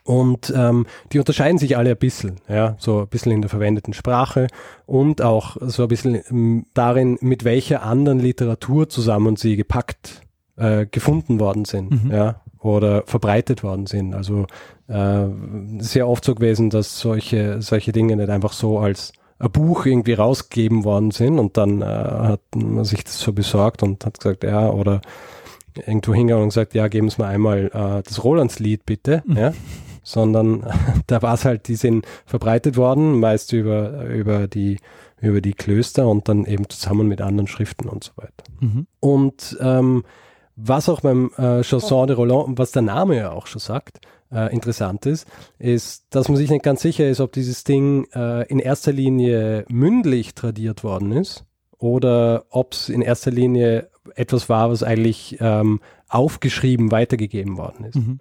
Und 0.09 0.51
ähm, 0.57 0.87
die 1.13 1.19
unterscheiden 1.19 1.59
sich 1.59 1.77
alle 1.77 1.91
ein 1.91 1.97
bisschen, 1.97 2.37
ja, 2.47 2.75
so 2.79 3.01
ein 3.01 3.07
bisschen 3.09 3.31
in 3.31 3.41
der 3.41 3.49
verwendeten 3.51 3.93
Sprache 3.93 4.47
und 4.87 5.21
auch 5.21 5.57
so 5.61 5.83
ein 5.83 5.87
bisschen 5.87 6.19
ähm, 6.31 6.65
darin, 6.73 7.19
mit 7.21 7.43
welcher 7.43 7.83
anderen 7.83 8.17
Literatur 8.19 8.89
zusammen 8.89 9.35
sie 9.35 9.55
gepackt 9.55 10.21
äh, 10.57 10.87
gefunden 10.87 11.39
worden 11.39 11.65
sind, 11.65 12.05
mhm. 12.05 12.11
ja, 12.11 12.41
oder 12.57 13.03
verbreitet 13.05 13.61
worden 13.61 13.85
sind. 13.85 14.15
Also 14.15 14.47
äh, 14.87 15.27
sehr 15.77 16.07
oft 16.07 16.25
so 16.25 16.33
gewesen, 16.33 16.71
dass 16.71 16.99
solche, 16.99 17.61
solche 17.61 17.91
Dinge 17.91 18.15
nicht 18.15 18.31
einfach 18.31 18.53
so 18.53 18.79
als 18.79 19.13
ein 19.37 19.51
Buch 19.51 19.85
irgendwie 19.85 20.13
rausgegeben 20.13 20.85
worden 20.85 21.11
sind 21.11 21.37
und 21.37 21.55
dann 21.55 21.83
äh, 21.83 21.85
hat 21.85 22.41
man 22.55 22.83
sich 22.83 23.03
das 23.03 23.19
so 23.19 23.31
besorgt 23.31 23.83
und 23.83 24.03
hat 24.03 24.19
gesagt, 24.19 24.43
ja, 24.43 24.71
oder 24.71 25.01
irgendwo 25.85 26.15
hingegangen 26.15 26.45
und 26.45 26.49
gesagt, 26.49 26.73
ja, 26.73 26.87
geben 26.87 27.11
Sie 27.11 27.21
mir 27.21 27.27
einmal 27.27 27.67
äh, 27.67 28.01
das 28.01 28.23
Rolandslied 28.23 28.87
bitte, 28.87 29.21
mhm. 29.27 29.37
ja 29.37 29.53
sondern 30.09 30.65
da 31.07 31.21
war 31.21 31.35
es 31.35 31.45
halt, 31.45 31.67
die 31.67 31.75
sind 31.75 32.05
verbreitet 32.25 32.77
worden, 32.77 33.19
meist 33.19 33.53
über, 33.53 34.05
über, 34.05 34.47
die, 34.47 34.79
über 35.21 35.39
die 35.39 35.53
Klöster 35.53 36.07
und 36.07 36.27
dann 36.27 36.45
eben 36.45 36.67
zusammen 36.67 37.07
mit 37.07 37.21
anderen 37.21 37.47
Schriften 37.47 37.87
und 37.87 38.03
so 38.03 38.11
weiter. 38.15 38.43
Mhm. 38.59 38.87
Und 38.99 39.57
ähm, 39.61 40.03
was 40.55 40.89
auch 40.89 41.01
beim 41.01 41.31
äh, 41.37 41.61
Chanson 41.61 42.07
de 42.07 42.15
Roland 42.15 42.57
was 42.57 42.71
der 42.71 42.81
Name 42.81 43.17
ja 43.17 43.31
auch 43.31 43.47
schon 43.47 43.61
sagt, 43.61 43.99
äh, 44.31 44.53
interessant 44.53 45.05
ist, 45.05 45.27
ist, 45.59 46.05
dass 46.09 46.27
man 46.27 46.37
sich 46.37 46.49
nicht 46.49 46.63
ganz 46.63 46.81
sicher 46.81 47.07
ist, 47.07 47.21
ob 47.21 47.31
dieses 47.31 47.63
Ding 47.63 48.05
äh, 48.13 48.47
in 48.47 48.59
erster 48.59 48.91
Linie 48.91 49.65
mündlich 49.69 50.33
tradiert 50.33 50.83
worden 50.83 51.11
ist 51.11 51.45
oder 51.77 52.45
ob 52.49 52.73
es 52.73 52.89
in 52.89 53.01
erster 53.01 53.31
Linie 53.31 53.89
etwas 54.15 54.49
war, 54.49 54.69
was 54.69 54.83
eigentlich 54.83 55.37
ähm, 55.39 55.79
aufgeschrieben 56.07 56.91
weitergegeben 56.91 57.57
worden 57.57 57.85
ist. 57.85 57.95
Mhm. 57.95 58.19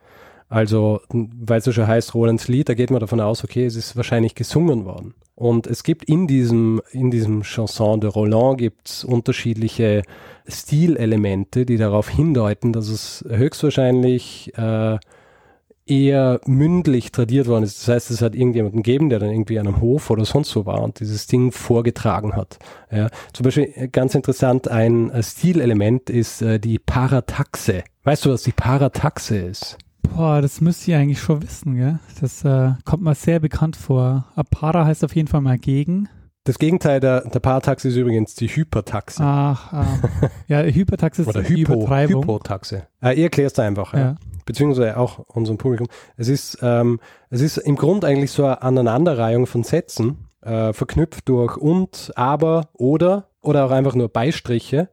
Also, 0.49 1.01
weil 1.11 1.59
es 1.59 1.67
ja 1.67 1.73
schon 1.73 1.87
heißt, 1.87 2.15
Rolands 2.15 2.49
Lied, 2.49 2.69
da 2.69 2.75
geht 2.75 2.91
man 2.91 3.01
davon 3.01 3.21
aus, 3.21 3.45
okay, 3.45 3.67
es 3.67 3.77
ist 3.77 3.97
wahrscheinlich 3.97 4.35
gesungen 4.35 4.85
worden. 4.85 5.15
Und 5.35 5.67
es 5.67 5.83
gibt 5.83 6.05
in 6.05 6.27
diesem, 6.27 6.81
in 6.91 7.11
diesem 7.11 7.43
Chanson 7.43 8.01
de 8.01 8.11
Roland 8.11 8.59
gibt's 8.59 9.05
unterschiedliche 9.05 10.03
Stilelemente, 10.49 11.67
die 11.67 11.77
darauf 11.77 12.09
hindeuten, 12.09 12.73
dass 12.73 12.89
es 12.89 13.25
höchstwahrscheinlich 13.29 14.53
äh, 14.57 14.99
eher 15.87 16.41
mündlich 16.47 17.13
tradiert 17.13 17.47
worden 17.47 17.65
ist. 17.65 17.79
Das 17.81 17.95
heißt, 17.95 18.11
es 18.11 18.23
hat 18.23 18.35
irgendjemanden 18.35 18.83
gegeben, 18.83 19.11
der 19.11 19.19
dann 19.19 19.31
irgendwie 19.31 19.59
an 19.59 19.67
einem 19.67 19.81
Hof 19.81 20.11
oder 20.11 20.25
sonst 20.25 20.55
wo 20.57 20.67
war 20.67 20.83
und 20.83 21.01
dieses 21.01 21.27
Ding 21.27 21.53
vorgetragen 21.53 22.35
hat. 22.35 22.59
Ja. 22.91 23.09
Zum 23.33 23.45
Beispiel 23.45 23.89
ganz 23.89 24.15
interessant, 24.15 24.69
ein 24.69 25.13
Stilelement 25.23 26.11
ist 26.11 26.43
äh, 26.43 26.59
die 26.59 26.79
Parataxe. 26.79 27.85
Weißt 28.05 28.25
du, 28.25 28.31
was 28.31 28.43
die 28.43 28.53
Parataxe 28.53 29.37
ist? 29.37 29.79
Boah, 30.03 30.41
das 30.41 30.61
müsst 30.61 30.87
ihr 30.89 30.99
eigentlich 30.99 31.21
schon 31.21 31.43
wissen, 31.43 31.77
gell? 31.77 31.99
Das 32.21 32.45
äh, 32.45 32.73
kommt 32.85 33.03
mir 33.03 33.15
sehr 33.15 33.41
bekannt 33.41 33.77
vor. 33.77 34.27
Apara 34.35 34.85
heißt 34.85 35.05
auf 35.05 35.15
jeden 35.15 35.29
Fall 35.29 35.41
mal 35.41 35.59
gegen. 35.59 36.09
Das 36.45 36.59
Gegenteil 36.59 37.01
der, 37.01 37.29
der 37.29 37.41
Parataxe 37.41 37.89
ist 37.89 37.97
übrigens 37.97 38.35
die 38.35 38.49
Hypertaxe. 38.49 39.23
Ach, 39.23 39.73
ah. 39.73 39.87
ja, 40.49 40.63
Hypertaxe 40.63 41.23
ist 41.23 41.29
Oder 41.29 41.43
die 41.43 41.57
Hypo, 41.57 41.75
Übertreibung. 41.75 42.23
Hypotaxe. 42.23 42.87
Äh, 43.03 43.19
ihr 43.19 43.25
erklärt 43.25 43.53
es 43.53 43.59
einfach, 43.59 43.93
ja. 43.93 44.01
ja. 44.01 44.15
beziehungsweise 44.47 44.97
auch 44.97 45.19
unserem 45.21 45.59
Publikum. 45.59 45.89
Es 46.17 46.29
ist, 46.29 46.59
ähm, 46.63 47.01
es 47.31 47.41
ist 47.41 47.59
im 47.59 47.77
Grunde 47.77 48.07
eigentlich 48.07 48.31
so 48.31 48.45
eine 48.45 48.63
Aneinanderreihung 48.63 49.47
von 49.47 49.63
Sätzen, 49.63 50.29
äh, 50.41 50.73
verknüpft 50.73 51.29
durch 51.29 51.57
und, 51.57 52.13
aber, 52.17 52.71
oder 52.73 53.29
oder 53.41 53.65
auch 53.65 53.71
einfach 53.71 53.95
nur 53.95 54.09
Beistriche. 54.09 54.91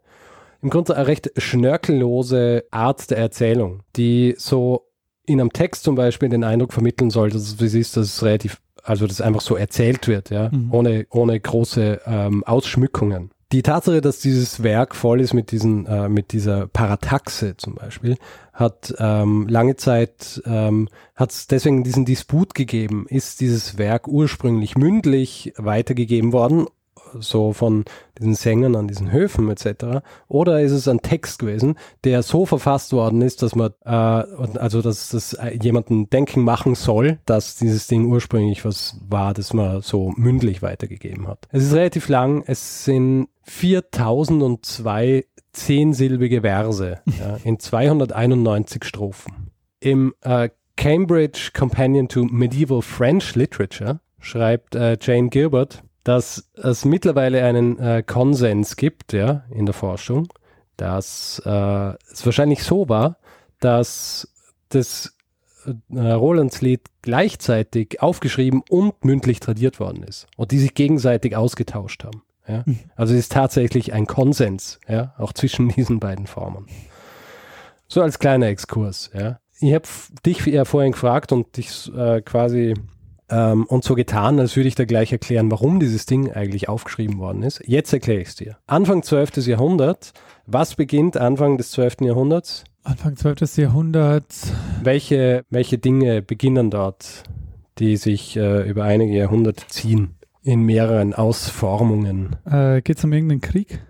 Im 0.62 0.70
Grunde 0.70 0.96
eine 0.96 1.08
recht 1.08 1.32
schnörkellose 1.38 2.64
Art 2.72 3.12
der 3.12 3.18
Erzählung, 3.18 3.84
die 3.96 4.36
so 4.38 4.88
in 5.26 5.40
einem 5.40 5.54
Text 5.54 5.84
zum 5.84 5.96
Beispiel 5.96 6.30
den 6.30 6.44
Eindruck 6.44 6.74
vermitteln 6.74 7.10
soll, 7.10 7.30
dass 7.30 7.60
es, 7.60 7.74
ist, 7.74 7.98
dass 7.98 8.08
es 8.08 8.24
relativ, 8.24 8.62
also 8.84 9.08
dass 9.08 9.22
einfach 9.22 9.42
so 9.42 9.56
erzählt 9.56 10.08
wird, 10.08 10.30
ja, 10.30 10.50
mhm. 10.52 10.74
ohne, 10.74 11.08
ohne 11.10 11.40
große 11.40 12.02
ähm, 12.06 12.44
Ausschmückungen. 12.44 13.32
Die 13.52 13.62
Tatsache, 13.62 14.02
dass 14.02 14.20
dieses 14.20 14.64
Werk 14.64 14.96
voll 14.96 15.22
ist 15.22 15.34
mit 15.34 15.52
diesen, 15.52 15.86
äh, 15.86 16.10
mit 16.10 16.34
dieser 16.34 16.68
Parataxe 16.68 17.56
zum 17.58 17.76
Beispiel, 17.76 18.18
hat 18.54 18.94
ähm, 18.98 19.48
lange 19.48 19.76
Zeit, 19.76 20.42
ähm, 20.46 20.90
hat 21.16 21.32
es 21.32 21.48
deswegen 21.48 21.84
diesen 21.84 22.06
Disput 22.06 22.56
gegeben. 22.56 23.06
Ist 23.08 23.42
dieses 23.42 23.78
Werk 23.78 24.08
ursprünglich 24.08 24.78
mündlich 24.78 25.54
weitergegeben 25.58 26.34
worden 26.34 26.66
so 27.20 27.54
von 27.54 27.86
diesen 28.18 28.36
Sängern 28.36 28.76
an 28.76 28.88
diesen 28.88 29.12
Höfen 29.12 29.50
etc. 29.50 30.02
Oder 30.28 30.62
ist 30.62 30.72
es 30.72 30.88
ein 30.88 31.02
Text 31.02 31.40
gewesen, 31.40 31.76
der 32.04 32.24
so 32.24 32.46
verfasst 32.46 32.94
worden 32.94 33.22
ist, 33.22 33.42
dass 33.42 33.56
man, 33.56 33.72
äh, 33.84 33.90
also 33.90 34.82
dass 34.82 35.10
das 35.10 35.38
jemanden 35.62 36.10
denken 36.10 36.42
machen 36.42 36.76
soll, 36.76 37.20
dass 37.26 37.56
dieses 37.56 37.88
Ding 37.88 38.06
ursprünglich 38.06 38.66
was 38.66 39.00
war, 39.08 39.34
das 39.34 39.54
man 39.54 39.82
so 39.82 40.14
mündlich 40.16 40.62
weitergegeben 40.62 41.28
hat. 41.28 41.48
Es 41.52 41.64
ist 41.64 41.74
relativ 41.74 42.08
lang, 42.10 42.44
es 42.48 42.86
sind 42.86 43.28
4002 43.44 45.26
zehnsilbige 45.54 46.42
Verse 46.42 47.00
ja, 47.20 47.38
in 47.44 47.60
291 47.60 48.84
Strophen. 48.84 49.52
Im 49.80 50.14
äh, 50.22 50.50
Cambridge 50.76 51.52
Companion 51.54 52.08
to 52.08 52.26
Medieval 52.26 52.82
French 52.82 53.36
Literature 53.36 54.02
schreibt 54.20 54.76
äh, 54.76 54.98
Jane 55.00 55.30
Gilbert, 55.30 55.84
dass 56.06 56.48
es 56.54 56.86
mittlerweile 56.86 57.44
einen 57.44 57.80
äh, 57.80 58.04
Konsens 58.04 58.78
gibt, 58.78 59.12
ja, 59.12 59.44
in 59.50 59.66
der 59.66 59.74
Forschung, 59.74 60.32
dass 60.78 61.42
äh, 61.46 61.94
es 62.12 62.26
wahrscheinlich 62.26 62.64
so 62.64 62.88
war, 62.88 63.18
dass 63.60 64.32
das 64.70 65.16
äh, 65.66 66.00
Rolands-Lied 66.00 66.82
gleichzeitig 67.02 68.02
aufgeschrieben 68.02 68.62
und 68.70 69.04
mündlich 69.04 69.40
tradiert 69.40 69.80
worden 69.80 70.04
ist 70.04 70.28
und 70.38 70.52
die 70.52 70.60
sich 70.60 70.76
gegenseitig 70.76 71.36
ausgetauscht 71.36 72.04
haben. 72.04 72.22
Ja? 72.48 72.62
Mhm. 72.68 72.80
Also 72.96 73.16
es 73.16 73.22
ist 73.22 73.32
tatsächlich 73.32 73.92
ein 73.92 74.06
Konsens, 74.06 74.80
ja, 74.88 75.16
auch 75.18 75.34
zwischen 75.34 75.70
diesen 75.76 76.00
beiden 76.00 76.28
Formen. 76.28 76.68
So 77.88 78.04
als 78.04 78.20
kleiner 78.20 78.48
Exkurs, 78.48 79.10
ja. 79.14 79.40
Ich 79.60 79.74
habe 79.74 79.88
dich 80.24 80.46
ja 80.46 80.66
vorhin 80.66 80.92
gefragt 80.92 81.32
und 81.32 81.58
dich 81.58 81.92
äh, 81.96 82.22
quasi 82.22 82.76
ähm, 83.30 83.66
und 83.66 83.84
so 83.84 83.96
getan, 83.96 84.40
als 84.40 84.56
würde 84.56 84.68
ich 84.68 84.76
dir 84.76 84.86
gleich 84.86 85.12
erklären, 85.12 85.52
warum 85.52 85.80
dieses 85.80 86.06
Ding 86.06 86.32
eigentlich 86.32 86.70
aufgeschrieben 86.70 87.18
worden 87.18 87.44
ist. 87.44 87.62
Jetzt 87.66 87.94
erkläre 87.94 88.22
ich 88.22 88.30
es 88.30 88.36
dir. 88.36 88.58
Anfang 88.68 89.04
12. 89.04 89.46
Jahrhundert. 89.48 90.14
Was 90.46 90.76
beginnt 90.76 91.18
Anfang 91.18 91.58
des 91.58 91.72
12. 91.72 92.02
Jahrhunderts? 92.02 92.64
Anfang 92.84 93.16
12. 93.16 93.58
Jahrhunderts. 93.58 94.52
Welche, 94.84 95.44
welche 95.50 95.78
Dinge 95.78 96.22
beginnen 96.22 96.70
dort 96.70 97.24
die 97.78 97.98
sich 97.98 98.38
äh, 98.38 98.68
über 98.70 98.84
einige 98.84 99.14
Jahrhunderte 99.14 99.68
ziehen, 99.68 100.16
in 100.42 100.64
mehreren 100.64 101.14
Ausformungen. 101.14 102.36
Äh, 102.46 102.82
Geht 102.82 102.98
es 102.98 103.04
um 103.04 103.12
irgendeinen 103.14 103.42
Krieg? 103.42 103.82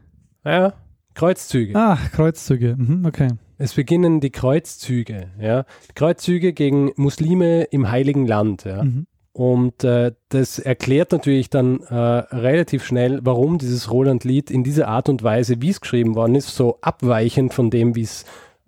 Ja, 0.44 0.74
Kreuzzüge. 1.14 1.76
Ah, 1.76 1.98
Kreuzzüge. 2.14 2.76
Mhm, 2.78 3.06
okay. 3.06 3.30
Es 3.58 3.74
beginnen 3.74 4.20
die 4.20 4.32
Kreuzzüge, 4.32 5.28
ja. 5.40 5.66
Kreuzzüge 5.96 6.54
gegen 6.54 6.92
Muslime 6.98 7.64
im 7.64 7.90
Heiligen 7.90 8.28
Land, 8.28 8.66
ja. 8.66 8.84
Mhm. 8.84 9.08
Und 9.36 9.84
äh, 9.84 10.14
das 10.30 10.60
erklärt 10.60 11.12
natürlich 11.12 11.50
dann 11.50 11.82
äh, 11.82 11.94
relativ 11.94 12.86
schnell, 12.86 13.20
warum 13.22 13.58
dieses 13.58 13.92
Roland-Lied 13.92 14.50
in 14.50 14.64
dieser 14.64 14.88
Art 14.88 15.10
und 15.10 15.24
Weise, 15.24 15.62
wie 15.62 15.72
es 15.72 15.82
geschrieben 15.82 16.16
worden 16.16 16.36
ist, 16.36 16.56
so 16.56 16.78
abweichend 16.80 17.54
von 17.54 17.70
dem, 17.70 17.98
wie 17.98 18.04
es 18.04 18.24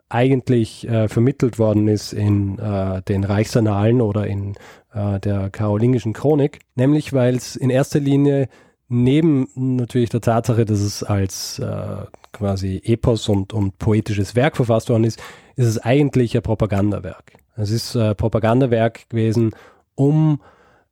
eigentlich 0.09 0.85
äh, 0.85 1.07
vermittelt 1.07 1.57
worden 1.57 1.87
ist 1.87 2.11
in 2.11 2.59
äh, 2.59 3.01
den 3.03 3.23
Reichsannalen 3.23 4.01
oder 4.01 4.27
in 4.27 4.55
äh, 4.93 5.21
der 5.21 5.49
karolingischen 5.51 6.11
Chronik. 6.11 6.59
Nämlich, 6.75 7.13
weil 7.13 7.37
es 7.37 7.55
in 7.55 7.69
erster 7.69 8.01
Linie 8.01 8.49
neben 8.89 9.47
natürlich 9.55 10.09
der 10.09 10.19
Tatsache, 10.19 10.65
dass 10.65 10.81
es 10.81 11.01
als 11.01 11.59
äh, 11.59 12.03
quasi 12.33 12.81
Epos 12.83 13.29
und, 13.29 13.53
und 13.53 13.79
poetisches 13.79 14.35
Werk 14.35 14.57
verfasst 14.57 14.89
worden 14.89 15.05
ist, 15.05 15.21
ist 15.55 15.67
es 15.67 15.79
eigentlich 15.79 16.35
ein 16.35 16.43
Propagandawerk. 16.43 17.35
Es 17.55 17.71
ist 17.71 17.95
ein 17.95 18.17
Propagandawerk 18.17 19.07
gewesen, 19.07 19.51
um 19.95 20.41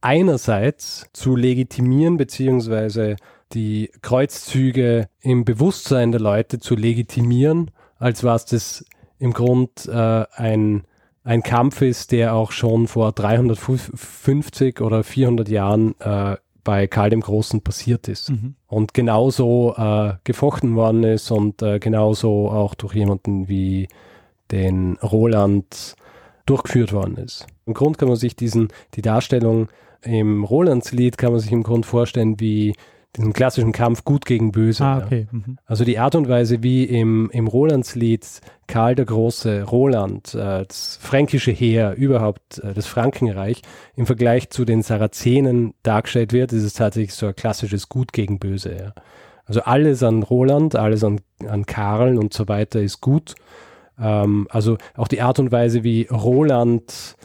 einerseits 0.01 1.07
zu 1.13 1.35
legitimieren 1.35 2.17
beziehungsweise 2.17 3.15
die 3.53 3.91
Kreuzzüge 4.01 5.07
im 5.21 5.45
Bewusstsein 5.45 6.11
der 6.11 6.21
Leute 6.21 6.59
zu 6.59 6.75
legitimieren, 6.75 7.71
als 7.97 8.23
was 8.23 8.45
das 8.45 8.85
im 9.19 9.33
Grund 9.33 9.87
äh, 9.87 10.25
ein, 10.35 10.83
ein 11.23 11.43
Kampf 11.43 11.81
ist, 11.81 12.11
der 12.11 12.33
auch 12.33 12.51
schon 12.51 12.87
vor 12.87 13.11
350 13.11 14.81
oder 14.81 15.03
400 15.03 15.47
Jahren 15.49 15.95
äh, 15.99 16.37
bei 16.63 16.87
Karl 16.87 17.11
dem 17.11 17.21
Großen 17.21 17.61
passiert 17.61 18.07
ist 18.07 18.31
Mhm. 18.31 18.55
und 18.67 18.93
genauso 18.93 19.75
äh, 19.77 20.13
gefochten 20.23 20.75
worden 20.75 21.03
ist 21.03 21.31
und 21.31 21.61
äh, 21.61 21.79
genauso 21.79 22.49
auch 22.49 22.73
durch 22.73 22.95
jemanden 22.95 23.47
wie 23.47 23.87
den 24.51 24.97
Roland 24.97 25.95
durchgeführt 26.45 26.93
worden 26.93 27.17
ist. 27.17 27.47
Im 27.65 27.73
Grund 27.73 27.97
kann 27.97 28.07
man 28.07 28.17
sich 28.17 28.35
diesen, 28.35 28.69
die 28.93 29.01
Darstellung 29.01 29.69
im 30.01 30.43
Rolandslied 30.43 31.17
kann 31.17 31.31
man 31.31 31.39
sich 31.39 31.51
im 31.51 31.63
Grund 31.63 31.85
vorstellen 31.85 32.39
wie 32.39 32.75
diesen 33.15 33.33
klassischen 33.33 33.71
Kampf 33.71 34.03
Gut 34.03 34.25
gegen 34.25 34.51
Böse. 34.51 34.83
Ah, 34.83 34.99
ja. 34.99 35.05
okay. 35.05 35.27
Mhm. 35.31 35.57
Also 35.65 35.83
die 35.83 35.99
Art 35.99 36.15
und 36.15 36.27
Weise, 36.27 36.63
wie 36.63 36.83
im, 36.83 37.29
im 37.31 37.47
Rolandslied 37.47 38.25
Karl 38.67 38.95
der 38.95 39.05
Große, 39.05 39.63
Roland, 39.63 40.33
äh, 40.33 40.65
das 40.65 40.99
fränkische 41.01 41.51
Heer, 41.51 41.95
überhaupt 41.95 42.59
äh, 42.59 42.73
das 42.73 42.87
Frankenreich 42.87 43.61
im 43.95 44.05
Vergleich 44.05 44.49
zu 44.49 44.65
den 44.65 44.81
Sarazenen 44.81 45.73
dargestellt 45.83 46.33
wird, 46.33 46.51
ist 46.51 46.63
es 46.63 46.73
tatsächlich 46.73 47.13
so 47.13 47.27
ein 47.27 47.35
klassisches 47.35 47.89
Gut 47.89 48.11
gegen 48.11 48.37
Böse. 48.39 48.75
Ja. 48.75 48.93
Also 49.45 49.61
alles 49.61 50.03
an 50.03 50.23
Roland, 50.23 50.75
alles 50.75 51.03
an, 51.03 51.21
an 51.47 51.65
Karl 51.65 52.17
und 52.17 52.33
so 52.33 52.47
weiter 52.47 52.81
ist 52.81 52.99
gut. 53.01 53.35
Ähm, 53.99 54.47
also 54.49 54.77
auch 54.95 55.07
die 55.07 55.21
Art 55.21 55.39
und 55.39 55.51
Weise, 55.51 55.83
wie 55.83 56.07
Roland 56.11 57.15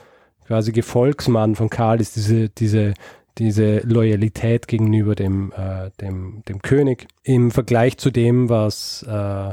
quasi 0.46 0.72
Gefolgsmann 0.72 1.54
von 1.54 1.70
Karl 1.70 2.00
ist, 2.00 2.16
diese, 2.16 2.48
diese 2.48 2.94
diese 3.38 3.78
Loyalität 3.78 4.68
gegenüber 4.68 5.14
dem, 5.14 5.52
äh, 5.52 5.90
dem, 6.00 6.42
dem 6.48 6.60
König 6.62 7.08
im 7.22 7.50
Vergleich 7.50 7.96
zu 7.96 8.10
dem, 8.10 8.48
was, 8.48 9.02
äh, 9.02 9.52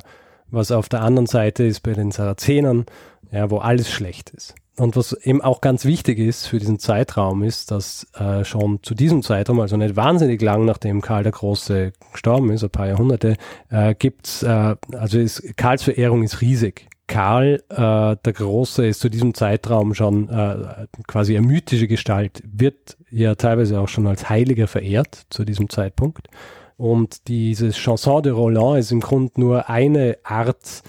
was 0.49 0.71
auf 0.71 0.89
der 0.89 1.01
anderen 1.01 1.27
Seite 1.27 1.63
ist 1.63 1.81
bei 1.81 1.93
den 1.93 2.11
Sarazenern, 2.11 2.85
ja, 3.31 3.49
wo 3.49 3.57
alles 3.57 3.89
schlecht 3.89 4.29
ist. 4.31 4.55
Und 4.75 4.95
was 4.95 5.13
eben 5.13 5.41
auch 5.41 5.61
ganz 5.61 5.85
wichtig 5.85 6.19
ist 6.19 6.45
für 6.45 6.59
diesen 6.59 6.77
Zeitraum, 6.77 7.41
ist, 7.41 7.71
dass 7.71 8.05
äh, 8.13 8.43
schon 8.43 8.83
zu 8.83 8.93
diesem 8.93 9.23
Zeitraum, 9.23 9.59
also 9.59 9.75
nicht 9.75 9.95
wahnsinnig 9.95 10.39
lang 10.41 10.65
nachdem 10.65 11.01
Karl 11.01 11.23
der 11.23 11.31
Große 11.31 11.93
gestorben 12.11 12.51
ist, 12.51 12.63
ein 12.63 12.69
paar 12.69 12.87
Jahrhunderte, 12.87 13.37
äh, 13.69 13.95
gibt's, 13.95 14.43
äh, 14.43 14.75
also 14.93 15.17
ist, 15.17 15.57
Karls 15.57 15.81
Verehrung 15.81 16.21
ist 16.21 16.41
riesig. 16.41 16.87
Karl 17.07 17.63
äh, 17.69 18.17
der 18.23 18.33
Große 18.33 18.85
ist 18.85 18.99
zu 18.99 19.09
diesem 19.09 19.33
Zeitraum 19.33 19.93
schon 19.93 20.29
äh, 20.29 20.87
quasi 21.07 21.37
eine 21.37 21.47
mythische 21.47 21.87
Gestalt, 21.87 22.43
wird 22.45 22.97
ja 23.09 23.35
teilweise 23.35 23.79
auch 23.79 23.87
schon 23.87 24.07
als 24.07 24.29
Heiliger 24.29 24.67
verehrt 24.67 25.25
zu 25.29 25.45
diesem 25.45 25.69
Zeitpunkt. 25.69 26.27
Und 26.75 27.27
dieses 27.27 27.75
Chanson 27.75 28.23
de 28.23 28.33
Roland 28.33 28.79
ist 28.79 28.91
im 28.91 28.99
Grunde 28.99 29.39
nur 29.39 29.69
eine 29.69 30.17
Art 30.23 30.83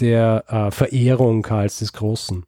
der 0.00 0.44
äh, 0.48 0.70
Verehrung 0.70 1.42
Karls 1.42 1.78
des 1.78 1.92
Großen. 1.92 2.44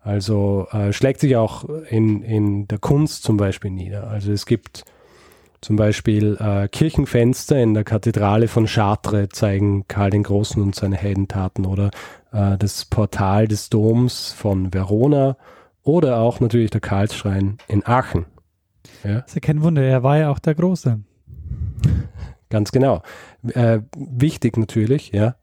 Also 0.00 0.66
äh, 0.72 0.92
schlägt 0.92 1.20
sich 1.20 1.36
auch 1.36 1.64
in, 1.90 2.22
in 2.22 2.66
der 2.66 2.78
Kunst 2.78 3.22
zum 3.22 3.36
Beispiel 3.36 3.70
nieder. 3.70 4.08
Also 4.08 4.32
es 4.32 4.46
gibt 4.46 4.84
zum 5.60 5.76
Beispiel 5.76 6.36
äh, 6.40 6.68
Kirchenfenster 6.68 7.60
in 7.60 7.74
der 7.74 7.84
Kathedrale 7.84 8.48
von 8.48 8.66
Chartres 8.66 9.28
zeigen 9.32 9.86
Karl 9.88 10.10
den 10.10 10.22
Großen 10.22 10.62
und 10.62 10.74
seine 10.74 10.96
Heldentaten 10.96 11.66
oder 11.66 11.90
äh, 12.32 12.56
das 12.58 12.84
Portal 12.84 13.48
des 13.48 13.70
Doms 13.70 14.32
von 14.32 14.72
Verona 14.72 15.36
oder 15.82 16.18
auch 16.18 16.40
natürlich 16.40 16.70
der 16.70 16.80
Karlsschrein 16.80 17.58
in 17.68 17.84
Aachen. 17.86 18.26
Ja, 19.04 19.20
ist 19.20 19.34
ja 19.34 19.40
kein 19.40 19.62
Wunder, 19.62 19.82
er 19.82 20.02
war 20.02 20.18
ja 20.18 20.30
auch 20.30 20.38
der 20.38 20.54
Große. 20.54 21.00
ganz 22.50 22.72
genau. 22.72 23.02
Äh, 23.54 23.80
wichtig 23.96 24.56
natürlich, 24.56 25.12
ja. 25.12 25.36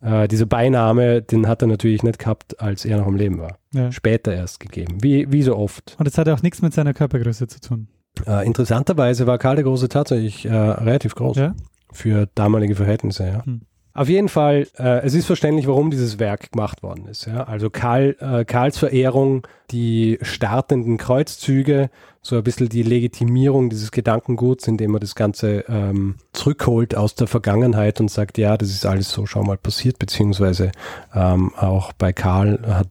Äh, 0.00 0.28
dieser 0.28 0.46
Beiname, 0.46 1.22
den 1.22 1.48
hat 1.48 1.62
er 1.62 1.68
natürlich 1.68 2.02
nicht 2.02 2.18
gehabt, 2.18 2.60
als 2.60 2.84
er 2.84 2.98
noch 2.98 3.06
am 3.06 3.16
Leben 3.16 3.38
war. 3.38 3.58
Ja. 3.72 3.90
Später 3.90 4.34
erst 4.34 4.60
gegeben, 4.60 4.98
wie, 5.02 5.32
wie 5.32 5.42
so 5.42 5.56
oft. 5.56 5.96
Und 5.98 6.06
das 6.06 6.18
hat 6.18 6.28
auch 6.28 6.42
nichts 6.42 6.60
mit 6.60 6.74
seiner 6.74 6.92
Körpergröße 6.92 7.46
zu 7.46 7.60
tun. 7.60 7.88
Äh, 8.26 8.46
interessanterweise 8.46 9.26
war 9.26 9.38
Karl 9.38 9.56
der 9.56 9.64
Große 9.64 9.88
tatsächlich 9.88 10.44
äh, 10.44 10.54
relativ 10.54 11.14
groß 11.14 11.36
Ja? 11.38 11.54
für 11.90 12.28
damalige 12.34 12.74
Verhältnisse. 12.76 13.26
Ja. 13.26 13.44
Hm. 13.46 13.62
Auf 13.96 14.08
jeden 14.08 14.28
Fall, 14.28 14.66
äh, 14.76 15.04
es 15.04 15.14
ist 15.14 15.26
verständlich, 15.26 15.68
warum 15.68 15.92
dieses 15.92 16.18
Werk 16.18 16.50
gemacht 16.50 16.82
worden 16.82 17.06
ist. 17.06 17.26
Ja. 17.26 17.44
Also 17.44 17.70
Karl, 17.70 18.16
äh, 18.18 18.44
Karls 18.44 18.76
Verehrung, 18.76 19.46
die 19.70 20.18
startenden 20.20 20.96
Kreuzzüge, 20.98 21.90
so 22.20 22.36
ein 22.36 22.42
bisschen 22.42 22.68
die 22.68 22.82
Legitimierung 22.82 23.70
dieses 23.70 23.92
Gedankenguts, 23.92 24.66
indem 24.66 24.92
man 24.92 25.00
das 25.00 25.14
Ganze 25.14 25.64
ähm, 25.68 26.16
zurückholt 26.32 26.96
aus 26.96 27.14
der 27.14 27.28
Vergangenheit 27.28 28.00
und 28.00 28.10
sagt, 28.10 28.36
ja, 28.36 28.56
das 28.56 28.70
ist 28.70 28.84
alles 28.84 29.10
so 29.10 29.26
schon 29.26 29.46
mal 29.46 29.58
passiert, 29.58 30.00
beziehungsweise 30.00 30.72
ähm, 31.14 31.54
auch 31.54 31.92
bei 31.92 32.12
Karl 32.12 32.60
hat 32.66 32.88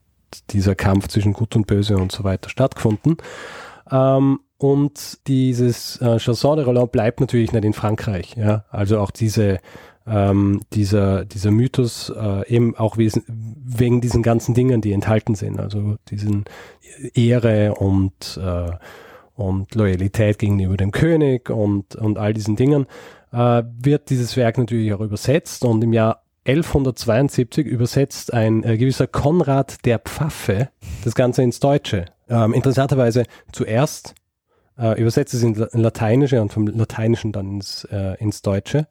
dieser 0.51 0.75
Kampf 0.75 1.09
zwischen 1.09 1.33
Gut 1.33 1.55
und 1.57 1.67
Böse 1.67 1.97
und 1.97 2.13
so 2.13 2.23
weiter 2.23 2.49
stattgefunden. 2.49 3.17
Ähm, 3.91 4.39
und 4.57 5.27
dieses 5.27 5.99
äh, 5.99 6.17
Chanson 6.17 6.55
de 6.55 6.65
Roland 6.65 6.93
bleibt 6.93 7.19
natürlich 7.19 7.51
nicht 7.51 7.65
in 7.65 7.73
Frankreich. 7.73 8.35
Ja? 8.37 8.63
Also 8.69 8.99
auch 8.99 9.11
diese, 9.11 9.59
ähm, 10.05 10.61
dieser, 10.73 11.25
dieser 11.25 11.51
Mythos 11.51 12.11
äh, 12.15 12.47
eben 12.47 12.75
auch 12.75 12.97
wesen, 12.97 13.23
wegen 13.27 14.01
diesen 14.01 14.23
ganzen 14.23 14.53
Dingen, 14.53 14.81
die 14.81 14.91
enthalten 14.91 15.35
sind. 15.35 15.59
Also 15.59 15.95
diesen 16.09 16.45
Ehre 17.13 17.75
und, 17.75 18.39
äh, 18.41 18.71
und 19.35 19.75
Loyalität 19.75 20.39
gegenüber 20.39 20.77
dem 20.77 20.91
König 20.91 21.49
und, 21.49 21.95
und 21.95 22.17
all 22.17 22.33
diesen 22.33 22.55
Dingen, 22.55 22.85
äh, 23.31 23.63
wird 23.79 24.09
dieses 24.09 24.37
Werk 24.37 24.57
natürlich 24.57 24.93
auch 24.93 24.99
übersetzt 24.99 25.65
und 25.65 25.83
im 25.83 25.93
Jahr 25.93 26.23
1172 26.45 27.65
übersetzt 27.65 28.33
ein 28.33 28.63
äh, 28.63 28.77
gewisser 28.77 29.07
Konrad 29.07 29.85
der 29.85 29.99
Pfaffe 29.99 30.69
das 31.03 31.15
Ganze 31.15 31.41
ins 31.41 31.59
Deutsche. 31.59 32.05
Ähm, 32.29 32.53
interessanterweise 32.53 33.23
zuerst 33.51 34.13
äh, 34.77 34.99
übersetzt 34.99 35.33
es 35.33 35.43
in, 35.43 35.55
in 35.55 35.79
Lateinische 35.79 36.41
und 36.41 36.51
vom 36.51 36.67
Lateinischen 36.67 37.31
dann 37.31 37.55
ins, 37.55 37.85
äh, 37.85 38.15
ins 38.19 38.41
Deutsche. 38.41 38.87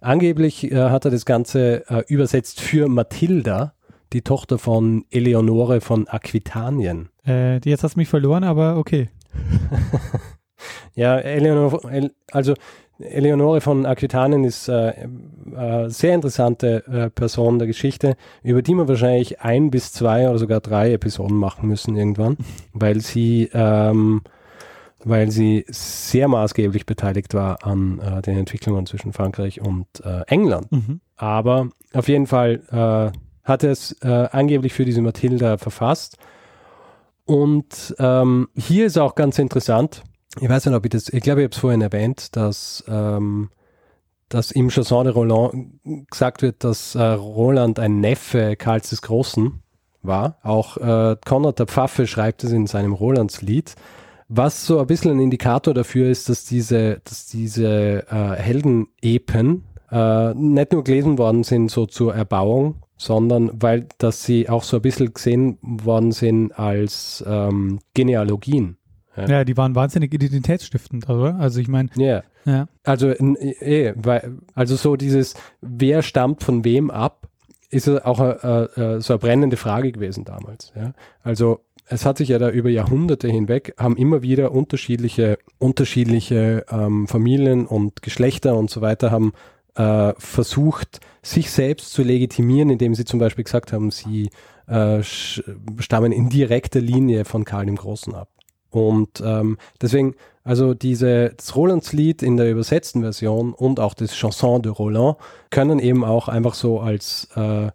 Angeblich 0.00 0.70
äh, 0.70 0.76
hat 0.90 1.04
er 1.04 1.10
das 1.10 1.24
Ganze 1.26 1.84
äh, 1.88 2.02
übersetzt 2.08 2.60
für 2.60 2.88
Mathilda, 2.88 3.74
die 4.12 4.22
Tochter 4.22 4.58
von 4.58 5.04
Eleonore 5.10 5.80
von 5.80 6.08
Aquitanien. 6.08 7.10
Äh, 7.26 7.58
jetzt 7.68 7.84
hast 7.84 7.94
du 7.94 8.00
mich 8.00 8.08
verloren, 8.08 8.44
aber 8.44 8.76
okay. 8.76 9.08
Ja, 10.94 11.18
Eleonore, 11.18 11.80
El- 11.90 12.12
also 12.32 12.54
Eleonore 12.98 13.60
von 13.62 13.86
Aquitanien 13.86 14.44
ist 14.44 14.68
äh, 14.68 14.90
äh, 15.56 15.88
sehr 15.88 16.14
interessante 16.14 16.84
äh, 16.86 17.08
Person 17.10 17.58
der 17.58 17.66
Geschichte, 17.66 18.16
über 18.42 18.60
die 18.60 18.74
wir 18.74 18.88
wahrscheinlich 18.88 19.40
ein 19.40 19.70
bis 19.70 19.92
zwei 19.92 20.28
oder 20.28 20.38
sogar 20.38 20.60
drei 20.60 20.92
Episoden 20.92 21.36
machen 21.36 21.68
müssen 21.68 21.96
irgendwann, 21.96 22.36
weil 22.74 23.00
sie, 23.00 23.48
ähm, 23.54 24.22
weil 25.04 25.30
sie 25.30 25.64
sehr 25.68 26.28
maßgeblich 26.28 26.86
beteiligt 26.86 27.34
war 27.34 27.64
an 27.64 27.98
äh, 28.00 28.22
den 28.22 28.36
Entwicklungen 28.36 28.86
zwischen 28.86 29.12
Frankreich 29.12 29.60
und 29.60 29.86
äh, 30.04 30.22
England. 30.26 30.70
Mhm. 30.70 31.00
Aber 31.16 31.68
auf 31.92 32.08
jeden 32.08 32.26
Fall 32.26 32.62
äh, 32.70 33.18
hat 33.44 33.64
er 33.64 33.70
es 33.70 33.92
äh, 34.02 34.28
angeblich 34.30 34.72
für 34.72 34.84
diese 34.84 35.02
Mathilda 35.02 35.58
verfasst. 35.58 36.16
Und 37.24 37.94
ähm, 37.98 38.48
hier 38.56 38.86
ist 38.86 38.98
auch 38.98 39.14
ganz 39.14 39.38
interessant, 39.38 40.02
ich 40.40 40.48
weiß 40.48 40.66
nicht, 40.66 40.74
ob 40.74 40.84
ich 40.84 40.90
das, 40.90 41.08
ich 41.08 41.22
glaube, 41.22 41.40
ich 41.40 41.44
habe 41.44 41.54
es 41.54 41.58
vorhin 41.58 41.80
erwähnt, 41.80 42.36
dass, 42.36 42.84
ähm, 42.88 43.50
dass 44.28 44.52
im 44.52 44.68
Chanson 44.68 45.04
de 45.04 45.14
Roland 45.14 45.80
gesagt 46.10 46.42
wird, 46.42 46.62
dass 46.62 46.94
äh, 46.94 47.02
Roland 47.02 47.78
ein 47.80 48.00
Neffe 48.00 48.56
Karls 48.56 48.90
des 48.90 49.02
Großen 49.02 49.60
war. 50.02 50.38
Auch 50.42 50.76
äh, 50.76 51.16
Konrad 51.24 51.58
der 51.58 51.66
Pfaffe 51.66 52.06
schreibt 52.06 52.44
es 52.44 52.52
in 52.52 52.66
seinem 52.66 52.92
Rolandslied. 52.92 53.74
Was 54.32 54.64
so 54.64 54.78
ein 54.78 54.86
bisschen 54.86 55.10
ein 55.10 55.18
Indikator 55.18 55.74
dafür 55.74 56.08
ist, 56.08 56.28
dass 56.28 56.44
diese, 56.44 57.00
dass 57.02 57.26
diese 57.26 58.06
äh, 58.08 58.36
Heldenepen 58.36 59.64
äh, 59.90 60.34
nicht 60.34 60.72
nur 60.72 60.84
gelesen 60.84 61.18
worden 61.18 61.42
sind 61.42 61.68
so 61.68 61.86
zur 61.86 62.14
Erbauung, 62.14 62.76
sondern 62.96 63.50
weil 63.54 63.88
dass 63.98 64.22
sie 64.22 64.48
auch 64.48 64.62
so 64.62 64.76
ein 64.76 64.82
bisschen 64.82 65.12
gesehen 65.12 65.58
worden 65.62 66.12
sind 66.12 66.56
als 66.56 67.24
ähm, 67.26 67.80
Genealogien. 67.92 68.76
Ja. 69.16 69.26
ja, 69.26 69.44
die 69.44 69.56
waren 69.56 69.74
wahnsinnig 69.74 70.14
identitätsstiftend, 70.14 71.10
oder? 71.10 71.34
Also 71.34 71.60
ich 71.60 71.66
meine. 71.66 71.88
Yeah. 71.98 72.22
Ja. 72.44 72.68
Also, 72.84 73.08
eh, 73.10 73.92
weil, 73.96 74.38
also 74.54 74.76
so 74.76 74.94
dieses, 74.94 75.34
wer 75.60 76.02
stammt 76.02 76.44
von 76.44 76.64
wem 76.64 76.90
ab, 76.90 77.28
ist 77.70 77.88
auch 77.88 78.20
a, 78.20 78.68
a, 78.76 79.00
so 79.00 79.12
eine 79.12 79.18
brennende 79.18 79.56
Frage 79.56 79.92
gewesen 79.92 80.24
damals. 80.24 80.72
Ja? 80.76 80.92
Also 81.22 81.60
es 81.90 82.06
hat 82.06 82.18
sich 82.18 82.28
ja 82.28 82.38
da 82.38 82.48
über 82.50 82.70
Jahrhunderte 82.70 83.28
hinweg, 83.28 83.74
haben 83.76 83.96
immer 83.96 84.22
wieder 84.22 84.52
unterschiedliche, 84.52 85.38
unterschiedliche 85.58 86.64
ähm, 86.70 87.08
Familien 87.08 87.66
und 87.66 88.00
Geschlechter 88.00 88.56
und 88.56 88.70
so 88.70 88.80
weiter 88.80 89.10
haben 89.10 89.32
äh, 89.74 90.12
versucht, 90.16 91.00
sich 91.22 91.50
selbst 91.50 91.92
zu 91.92 92.02
legitimieren, 92.02 92.70
indem 92.70 92.94
sie 92.94 93.04
zum 93.04 93.18
Beispiel 93.18 93.42
gesagt 93.42 93.72
haben, 93.72 93.90
sie 93.90 94.30
äh, 94.68 95.02
stammen 95.02 96.12
in 96.12 96.28
direkter 96.28 96.80
Linie 96.80 97.24
von 97.24 97.44
Karl 97.44 97.66
dem 97.66 97.76
Großen 97.76 98.14
ab. 98.14 98.28
Und 98.70 99.20
ähm, 99.24 99.58
deswegen, 99.82 100.14
also 100.44 100.74
diese, 100.74 101.30
das 101.36 101.56
Rolands-Lied 101.56 102.22
in 102.22 102.36
der 102.36 102.52
übersetzten 102.52 103.02
Version 103.02 103.52
und 103.52 103.80
auch 103.80 103.94
das 103.94 104.12
Chanson 104.12 104.62
de 104.62 104.70
Roland 104.70 105.16
können 105.50 105.80
eben 105.80 106.04
auch 106.04 106.28
einfach 106.28 106.54
so 106.54 106.78
als, 106.78 107.28
äh, 107.34 107.70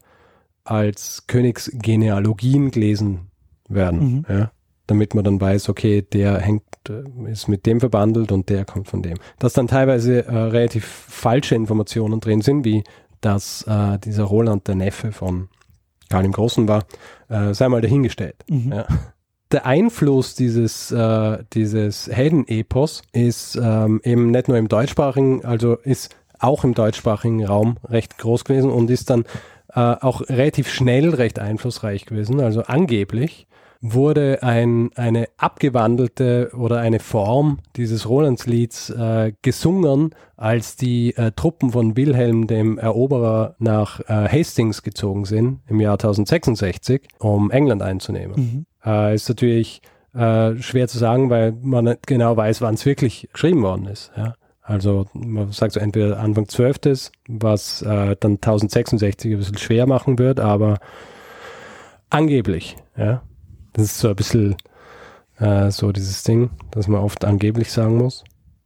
als 0.63 1.27
Königsgenealogien 1.27 2.71
gelesen 2.71 3.29
werden. 3.67 3.99
Mhm. 3.99 4.25
Ja? 4.29 4.51
Damit 4.87 5.15
man 5.15 5.23
dann 5.23 5.41
weiß, 5.41 5.69
okay, 5.69 6.01
der 6.01 6.39
hängt, 6.39 6.63
äh, 6.89 7.31
ist 7.31 7.47
mit 7.47 7.65
dem 7.65 7.79
verbandelt 7.79 8.31
und 8.31 8.49
der 8.49 8.65
kommt 8.65 8.87
von 8.87 9.01
dem. 9.01 9.17
Dass 9.39 9.53
dann 9.53 9.67
teilweise 9.67 10.25
äh, 10.25 10.35
relativ 10.35 10.85
falsche 10.85 11.55
Informationen 11.55 12.19
drin 12.19 12.41
sind, 12.41 12.65
wie 12.65 12.83
dass 13.21 13.63
äh, 13.63 13.97
dieser 13.99 14.25
Roland 14.25 14.67
der 14.67 14.75
Neffe 14.75 15.11
von 15.11 15.49
Karl 16.09 16.23
dem 16.23 16.31
Großen 16.31 16.67
war, 16.67 16.85
äh, 17.29 17.53
sei 17.53 17.67
mal 17.69 17.81
dahingestellt. 17.81 18.35
Mhm. 18.47 18.71
Ja 18.71 18.87
der 19.51 19.65
Einfluss 19.65 20.35
dieses, 20.35 20.91
äh, 20.91 21.37
dieses 21.53 22.07
Heldenepos 22.07 23.03
ist 23.13 23.55
ähm, 23.61 24.01
eben 24.03 24.31
nicht 24.31 24.47
nur 24.47 24.57
im 24.57 24.67
deutschsprachigen, 24.67 25.45
also 25.45 25.75
ist 25.75 26.15
auch 26.39 26.63
im 26.63 26.73
deutschsprachigen 26.73 27.45
Raum 27.45 27.77
recht 27.85 28.17
groß 28.17 28.43
gewesen 28.43 28.71
und 28.71 28.89
ist 28.89 29.09
dann 29.09 29.23
äh, 29.73 29.79
auch 29.79 30.21
relativ 30.27 30.69
schnell 30.69 31.13
recht 31.13 31.39
einflussreich 31.39 32.05
gewesen. 32.05 32.39
Also 32.41 32.63
angeblich 32.63 33.47
wurde 33.93 34.41
ein, 34.41 34.89
eine 34.95 35.27
abgewandelte 35.37 36.51
oder 36.57 36.79
eine 36.79 36.99
Form 36.99 37.59
dieses 37.75 38.09
Rolandslieds 38.09 38.89
äh, 38.89 39.33
gesungen, 39.41 40.15
als 40.37 40.75
die 40.75 41.15
äh, 41.15 41.31
Truppen 41.35 41.71
von 41.71 41.95
Wilhelm 41.95 42.47
dem 42.47 42.77
Eroberer 42.77 43.55
nach 43.59 43.99
äh, 44.01 44.27
Hastings 44.27 44.81
gezogen 44.81 45.25
sind 45.25 45.59
im 45.67 45.79
Jahr 45.79 45.93
1066, 45.93 47.03
um 47.19 47.51
England 47.51 47.83
einzunehmen. 47.83 48.35
Mhm. 48.35 48.65
Äh, 48.83 49.13
ist 49.13 49.29
natürlich 49.29 49.81
äh, 50.15 50.55
schwer 50.57 50.87
zu 50.87 50.97
sagen, 50.97 51.29
weil 51.29 51.51
man 51.51 51.85
nicht 51.85 52.07
genau 52.07 52.35
weiß, 52.35 52.61
wann 52.61 52.75
es 52.75 52.85
wirklich 52.85 53.29
geschrieben 53.33 53.61
worden 53.61 53.85
ist. 53.85 54.11
Ja? 54.17 54.33
Also 54.63 55.05
man 55.13 55.51
sagt 55.51 55.73
so 55.73 55.79
entweder 55.79 56.19
Anfang 56.19 56.47
12., 56.47 57.11
was 57.27 57.83
äh, 57.83 58.15
dann 58.19 58.33
1066 58.33 59.31
ein 59.31 59.37
bisschen 59.37 59.57
schwer 59.57 59.85
machen 59.85 60.17
wird, 60.17 60.39
aber 60.39 60.79
angeblich, 62.09 62.77
ja. 62.97 63.21
Das 63.75 63.85
ist 63.85 63.97
so 63.99 64.07
ein 64.09 64.15
bisschen 64.15 64.55
äh, 65.37 65.69
so 65.69 65.91
dieses 65.91 66.23
Ding, 66.23 66.49
dass 66.71 66.87
man 66.87 67.01
oft 67.01 67.25
angeblich 67.25 67.71
sagen 67.71 67.97
muss. 67.97 68.23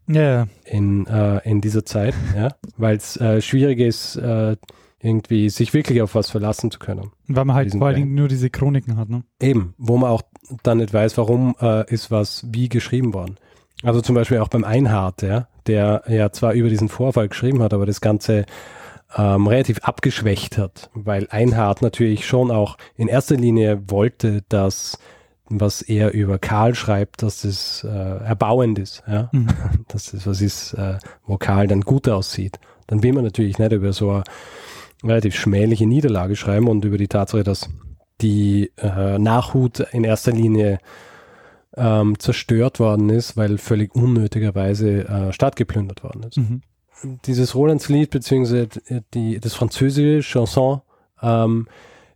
Ja. 0.08 0.22
Yeah. 0.22 0.48
In, 0.66 1.08
äh, 1.08 1.38
in 1.50 1.62
dieser 1.62 1.84
Zeit, 1.84 2.14
ja. 2.36 2.50
Weil 2.78 2.98
es 2.98 3.18
äh, 3.18 3.42
schwierig 3.42 3.80
ist, 3.80 4.16
äh, 4.18 4.56
irgendwie 5.02 5.50
sich 5.50 5.74
wirklich 5.74 6.02
auf 6.02 6.14
was 6.14 6.30
verlassen 6.30 6.72
zu 6.72 6.80
können. 6.80 7.12
Weil 7.28 7.46
man 7.46 7.56
halt 7.56 7.72
vor 7.72 7.88
allen 7.88 7.96
Dingen 7.96 8.16
nur 8.16 8.28
diese 8.28 8.50
Chroniken 8.50 8.98
hat, 8.98 9.10
ne? 9.10 9.24
Eben, 9.42 9.74
wo 9.78 9.98
man 9.98 10.10
auch 10.12 10.22
dann 10.64 10.80
nicht 10.80 10.94
weiß, 10.94 11.18
warum 11.18 11.56
äh, 11.62 11.92
ist 11.92 12.12
was 12.12 12.46
wie 12.52 12.70
geschrieben 12.70 13.14
worden. 13.14 13.38
Also 13.82 14.02
zum 14.02 14.16
Beispiel 14.16 14.40
auch 14.40 14.50
beim 14.50 14.66
Einhard, 14.66 15.22
ja, 15.22 15.48
der 15.68 16.04
ja 16.08 16.32
zwar 16.32 16.54
über 16.54 16.70
diesen 16.70 16.90
Vorfall 16.90 17.30
geschrieben 17.30 17.64
hat, 17.64 17.74
aber 17.74 17.86
das 17.86 18.02
Ganze 18.02 18.46
ähm, 19.18 19.48
relativ 19.48 19.80
abgeschwächt 19.80 20.58
hat, 20.58 20.90
weil 20.94 21.28
Einhard 21.30 21.82
natürlich 21.82 22.28
schon 22.28 22.52
auch 22.52 22.78
in 22.96 23.08
erster 23.08 23.36
Linie 23.36 23.90
wollte, 23.90 24.44
dass 24.50 25.00
was 25.50 25.82
er 25.82 26.14
über 26.14 26.38
Karl 26.38 26.76
schreibt, 26.76 27.24
dass 27.24 27.42
das 27.42 27.84
äh, 27.84 27.88
erbauend 27.90 28.78
ist, 28.78 29.04
ja, 29.08 29.30
mhm. 29.32 29.48
dass 29.88 30.12
das 30.12 30.28
was 30.28 30.42
ist, 30.42 30.74
äh, 30.74 31.00
wo 31.26 31.38
Karl 31.38 31.68
dann 31.68 31.82
gut 31.82 32.08
aussieht. 32.08 32.60
Dann 32.88 33.04
will 33.04 33.14
man 33.14 33.24
natürlich 33.24 33.58
nicht 33.58 33.72
über 33.72 33.92
so 33.94 34.12
eine 34.12 34.24
relativ 35.04 35.36
schmähliche 35.36 35.88
Niederlage 35.88 36.36
schreiben 36.36 36.68
und 36.68 36.86
über 36.86 36.98
die 36.98 37.08
Tatsache, 37.08 37.44
dass 37.44 37.70
die 38.22 38.72
äh, 38.78 39.18
Nachhut 39.18 39.80
in 39.92 40.04
erster 40.04 40.32
Linie 40.32 40.80
ähm, 41.76 42.20
zerstört 42.20 42.80
worden 42.80 43.10
ist, 43.10 43.38
weil 43.38 43.58
völlig 43.58 43.96
unnötigerweise 43.96 45.08
äh, 45.08 45.34
Stadt 45.34 45.56
geplündert 45.56 46.04
worden 46.04 46.24
ist. 46.24 46.38
Mhm. 46.38 46.62
Dieses 47.26 47.56
Rolands-Lied 47.56 48.10
beziehungsweise 48.10 48.68
die, 49.14 49.40
das 49.40 49.54
französische 49.54 50.22
Chanson 50.22 50.82
ähm, 51.22 51.68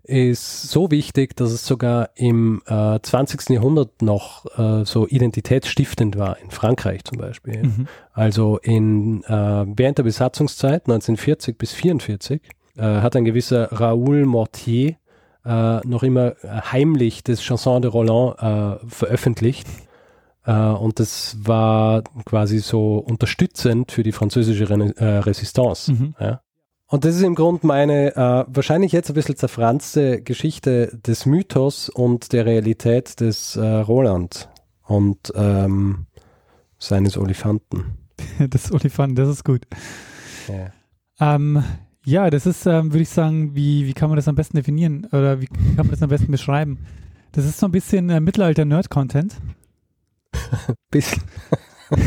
ist 0.04 0.70
so 0.70 0.92
wichtig, 0.92 1.36
dass 1.38 1.52
es 1.52 1.66
sogar 1.66 2.10
im 2.16 2.62
äh, 2.68 3.00
20. 3.02 3.50
Jahrhundert 3.52 4.02
noch 4.02 4.46
äh, 4.58 4.84
so 4.84 5.08
identitätsstiftend 5.08 6.18
war, 6.18 6.38
in 6.40 6.52
Frankreich 6.52 7.06
zum 7.06 7.18
Beispiel. 7.18 7.64
Mhm. 7.64 7.88
Also 8.12 8.58
in, 8.58 9.24
äh, 9.24 9.30
während 9.30 9.98
der 9.98 10.04
Besatzungszeit 10.04 10.84
1940 10.88 11.58
bis 11.58 11.74
1944 11.74 12.42
äh, 12.76 12.82
hat 12.82 13.16
ein 13.16 13.24
gewisser 13.24 13.72
Raoul 13.72 14.26
Mortier 14.26 14.96
äh, 15.46 15.88
noch 15.88 16.04
immer 16.04 16.36
heimlich 16.44 17.24
das 17.24 17.42
Chanson 17.42 17.82
de 17.82 17.92
Roland 17.92 18.40
äh, 18.40 18.86
veröffentlicht. 18.88 19.68
Äh, 20.46 20.54
und 20.54 21.00
das 21.00 21.38
war 21.40 22.04
quasi 22.26 22.60
so 22.60 22.98
unterstützend 22.98 23.92
für 23.92 24.04
die 24.04 24.12
französische 24.12 24.70
Re 24.70 24.94
äh, 24.98 25.18
Resistance. 25.20 25.92
Mhm. 25.92 26.16
Ja. 26.20 26.42
Und 26.88 27.06
das 27.06 27.16
ist 27.16 27.24
im 27.24 27.36
Grunde 27.36 27.66
meine 27.66 28.16
äh, 28.16 28.46
wahrscheinlich 28.48 28.92
jetzt 28.92 29.10
ein 29.10 29.16
bisschen 29.16 29.36
zerfranste 29.36 30.22
Geschichte 30.22 31.00
des 31.06 31.26
Mythos 31.26 31.90
und 31.90 32.34
der 32.34 32.46
Realität 32.46 33.20
des 33.20 33.58
Roland 33.58 34.50
und 34.86 35.34
ähm, 35.36 36.06
seines 36.78 37.18
Olifanten. 37.18 37.98
des 38.40 38.72
Olifanten, 38.72 39.16
das 39.16 39.30
ist 39.30 39.44
gut. 39.44 39.66
Ja. 40.48 40.72
Ähm, 41.36 41.64
ja, 42.06 42.30
das 42.30 42.46
ist, 42.46 42.66
ähm, 42.66 42.92
würde 42.92 43.04
ich 43.04 43.10
sagen, 43.10 43.56
wie, 43.56 43.88
wie 43.88 43.94
kann 43.94 44.10
man 44.10 44.18
das 44.18 44.28
am 44.28 44.36
besten 44.36 44.58
definieren 44.58 45.08
oder 45.12 45.40
wie 45.40 45.48
kann 45.48 45.78
man 45.78 45.92
das 45.92 46.04
am 46.04 46.10
besten 46.10 46.32
beschreiben? 46.32 46.80
Das 47.32 47.46
ist 47.46 47.60
so 47.60 47.66
ein 47.66 47.72
bisschen 47.72 48.10
äh, 48.10 48.20
Mittelalter-Nerd-Content. 48.20 49.38
bisschen. 50.92 51.24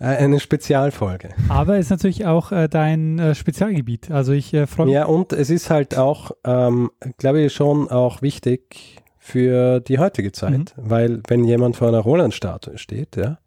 Äh, 0.00 0.16
eine 0.16 0.40
Spezialfolge. 0.40 1.30
Aber 1.48 1.78
ist 1.78 1.90
natürlich 1.90 2.26
auch 2.26 2.52
äh, 2.52 2.68
dein 2.68 3.18
äh, 3.18 3.34
Spezialgebiet. 3.34 4.10
Also 4.10 4.32
ich 4.32 4.52
äh, 4.52 4.66
freue 4.66 4.86
mich. 4.86 4.94
Ja, 4.94 5.06
und 5.06 5.32
es 5.32 5.50
ist 5.50 5.70
halt 5.70 5.96
auch, 5.96 6.32
ähm, 6.44 6.90
glaube 7.16 7.42
ich, 7.42 7.54
schon 7.54 7.88
auch 7.88 8.20
wichtig 8.20 9.02
für 9.18 9.80
die 9.80 9.98
heutige 9.98 10.32
Zeit, 10.32 10.74
mhm. 10.76 10.90
weil 10.90 11.22
wenn 11.28 11.44
jemand 11.44 11.76
vor 11.76 11.88
einer 11.88 12.00
Roland-Statue 12.00 12.76
steht, 12.76 13.16
ja, 13.16 13.38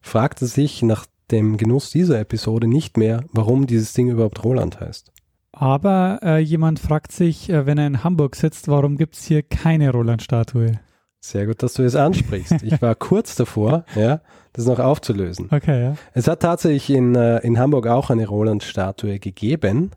fragt 0.00 0.42
er 0.42 0.48
sich 0.48 0.82
nach 0.82 1.06
dem 1.32 1.56
Genuss 1.56 1.90
dieser 1.90 2.20
Episode 2.20 2.68
nicht 2.68 2.96
mehr, 2.96 3.24
warum 3.32 3.66
dieses 3.66 3.92
Ding 3.92 4.08
überhaupt 4.08 4.44
Roland 4.44 4.78
heißt. 4.78 5.10
Aber 5.50 6.20
äh, 6.22 6.38
jemand 6.38 6.78
fragt 6.78 7.10
sich, 7.10 7.50
äh, 7.50 7.66
wenn 7.66 7.78
er 7.78 7.86
in 7.86 8.04
Hamburg 8.04 8.36
sitzt, 8.36 8.68
warum 8.68 8.96
gibt 8.96 9.16
es 9.16 9.24
hier 9.24 9.42
keine 9.42 9.90
Roland-Statue? 9.90 10.78
Sehr 11.26 11.46
gut, 11.46 11.60
dass 11.64 11.74
du 11.74 11.82
es 11.82 11.96
ansprichst. 11.96 12.62
Ich 12.62 12.80
war 12.80 12.94
kurz 12.94 13.34
davor, 13.34 13.84
ja, 13.96 14.20
das 14.52 14.66
noch 14.66 14.78
aufzulösen. 14.78 15.48
Okay, 15.50 15.82
ja. 15.82 15.94
Es 16.14 16.28
hat 16.28 16.38
tatsächlich 16.38 16.96
in, 16.96 17.16
äh, 17.16 17.38
in 17.38 17.58
Hamburg 17.58 17.88
auch 17.88 18.10
eine 18.10 18.28
Roland-Statue 18.28 19.18
gegeben. 19.18 19.90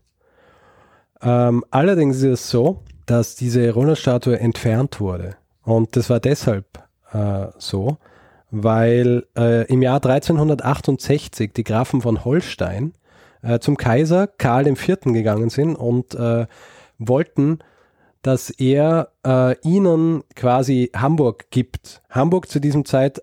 Ähm, 1.22 1.64
allerdings 1.70 2.16
ist 2.16 2.24
es 2.24 2.50
so, 2.50 2.82
dass 3.06 3.36
diese 3.36 3.70
Roland-Statue 3.70 4.40
entfernt 4.40 4.98
wurde. 4.98 5.36
Und 5.62 5.94
das 5.94 6.10
war 6.10 6.18
deshalb 6.18 6.66
äh, 7.12 7.46
so, 7.58 7.98
weil 8.50 9.24
äh, 9.38 9.66
im 9.66 9.82
Jahr 9.82 10.04
1368 10.04 11.52
die 11.52 11.62
Grafen 11.62 12.00
von 12.00 12.24
Holstein 12.24 12.92
äh, 13.42 13.60
zum 13.60 13.76
Kaiser 13.76 14.26
Karl 14.26 14.66
IV. 14.66 14.98
gegangen 15.04 15.48
sind 15.48 15.76
und 15.76 16.12
äh, 16.16 16.48
wollten, 16.98 17.60
dass 18.22 18.50
er 18.50 19.08
äh, 19.26 19.56
ihnen 19.62 20.22
quasi 20.36 20.90
Hamburg 20.94 21.46
gibt. 21.50 22.02
Hamburg 22.10 22.48
zu 22.48 22.60
diesem 22.60 22.84
Zeit 22.84 23.22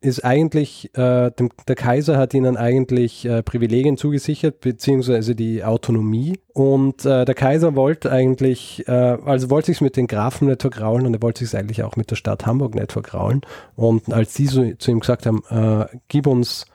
ist 0.00 0.24
eigentlich, 0.24 0.96
äh, 0.96 1.32
dem, 1.32 1.50
der 1.66 1.74
Kaiser 1.74 2.16
hat 2.16 2.34
ihnen 2.34 2.56
eigentlich 2.56 3.24
äh, 3.24 3.42
Privilegien 3.42 3.96
zugesichert, 3.96 4.60
beziehungsweise 4.60 5.34
die 5.34 5.64
Autonomie. 5.64 6.38
Und 6.52 7.04
äh, 7.04 7.24
der 7.24 7.34
Kaiser 7.34 7.74
wollte 7.74 8.12
eigentlich, 8.12 8.86
äh, 8.86 8.92
also 8.92 9.50
wollte 9.50 9.66
sich 9.66 9.80
mit 9.80 9.96
den 9.96 10.06
Grafen 10.06 10.46
nicht 10.46 10.62
vergraulen 10.62 11.06
und 11.06 11.14
er 11.14 11.22
wollte 11.22 11.44
sich 11.44 11.58
eigentlich 11.58 11.82
auch 11.82 11.96
mit 11.96 12.10
der 12.12 12.16
Stadt 12.16 12.46
Hamburg 12.46 12.76
nicht 12.76 12.92
vergraulen. 12.92 13.40
Und 13.74 14.12
als 14.12 14.34
die 14.34 14.46
so 14.46 14.70
zu 14.74 14.92
ihm 14.92 15.00
gesagt 15.00 15.26
haben, 15.26 15.42
äh, 15.50 15.86
gib 16.06 16.28
uns 16.28 16.66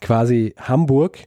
quasi 0.00 0.54
Hamburg, 0.58 1.18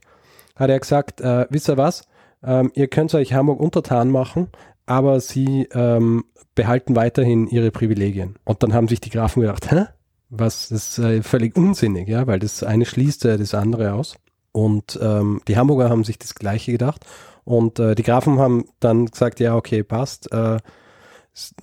hat 0.56 0.68
er 0.68 0.78
gesagt, 0.78 1.20
wisst 1.20 1.68
ihr 1.68 1.76
was, 1.76 2.06
ähm, 2.44 2.70
ihr 2.74 2.88
könnt 2.88 3.14
euch 3.14 3.32
Hamburg 3.32 3.60
untertan 3.60 4.10
machen, 4.10 4.48
aber 4.86 5.20
sie 5.20 5.68
ähm, 5.72 6.24
behalten 6.54 6.96
weiterhin 6.96 7.46
ihre 7.48 7.70
Privilegien. 7.70 8.36
Und 8.44 8.62
dann 8.62 8.74
haben 8.74 8.88
sich 8.88 9.00
die 9.00 9.10
Grafen 9.10 9.40
gedacht, 9.40 9.70
hä? 9.70 9.86
Was 10.30 10.70
ist 10.70 10.98
äh, 10.98 11.22
völlig 11.22 11.56
unsinnig, 11.56 12.08
ja, 12.08 12.26
weil 12.26 12.40
das 12.40 12.62
eine 12.62 12.86
schließt 12.86 13.24
äh, 13.26 13.38
das 13.38 13.54
andere 13.54 13.92
aus. 13.94 14.16
Und 14.52 14.98
ähm, 15.02 15.40
die 15.48 15.56
Hamburger 15.56 15.90
haben 15.90 16.04
sich 16.04 16.18
das 16.18 16.34
Gleiche 16.34 16.72
gedacht. 16.72 17.04
Und 17.44 17.78
äh, 17.78 17.94
die 17.94 18.02
Grafen 18.02 18.38
haben 18.38 18.64
dann 18.80 19.06
gesagt, 19.06 19.38
ja, 19.40 19.54
okay, 19.54 19.82
passt. 19.82 20.32
Äh, 20.32 20.58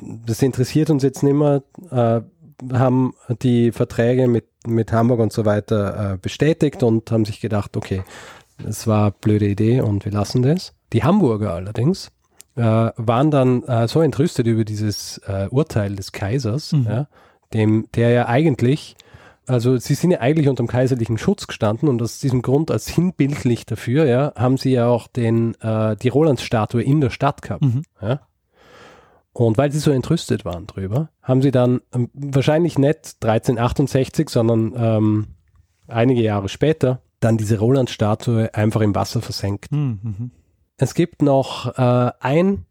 das 0.01 0.41
interessiert 0.41 0.89
uns 0.89 1.03
jetzt 1.03 1.23
nicht 1.23 1.33
mehr. 1.33 1.63
Äh, 1.89 2.21
haben 2.73 3.13
die 3.41 3.71
Verträge 3.71 4.27
mit, 4.27 4.45
mit 4.67 4.91
Hamburg 4.91 5.19
und 5.19 5.33
so 5.33 5.45
weiter 5.45 6.13
äh, 6.13 6.17
bestätigt 6.17 6.83
und 6.83 7.11
haben 7.11 7.25
sich 7.25 7.39
gedacht, 7.39 7.75
okay, 7.75 8.03
das 8.63 8.85
war 8.87 9.11
blöde 9.11 9.47
Idee 9.47 9.81
und 9.81 10.05
wir 10.05 10.11
lassen 10.11 10.43
das. 10.43 10.73
Die 10.93 11.03
Hamburger 11.03 11.53
allerdings 11.53 12.11
äh, 12.55 12.61
waren 12.61 13.31
dann 13.31 13.63
äh, 13.63 13.87
so 13.87 14.01
entrüstet 14.01 14.47
über 14.47 14.65
dieses 14.65 15.19
äh, 15.19 15.47
Urteil 15.49 15.95
des 15.95 16.11
Kaisers, 16.11 16.73
mhm. 16.73 16.85
ja, 16.87 17.07
dem, 17.53 17.87
der 17.95 18.09
ja 18.09 18.27
eigentlich, 18.27 18.95
also 19.47 19.77
sie 19.77 19.95
sind 19.95 20.11
ja 20.11 20.19
eigentlich 20.19 20.47
unter 20.47 20.63
dem 20.63 20.67
kaiserlichen 20.67 21.17
Schutz 21.17 21.47
gestanden 21.47 21.89
und 21.89 22.01
aus 22.01 22.19
diesem 22.19 22.41
Grund 22.41 22.71
als 22.71 22.85
sinnbildlich 22.85 23.65
dafür, 23.65 24.05
ja, 24.05 24.33
haben 24.35 24.57
sie 24.57 24.71
ja 24.71 24.87
auch 24.87 25.07
den, 25.07 25.55
äh, 25.61 25.95
die 25.95 26.09
Rolandsstatue 26.09 26.83
in 26.83 27.01
der 27.01 27.09
Stadt 27.09 27.41
gehabt. 27.41 27.63
Mhm. 27.63 27.83
Ja. 28.01 28.21
Und 29.33 29.57
weil 29.57 29.71
sie 29.71 29.79
so 29.79 29.91
entrüstet 29.91 30.43
waren 30.43 30.67
drüber, 30.67 31.09
haben 31.21 31.41
sie 31.41 31.51
dann 31.51 31.81
ähm, 31.93 32.09
wahrscheinlich 32.13 32.77
nicht 32.77 33.17
1368, 33.23 34.29
sondern 34.29 34.73
ähm, 34.75 35.27
einige 35.87 36.21
Jahre 36.21 36.49
später 36.49 37.01
dann 37.21 37.37
diese 37.37 37.59
Roland-Statue 37.59 38.53
einfach 38.53 38.81
im 38.81 38.95
Wasser 38.95 39.21
versenkt. 39.21 39.71
Mhm. 39.71 40.31
Es 40.81 40.95
gibt 40.95 41.21
noch 41.21 41.77
äh, 41.77 42.11
ein 42.21 42.65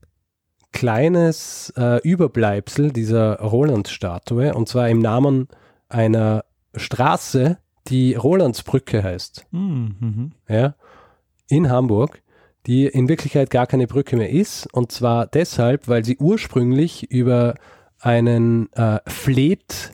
kleines 0.73 1.73
äh, 1.77 2.01
Überbleibsel 2.03 2.91
dieser 2.91 3.39
Roland-Statue 3.39 4.53
und 4.53 4.69
zwar 4.69 4.89
im 4.89 4.99
Namen 4.99 5.47
einer 5.89 6.45
Straße, 6.75 7.59
die 7.87 8.15
Rolandsbrücke 8.15 9.05
heißt. 9.05 9.47
Mhm. 9.53 10.33
Ja, 10.49 10.75
in 11.49 11.71
Hamburg, 11.71 12.21
die 12.67 12.87
in 12.87 13.09
Wirklichkeit 13.09 13.49
gar 13.49 13.69
keine 13.69 13.87
Brücke 13.87 14.17
mehr 14.17 14.31
ist 14.31 14.67
und 14.75 14.91
zwar 14.91 15.29
deshalb, 15.29 15.87
weil 15.87 16.05
sie 16.05 16.17
ursprünglich 16.19 17.13
über 17.13 17.55
einen 18.01 18.73
äh, 18.73 18.99
Fleet 19.07 19.93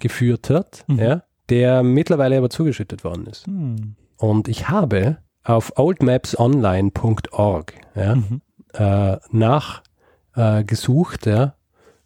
geführt 0.00 0.50
hat, 0.50 0.84
mhm. 0.88 0.98
ja, 0.98 1.22
der 1.48 1.84
mittlerweile 1.84 2.38
aber 2.38 2.50
zugeschüttet 2.50 3.04
worden 3.04 3.26
ist. 3.26 3.46
Mhm. 3.46 3.94
Und 4.16 4.48
ich 4.48 4.68
habe 4.68 5.18
auf 5.44 5.72
oldmapsonline.org 5.76 7.72
ja, 7.94 8.14
mhm. 8.16 8.40
äh, 8.74 9.16
nachgesucht, 9.30 11.26
äh, 11.26 11.30
ja, 11.30 11.54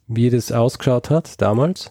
wie 0.07 0.30
das 0.30 0.53
ausgeschaut 0.53 1.11
hat 1.11 1.41
damals. 1.41 1.91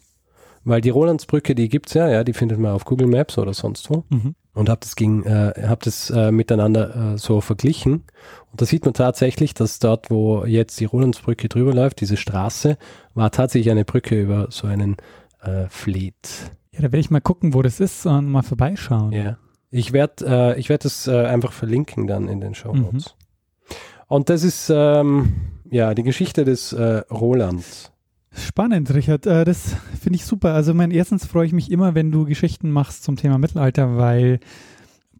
Weil 0.64 0.82
die 0.82 0.90
Rolandsbrücke, 0.90 1.54
die 1.54 1.70
gibt 1.70 1.90
es 1.90 1.94
ja, 1.94 2.10
ja, 2.10 2.24
die 2.24 2.34
findet 2.34 2.58
man 2.58 2.72
auf 2.72 2.86
Google 2.86 3.08
Maps 3.08 3.38
oder 3.38 3.54
sonst 3.54 3.88
wo. 3.92 4.04
Mhm. 4.10 4.34
Und 4.56 4.70
habe 4.70 4.80
das, 4.82 4.96
ging, 4.96 5.24
äh, 5.24 5.54
hab 5.68 5.84
das 5.84 6.10
äh, 6.10 6.32
miteinander 6.32 7.14
äh, 7.14 7.18
so 7.18 7.42
verglichen. 7.42 8.06
Und 8.52 8.62
da 8.62 8.66
sieht 8.66 8.86
man 8.86 8.94
tatsächlich, 8.96 9.54
dass 9.54 9.80
dort, 9.80 10.10
wo 10.10 10.46
jetzt 10.46 10.80
die 10.80 10.86
Rolandsbrücke 10.86 11.50
drüber 11.50 11.74
läuft, 11.74 12.02
diese 12.02 12.18
Straße, 12.18 12.78
war 13.14 13.32
tatsächlich 13.32 13.70
eine 13.70 13.86
Brücke 13.86 14.20
über 14.20 14.48
so 14.50 14.66
einen 14.66 14.96
äh, 15.42 15.68
Fleet. 15.70 16.52
Ja, 16.72 16.80
da 16.80 16.84
werde 16.84 17.00
ich 17.00 17.12
mal 17.12 17.22
gucken, 17.22 17.54
wo 17.54 17.62
das 17.62 17.80
ist 17.80 18.06
und 18.06 18.32
mal 18.32 18.42
vorbeischauen. 18.42 19.12
Ja. 19.12 19.38
Ich 19.78 19.92
werde 19.92 20.54
äh, 20.56 20.60
ich 20.60 20.70
werd 20.70 20.86
das 20.86 21.06
äh, 21.06 21.26
einfach 21.26 21.52
verlinken 21.52 22.08
dann 22.08 22.30
in 22.30 22.40
den 22.40 22.56
Show 22.56 22.74
Notes. 22.74 23.14
Mhm. 23.18 23.76
Und 24.08 24.30
das 24.30 24.44
ist 24.44 24.72
ähm, 24.74 25.34
ja 25.70 25.94
die 25.94 26.04
Geschichte 26.04 26.46
des 26.46 26.72
äh, 26.72 27.04
Roland. 27.12 27.92
Spannend, 28.32 28.94
Richard. 28.94 29.26
Äh, 29.26 29.44
das 29.44 29.76
finde 30.02 30.16
ich 30.16 30.26
super. 30.26 30.54
Also, 30.54 30.74
mein 30.74 30.92
erstens 30.92 31.26
freue 31.26 31.46
ich 31.46 31.52
mich 31.52 31.70
immer, 31.72 31.94
wenn 31.94 32.10
du 32.10 32.24
Geschichten 32.24 32.72
machst 32.72 33.04
zum 33.04 33.18
Thema 33.18 33.38
Mittelalter, 33.38 33.98
weil 33.98 34.40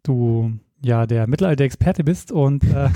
du 0.02 0.52
ja 0.82 1.06
der 1.06 1.26
Mittelalter-Experte 1.26 2.02
bist 2.02 2.32
und 2.32 2.64
äh, 2.64 2.88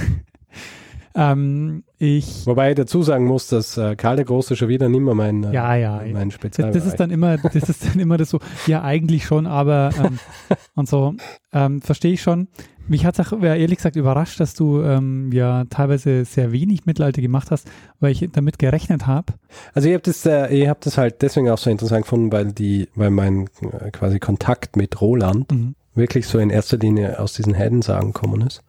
Ähm, 1.14 1.82
ich 1.98 2.46
Wobei 2.46 2.70
ich 2.70 2.76
dazu 2.76 3.02
sagen 3.02 3.26
muss, 3.26 3.48
dass 3.48 3.76
äh, 3.76 3.96
Karl 3.96 4.16
der 4.16 4.24
Große 4.24 4.54
schon 4.54 4.68
wieder 4.68 4.88
nicht 4.88 5.00
mehr 5.00 5.14
mein, 5.14 5.42
äh, 5.42 5.52
ja, 5.52 5.74
ja, 5.74 6.02
mein 6.12 6.30
Spezial 6.30 6.70
das, 6.70 6.84
das 6.84 6.92
ist 6.92 7.00
dann 7.00 7.10
immer, 7.10 7.36
das 7.36 7.68
ist 7.68 7.84
dann 7.84 7.98
immer 7.98 8.16
das 8.16 8.30
so, 8.30 8.38
ja 8.66 8.82
eigentlich 8.82 9.24
schon, 9.24 9.46
aber 9.46 9.90
ähm, 9.98 10.18
und 10.76 10.88
so, 10.88 11.14
ähm, 11.52 11.82
verstehe 11.82 12.12
ich 12.12 12.22
schon. 12.22 12.48
Mich 12.86 13.04
hat 13.04 13.18
es 13.18 13.32
auch 13.32 13.42
ehrlich 13.42 13.76
gesagt 13.76 13.96
überrascht, 13.96 14.40
dass 14.40 14.54
du 14.54 14.82
ähm, 14.82 15.30
ja 15.32 15.64
teilweise 15.70 16.24
sehr 16.24 16.52
wenig 16.52 16.86
Mittelalter 16.86 17.22
gemacht 17.22 17.50
hast, 17.50 17.70
weil 18.00 18.12
ich 18.12 18.28
damit 18.32 18.58
gerechnet 18.58 19.06
habe. 19.06 19.34
Also 19.74 19.88
ich 19.88 19.94
habe 19.94 20.02
das, 20.02 20.24
äh, 20.26 20.48
ich 20.54 20.68
habe 20.68 20.80
das 20.82 20.96
halt 20.96 21.22
deswegen 21.22 21.50
auch 21.50 21.58
so 21.58 21.70
interessant 21.70 22.04
gefunden, 22.04 22.32
weil 22.32 22.52
die, 22.52 22.88
weil 22.94 23.10
mein 23.10 23.48
äh, 23.62 23.90
quasi 23.90 24.18
Kontakt 24.18 24.76
mit 24.76 25.00
Roland 25.00 25.50
mhm. 25.52 25.74
wirklich 25.94 26.26
so 26.26 26.38
in 26.38 26.50
erster 26.50 26.78
Linie 26.78 27.18
aus 27.18 27.32
diesen 27.32 27.54
Heldensagen 27.54 28.12
gekommen 28.12 28.42
ist 28.42 28.62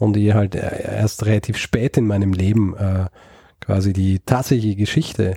und 0.00 0.16
ich 0.16 0.32
halt 0.32 0.54
erst 0.54 1.26
relativ 1.26 1.58
spät 1.58 1.96
in 1.96 2.06
meinem 2.06 2.32
Leben 2.32 2.74
äh, 2.76 3.06
quasi 3.60 3.92
die 3.92 4.18
tatsächliche 4.20 4.76
Geschichte 4.76 5.36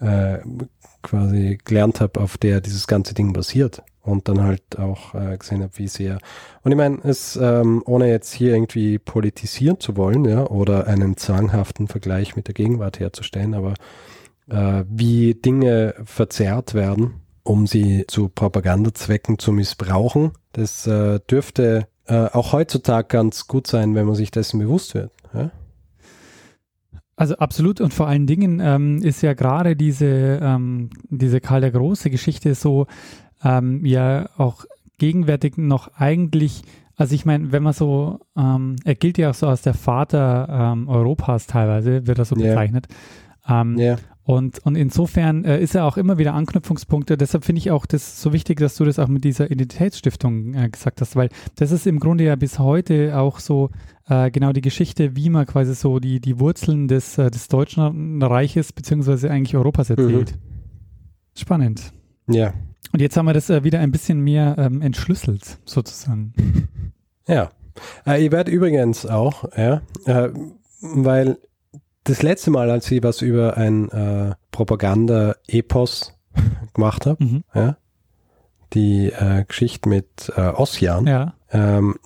äh, 0.00 0.38
quasi 1.02 1.58
gelernt 1.62 2.00
habe, 2.00 2.20
auf 2.20 2.38
der 2.38 2.60
dieses 2.62 2.86
ganze 2.86 3.12
Ding 3.12 3.34
basiert 3.34 3.82
und 4.00 4.26
dann 4.28 4.42
halt 4.42 4.78
auch 4.78 5.14
äh, 5.14 5.36
gesehen 5.36 5.62
habe, 5.62 5.72
wie 5.76 5.88
sehr. 5.88 6.18
Und 6.62 6.72
ich 6.72 6.78
meine, 6.78 6.98
es 7.04 7.36
ähm, 7.36 7.82
ohne 7.84 8.08
jetzt 8.08 8.32
hier 8.32 8.54
irgendwie 8.54 8.98
politisieren 8.98 9.78
zu 9.78 9.96
wollen, 9.98 10.24
ja, 10.24 10.46
oder 10.46 10.86
einen 10.86 11.18
zwanghaften 11.18 11.86
Vergleich 11.86 12.34
mit 12.34 12.46
der 12.46 12.54
Gegenwart 12.54 13.00
herzustellen, 13.00 13.52
aber 13.52 13.74
äh, 14.48 14.84
wie 14.88 15.34
Dinge 15.34 15.94
verzerrt 16.04 16.72
werden, 16.72 17.20
um 17.42 17.66
sie 17.66 18.06
zu 18.08 18.30
Propagandazwecken 18.30 19.38
zu 19.38 19.52
missbrauchen, 19.52 20.32
das 20.52 20.86
äh, 20.86 21.20
dürfte 21.30 21.88
äh, 22.08 22.26
auch 22.32 22.52
heutzutage 22.52 23.08
ganz 23.08 23.46
gut 23.46 23.66
sein, 23.66 23.94
wenn 23.94 24.06
man 24.06 24.14
sich 24.14 24.30
dessen 24.30 24.58
bewusst 24.58 24.94
wird. 24.94 25.12
Ja? 25.34 25.50
Also 27.16 27.36
absolut 27.36 27.80
und 27.80 27.92
vor 27.92 28.06
allen 28.06 28.26
Dingen 28.26 28.60
ähm, 28.62 28.98
ist 29.02 29.22
ja 29.22 29.34
gerade 29.34 29.76
diese, 29.76 30.38
ähm, 30.40 30.90
diese 31.10 31.40
Karl 31.40 31.60
der 31.60 31.72
Große 31.72 32.10
Geschichte 32.10 32.54
so 32.54 32.86
ähm, 33.42 33.84
ja 33.84 34.28
auch 34.36 34.64
gegenwärtig 34.98 35.58
noch 35.58 35.88
eigentlich, 35.94 36.62
also 36.96 37.14
ich 37.14 37.24
meine, 37.24 37.52
wenn 37.52 37.62
man 37.62 37.72
so, 37.72 38.20
ähm, 38.36 38.76
er 38.84 38.94
gilt 38.94 39.18
ja 39.18 39.30
auch 39.30 39.34
so 39.34 39.46
als 39.48 39.62
der 39.62 39.74
Vater 39.74 40.48
ähm, 40.48 40.88
Europas 40.88 41.46
teilweise, 41.46 42.06
wird 42.06 42.18
er 42.18 42.24
so 42.24 42.36
bezeichnet. 42.36 42.86
Yeah. 43.48 43.60
Ähm, 43.60 43.78
yeah. 43.78 43.98
Und, 44.28 44.58
und 44.66 44.74
insofern 44.74 45.46
äh, 45.46 45.58
ist 45.58 45.74
er 45.74 45.86
auch 45.86 45.96
immer 45.96 46.18
wieder 46.18 46.34
Anknüpfungspunkte. 46.34 47.16
Deshalb 47.16 47.46
finde 47.46 47.60
ich 47.60 47.70
auch 47.70 47.86
das 47.86 48.20
so 48.20 48.34
wichtig, 48.34 48.60
dass 48.60 48.76
du 48.76 48.84
das 48.84 48.98
auch 48.98 49.08
mit 49.08 49.24
dieser 49.24 49.50
Identitätsstiftung 49.50 50.52
äh, 50.52 50.68
gesagt 50.68 51.00
hast, 51.00 51.16
weil 51.16 51.30
das 51.56 51.72
ist 51.72 51.86
im 51.86 51.98
Grunde 51.98 52.24
ja 52.24 52.36
bis 52.36 52.58
heute 52.58 53.18
auch 53.18 53.38
so 53.38 53.70
äh, 54.06 54.30
genau 54.30 54.52
die 54.52 54.60
Geschichte, 54.60 55.16
wie 55.16 55.30
man 55.30 55.46
quasi 55.46 55.74
so 55.74 55.98
die, 55.98 56.20
die 56.20 56.38
Wurzeln 56.38 56.88
des, 56.88 57.16
äh, 57.16 57.30
des 57.30 57.48
Deutschen 57.48 58.22
Reiches 58.22 58.74
beziehungsweise 58.74 59.30
eigentlich 59.30 59.56
Europas 59.56 59.88
erzählt. 59.88 60.32
Mhm. 60.32 61.34
Spannend. 61.34 61.94
Ja. 62.28 62.52
Und 62.92 63.00
jetzt 63.00 63.16
haben 63.16 63.24
wir 63.24 63.32
das 63.32 63.48
äh, 63.48 63.64
wieder 63.64 63.80
ein 63.80 63.92
bisschen 63.92 64.20
mehr 64.20 64.56
ähm, 64.58 64.82
entschlüsselt, 64.82 65.58
sozusagen. 65.64 66.34
Ja. 67.26 67.50
Äh, 68.06 68.26
ich 68.26 68.30
werde 68.30 68.50
übrigens 68.50 69.06
auch, 69.06 69.44
ja, 69.56 69.80
weil 70.82 71.38
das 72.08 72.22
letzte 72.22 72.50
Mal, 72.50 72.70
als 72.70 72.90
ich 72.90 73.02
was 73.02 73.22
über 73.22 73.56
ein 73.56 73.90
äh, 73.90 74.34
Propaganda-Epos 74.50 76.14
gemacht 76.74 77.06
habe, 77.06 77.24
mhm. 77.24 77.44
ja, 77.54 77.76
die 78.72 79.12
äh, 79.12 79.44
Geschichte 79.46 79.88
mit 79.88 80.32
äh, 80.36 80.48
Ossian, 80.48 81.06
ja. 81.06 81.34
ähm, 81.50 81.96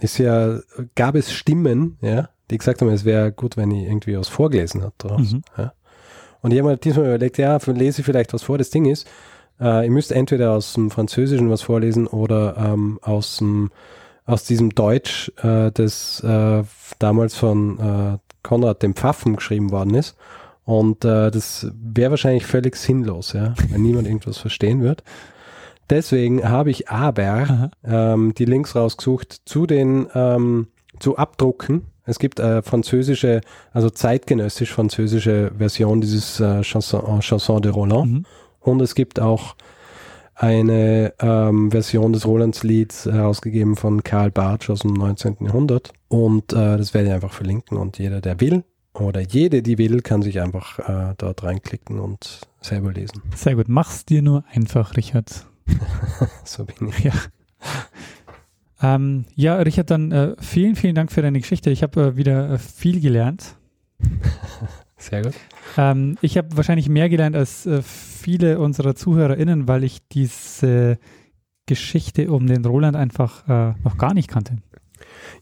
ist 0.00 0.18
ja, 0.18 0.60
gab 0.94 1.14
es 1.14 1.32
Stimmen, 1.32 1.98
ja, 2.00 2.28
die 2.50 2.58
gesagt 2.58 2.80
haben, 2.80 2.88
es 2.88 3.04
wäre 3.04 3.32
gut, 3.32 3.56
wenn 3.56 3.70
ich 3.70 3.84
irgendwie 3.84 4.16
was 4.16 4.28
vorgelesen 4.28 4.82
hätte 4.82 5.08
daraus. 5.08 5.32
Mhm. 5.32 5.42
Ja. 5.56 5.72
Und 6.40 6.52
ich 6.52 6.58
habe 6.60 6.70
mir 6.70 6.76
diesmal 6.76 7.06
überlegt, 7.06 7.38
ja, 7.38 7.58
lese 7.66 8.00
ich 8.00 8.06
vielleicht 8.06 8.32
was 8.32 8.44
vor. 8.44 8.58
Das 8.58 8.70
Ding 8.70 8.86
ist, 8.86 9.08
äh, 9.60 9.84
ihr 9.84 9.90
müsst 9.90 10.12
entweder 10.12 10.52
aus 10.52 10.74
dem 10.74 10.90
Französischen 10.90 11.50
was 11.50 11.62
vorlesen 11.62 12.06
oder 12.06 12.56
ähm, 12.56 12.98
aus 13.02 13.38
dem 13.38 13.70
aus 14.24 14.44
diesem 14.44 14.74
Deutsch, 14.74 15.32
äh, 15.42 15.72
das 15.72 16.22
äh, 16.22 16.62
damals 16.98 17.34
von 17.34 17.78
äh, 17.78 18.18
Konrad 18.42 18.82
dem 18.82 18.94
Pfaffen 18.94 19.36
geschrieben 19.36 19.70
worden 19.70 19.94
ist. 19.94 20.16
Und 20.64 21.04
äh, 21.04 21.30
das 21.30 21.66
wäre 21.72 22.10
wahrscheinlich 22.10 22.44
völlig 22.44 22.76
sinnlos, 22.76 23.32
ja, 23.32 23.54
wenn 23.70 23.82
niemand 23.82 24.06
irgendwas 24.06 24.38
verstehen 24.38 24.82
wird. 24.82 25.02
Deswegen 25.88 26.46
habe 26.46 26.70
ich 26.70 26.90
aber 26.90 27.70
ähm, 27.84 28.34
die 28.34 28.44
Links 28.44 28.76
rausgesucht 28.76 29.40
zu 29.46 29.66
den 29.66 30.08
ähm, 30.14 30.68
zu 30.98 31.16
Abdrucken. 31.16 31.86
Es 32.04 32.18
gibt 32.18 32.40
äh, 32.40 32.62
französische, 32.62 33.40
also 33.72 33.88
zeitgenössisch 33.90 34.72
französische 34.72 35.52
Version 35.56 36.00
dieses 36.00 36.40
äh, 36.40 36.62
Chanson, 36.62 37.20
Chanson 37.20 37.62
de 37.62 37.72
Roland. 37.72 38.12
Mhm. 38.12 38.26
Und 38.60 38.82
es 38.82 38.94
gibt 38.94 39.20
auch 39.20 39.54
eine 40.38 41.14
ähm, 41.18 41.70
Version 41.72 42.12
des 42.12 42.24
Rolands-Lieds 42.24 43.06
herausgegeben 43.06 43.74
von 43.74 44.04
Karl 44.04 44.30
Bartsch 44.30 44.70
aus 44.70 44.80
dem 44.80 44.92
19. 44.92 45.38
Jahrhundert. 45.40 45.92
Und 46.06 46.52
äh, 46.52 46.76
das 46.76 46.94
werde 46.94 47.08
ich 47.08 47.14
einfach 47.14 47.32
verlinken. 47.32 47.76
Und 47.76 47.98
jeder, 47.98 48.20
der 48.20 48.40
will, 48.40 48.62
oder 48.94 49.20
jede, 49.20 49.62
die 49.62 49.78
will, 49.78 50.00
kann 50.00 50.22
sich 50.22 50.40
einfach 50.40 50.78
äh, 50.78 51.14
dort 51.18 51.42
reinklicken 51.42 51.98
und 51.98 52.40
selber 52.60 52.92
lesen. 52.92 53.22
Sehr 53.34 53.56
gut. 53.56 53.68
Mach's 53.68 54.04
dir 54.04 54.22
nur 54.22 54.44
einfach, 54.52 54.96
Richard. 54.96 55.46
so 56.44 56.64
bin 56.64 56.88
ich. 56.88 57.04
Ja. 57.04 57.12
Ähm, 58.80 59.24
ja, 59.34 59.56
Richard, 59.56 59.90
dann 59.90 60.12
äh, 60.12 60.36
vielen, 60.38 60.76
vielen 60.76 60.94
Dank 60.94 61.10
für 61.10 61.20
deine 61.22 61.40
Geschichte. 61.40 61.70
Ich 61.70 61.82
habe 61.82 62.00
äh, 62.00 62.16
wieder 62.16 62.52
äh, 62.52 62.58
viel 62.58 63.00
gelernt. 63.00 63.56
Sehr 64.98 65.22
gut. 65.22 65.34
Ähm, 65.76 66.18
ich 66.20 66.36
habe 66.36 66.56
wahrscheinlich 66.56 66.88
mehr 66.88 67.08
gelernt 67.08 67.36
als 67.36 67.66
äh, 67.66 67.82
viele 67.82 68.58
unserer 68.58 68.94
ZuhörerInnen, 68.94 69.68
weil 69.68 69.84
ich 69.84 70.06
diese 70.08 70.98
Geschichte 71.66 72.30
um 72.30 72.46
den 72.46 72.64
Roland 72.64 72.96
einfach 72.96 73.48
äh, 73.48 73.74
noch 73.84 73.96
gar 73.96 74.14
nicht 74.14 74.28
kannte. 74.28 74.58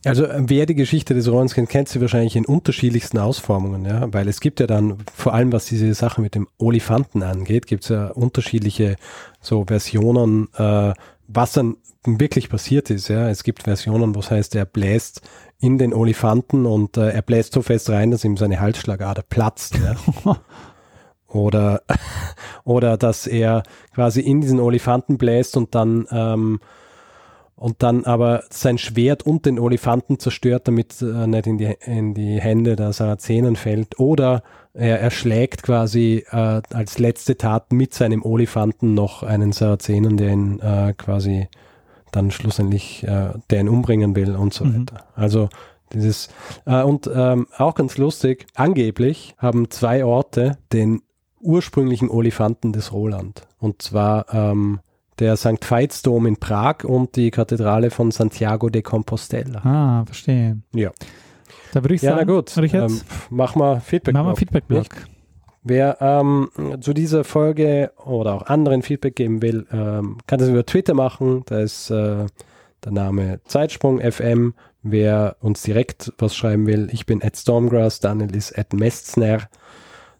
Also 0.04 0.24
äh, 0.26 0.42
wer 0.46 0.66
die 0.66 0.74
Geschichte 0.74 1.14
des 1.14 1.28
Rolands 1.28 1.54
kennt, 1.54 1.68
kennt 1.68 1.88
sie 1.88 2.00
wahrscheinlich 2.00 2.36
in 2.36 2.44
unterschiedlichsten 2.44 3.18
Ausformungen, 3.18 3.84
ja, 3.84 4.12
weil 4.12 4.28
es 4.28 4.40
gibt 4.40 4.60
ja 4.60 4.66
dann, 4.66 4.98
vor 5.14 5.34
allem 5.34 5.52
was 5.52 5.66
diese 5.66 5.92
Sache 5.94 6.20
mit 6.20 6.34
dem 6.34 6.48
Olifanten 6.58 7.22
angeht, 7.22 7.66
gibt 7.66 7.84
es 7.84 7.88
ja 7.88 8.08
unterschiedliche 8.08 8.96
so 9.40 9.64
Versionen, 9.64 10.48
äh, 10.56 10.92
was 11.28 11.52
dann 11.52 11.76
wirklich 12.04 12.48
passiert 12.48 12.90
ist, 12.90 13.08
ja. 13.08 13.28
Es 13.28 13.42
gibt 13.42 13.64
Versionen, 13.64 14.14
wo 14.14 14.20
es 14.20 14.30
heißt, 14.30 14.54
er 14.54 14.64
bläst 14.64 15.22
in 15.58 15.78
den 15.78 15.92
Olifanten 15.92 16.66
und 16.66 16.96
äh, 16.96 17.10
er 17.10 17.22
bläst 17.22 17.52
so 17.52 17.62
fest 17.62 17.90
rein, 17.90 18.10
dass 18.10 18.24
ihm 18.24 18.36
seine 18.36 18.60
Halsschlagader 18.60 19.22
platzt, 19.22 19.76
ja. 19.76 19.96
oder, 21.28 21.82
oder 22.64 22.96
dass 22.96 23.26
er 23.26 23.62
quasi 23.94 24.20
in 24.20 24.40
diesen 24.40 24.60
Olifanten 24.60 25.18
bläst 25.18 25.56
und 25.56 25.74
dann 25.74 26.06
ähm, 26.10 26.60
und 27.56 27.82
dann 27.82 28.04
aber 28.04 28.44
sein 28.50 28.78
Schwert 28.78 29.24
und 29.24 29.46
den 29.46 29.58
Olifanten 29.58 30.18
zerstört, 30.18 30.68
damit 30.68 31.00
äh, 31.00 31.26
nicht 31.26 31.46
in 31.46 31.58
die, 31.58 31.74
in 31.84 32.14
die 32.14 32.40
Hände 32.40 32.76
der 32.76 32.92
Sarazenen 32.92 33.56
fällt. 33.56 33.98
Oder 33.98 34.42
er 34.74 35.00
erschlägt 35.00 35.62
quasi 35.62 36.24
äh, 36.30 36.60
als 36.70 36.98
letzte 36.98 37.36
Tat 37.38 37.72
mit 37.72 37.94
seinem 37.94 38.22
Olifanten 38.22 38.92
noch 38.92 39.22
einen 39.22 39.52
Sarazenen, 39.52 40.18
der 40.18 40.32
ihn 40.32 40.60
äh, 40.60 40.92
quasi 40.96 41.48
dann 42.12 42.30
schlussendlich, 42.30 43.02
äh, 43.04 43.30
der 43.50 43.60
ihn 43.60 43.68
umbringen 43.68 44.14
will 44.14 44.36
und 44.36 44.52
so 44.52 44.64
Mhm. 44.64 44.82
weiter. 44.82 45.04
Also 45.14 45.48
dieses, 45.92 46.28
äh, 46.66 46.82
und 46.82 47.10
ähm, 47.12 47.46
auch 47.56 47.74
ganz 47.74 47.96
lustig, 47.96 48.46
angeblich 48.54 49.34
haben 49.38 49.70
zwei 49.70 50.04
Orte 50.04 50.58
den 50.72 51.00
ursprünglichen 51.40 52.10
Olifanten 52.10 52.72
des 52.72 52.92
Roland. 52.92 53.46
Und 53.58 53.80
zwar 53.80 54.26
ähm, 54.34 54.80
der 55.18 55.36
St. 55.36 55.64
Veitsdom 55.64 56.26
in 56.26 56.36
Prag 56.36 56.84
und 56.84 57.16
die 57.16 57.30
Kathedrale 57.30 57.90
von 57.90 58.10
Santiago 58.10 58.68
de 58.68 58.82
Compostela. 58.82 59.60
Ah, 59.64 60.04
verstehe. 60.04 60.58
Ja. 60.74 60.90
Da 61.72 61.82
würde 61.82 61.94
ich 61.94 62.02
Ja, 62.02 62.12
na 62.12 62.16
sagen, 62.18 62.30
gut. 62.34 62.56
Richard, 62.58 62.90
Ähm, 62.90 63.00
mach 63.30 63.54
mal 63.54 63.80
Feedback. 63.80 64.14
machen 64.14 64.24
wir 64.26 64.30
drauf. 64.30 64.38
Feedback-Blog. 64.38 64.86
Wer 65.62 65.96
ähm, 66.00 66.48
zu 66.80 66.92
dieser 66.92 67.24
Folge 67.24 67.90
oder 68.04 68.34
auch 68.34 68.46
anderen 68.46 68.82
Feedback 68.82 69.16
geben 69.16 69.42
will, 69.42 69.66
ähm, 69.72 70.18
kann 70.26 70.38
das 70.38 70.48
über 70.48 70.64
Twitter 70.64 70.94
machen. 70.94 71.42
Da 71.46 71.58
ist 71.58 71.90
äh, 71.90 72.26
der 72.84 72.92
Name 72.92 73.40
Zeitsprung 73.46 74.00
FM. 74.00 74.54
Wer 74.82 75.36
uns 75.40 75.62
direkt 75.62 76.12
was 76.18 76.36
schreiben 76.36 76.66
will, 76.68 76.88
ich 76.92 77.06
bin 77.06 77.20
at 77.22 77.36
Stormgrass, 77.36 77.98
Daniel 77.98 78.34
ist 78.36 78.56
at 78.56 78.72
Mestzner. 78.74 79.48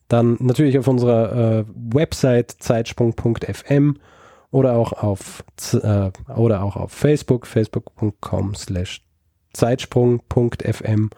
Dann 0.09 0.37
natürlich 0.41 0.79
auf 0.79 0.89
unserer 0.89 1.61
äh, 1.61 1.65
Website 1.95 2.51
zeitsprung.fm 2.59 3.97
oder 4.51 4.77
auch 4.77 4.93
auf 4.93 5.45
äh, 5.73 6.11
oder 6.35 6.63
auch 6.63 6.77
auf 6.77 6.93
Facebook, 6.93 7.47
facebook.com 7.47 8.55
slash 8.55 9.03
zeitsprung.fm. 9.53 11.11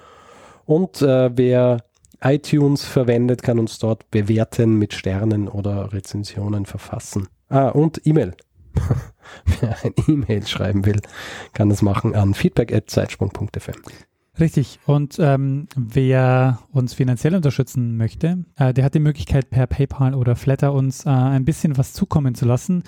Und 0.64 1.03
äh, 1.03 1.31
wer 1.37 1.79
iTunes 2.20 2.85
verwendet, 2.85 3.43
kann 3.43 3.59
uns 3.59 3.79
dort 3.79 4.11
bewerten 4.11 4.79
mit 4.79 4.95
Sternen 4.95 5.49
oder 5.49 5.93
Rezensionen 5.93 6.66
verfassen. 6.66 7.29
Ah, 7.49 7.68
und 7.68 8.01
E-Mail. 8.05 8.35
Wer 9.61 9.76
ein 9.83 9.95
E-Mail 10.07 10.47
schreiben 10.47 10.85
will, 10.87 11.01
kann 11.53 11.68
das 11.68 11.83
machen 11.83 12.14
an 12.14 12.35
feedback.zeitsprung.fm. 12.35 13.74
Richtig. 14.41 14.79
Und 14.87 15.18
ähm, 15.18 15.66
wer 15.74 16.61
uns 16.70 16.95
finanziell 16.95 17.35
unterstützen 17.35 17.97
möchte, 17.97 18.45
äh, 18.57 18.72
der 18.72 18.85
hat 18.85 18.95
die 18.95 19.01
Möglichkeit, 19.01 19.51
per 19.51 19.66
PayPal 19.66 20.14
oder 20.14 20.37
Flatter 20.37 20.72
uns 20.72 21.07
äh, 21.07 21.09
ein 21.09 21.45
bisschen 21.45 21.76
was 21.76 21.93
zukommen 21.93 22.35
zu 22.35 22.45
lassen, 22.45 22.85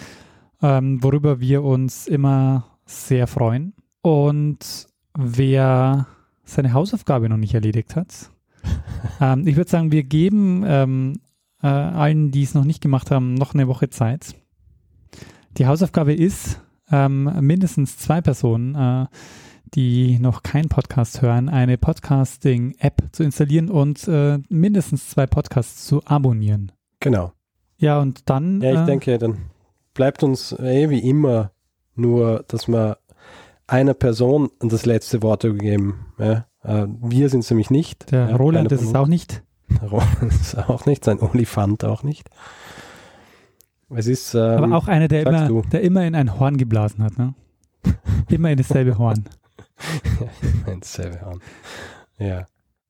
ähm, 0.63 1.03
worüber 1.03 1.41
wir 1.41 1.63
uns 1.63 2.07
immer 2.07 2.67
sehr 2.87 3.27
freuen. 3.27 3.75
Und 4.03 4.89
wer 5.17 6.07
seine 6.45 6.73
Hausaufgabe 6.73 7.29
noch 7.29 7.37
nicht 7.37 7.55
erledigt 7.55 7.97
hat, 7.97 8.31
ähm, 9.21 9.47
ich 9.47 9.57
würde 9.57 9.71
sagen, 9.71 9.93
wir 9.93 10.03
geben 10.03 10.65
ähm, 10.67 11.21
äh, 11.63 11.67
allen, 11.67 12.31
die 12.31 12.43
es 12.43 12.55
noch 12.55 12.65
nicht 12.65 12.81
gemacht 12.83 13.11
haben, 13.11 13.35
noch 13.35 13.55
eine 13.55 13.69
Woche 13.69 13.91
Zeit. 13.91 14.35
Die 15.57 15.67
Hausaufgabe 15.67 16.15
ist, 16.15 16.61
ähm, 16.91 17.31
mindestens 17.41 17.97
zwei 17.99 18.21
Personen, 18.21 18.75
äh, 18.75 19.07
die 19.75 20.19
noch 20.19 20.43
keinen 20.43 20.69
Podcast 20.69 21.23
hören, 21.23 21.49
eine 21.49 21.79
Podcasting-App 21.79 23.09
zu 23.13 23.23
installieren 23.23 23.71
und 23.71 24.07
äh, 24.09 24.39
mindestens 24.49 25.11
zwei 25.11 25.27
Podcasts 25.27 25.87
zu 25.87 26.03
abonnieren. 26.05 26.73
Genau. 26.99 27.33
Ja, 27.79 28.01
und 28.01 28.29
dann. 28.29 28.61
Ja, 28.61 28.73
ich 28.73 28.79
äh, 28.81 28.87
denke, 28.87 29.19
dann 29.19 29.39
bleibt 29.95 30.23
uns 30.23 30.53
eh 30.53 30.91
wie 30.91 31.01
immer 31.01 31.53
nur, 31.95 32.45
dass 32.49 32.69
wir 32.69 32.99
einer 33.67 33.95
Person 33.95 34.51
das 34.61 34.87
letzte 34.87 35.23
Wort 35.23 35.45
übergeben. 35.45 36.07
Ja? 36.19 36.47
Äh, 36.63 36.87
wir 37.01 37.29
sind 37.29 37.41
es 37.41 37.51
nämlich 37.51 37.71
nicht. 37.71 38.11
Der 38.11 38.31
ja, 38.31 38.37
Roland 38.37 38.73
ist 38.73 38.83
es 38.83 38.95
auch 38.95 39.07
nicht. 39.07 39.43
Roland 39.83 40.23
ist 40.23 40.41
es 40.41 40.55
auch 40.57 40.87
nicht, 40.87 41.05
sein 41.05 41.21
Olifant 41.21 41.85
auch 41.85 42.03
nicht. 42.03 42.29
Es 43.91 44.07
ist, 44.07 44.35
ähm, 44.35 44.41
Aber 44.65 44.77
auch 44.77 44.89
einer, 44.89 45.09
der 45.09 45.27
immer, 45.27 45.49
du. 45.49 45.63
der 45.73 45.81
immer 45.83 46.05
in 46.05 46.15
ein 46.15 46.39
Horn 46.39 46.57
geblasen 46.57 47.03
hat. 47.03 47.19
Ne? 47.19 47.35
Immer 48.29 48.51
in 48.51 48.59
dasselbe 48.59 48.99
Horn. 48.99 49.25
ein 50.67 50.83
selbe 50.83 51.21
Horn. 51.25 51.41
Ja. 52.19 52.47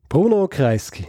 Bruno 0.08 0.48
Kreisky. 0.48 1.06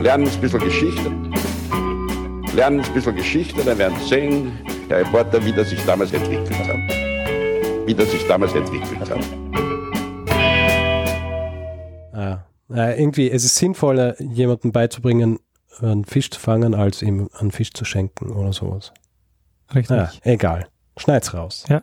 Lernen 0.00 0.28
ein 0.28 0.40
bisschen 0.40 0.60
Geschichte. 0.60 1.10
Lernen 2.54 2.80
ein 2.80 2.94
bisschen 2.94 3.16
Geschichte, 3.16 3.64
dann 3.64 3.78
werden 3.78 3.96
Sie 3.98 4.08
sehen, 4.08 4.52
der 4.88 5.00
Reporter, 5.00 5.44
wie 5.44 5.52
das 5.52 5.70
sich 5.70 5.84
damals 5.84 6.12
entwickelt 6.12 6.56
hat. 6.68 6.76
Wie 7.86 7.94
das 7.94 8.10
sich 8.12 8.24
damals 8.28 8.54
entwickelt 8.54 9.10
hat. 9.10 9.18
Ah, 12.12 12.38
äh, 12.72 13.00
irgendwie, 13.00 13.30
es 13.30 13.44
ist 13.44 13.56
sinnvoller, 13.56 14.20
jemandem 14.22 14.70
beizubringen, 14.70 15.40
einen 15.80 16.04
Fisch 16.04 16.30
zu 16.30 16.38
fangen, 16.38 16.74
als 16.74 17.02
ihm 17.02 17.28
einen 17.38 17.50
Fisch 17.50 17.72
zu 17.72 17.84
schenken 17.84 18.30
oder 18.30 18.52
sowas. 18.52 18.92
Richtig. 19.74 19.96
Ja, 19.96 20.10
egal. 20.22 20.68
Schneid's 20.96 21.34
raus. 21.34 21.64
Ja. 21.68 21.82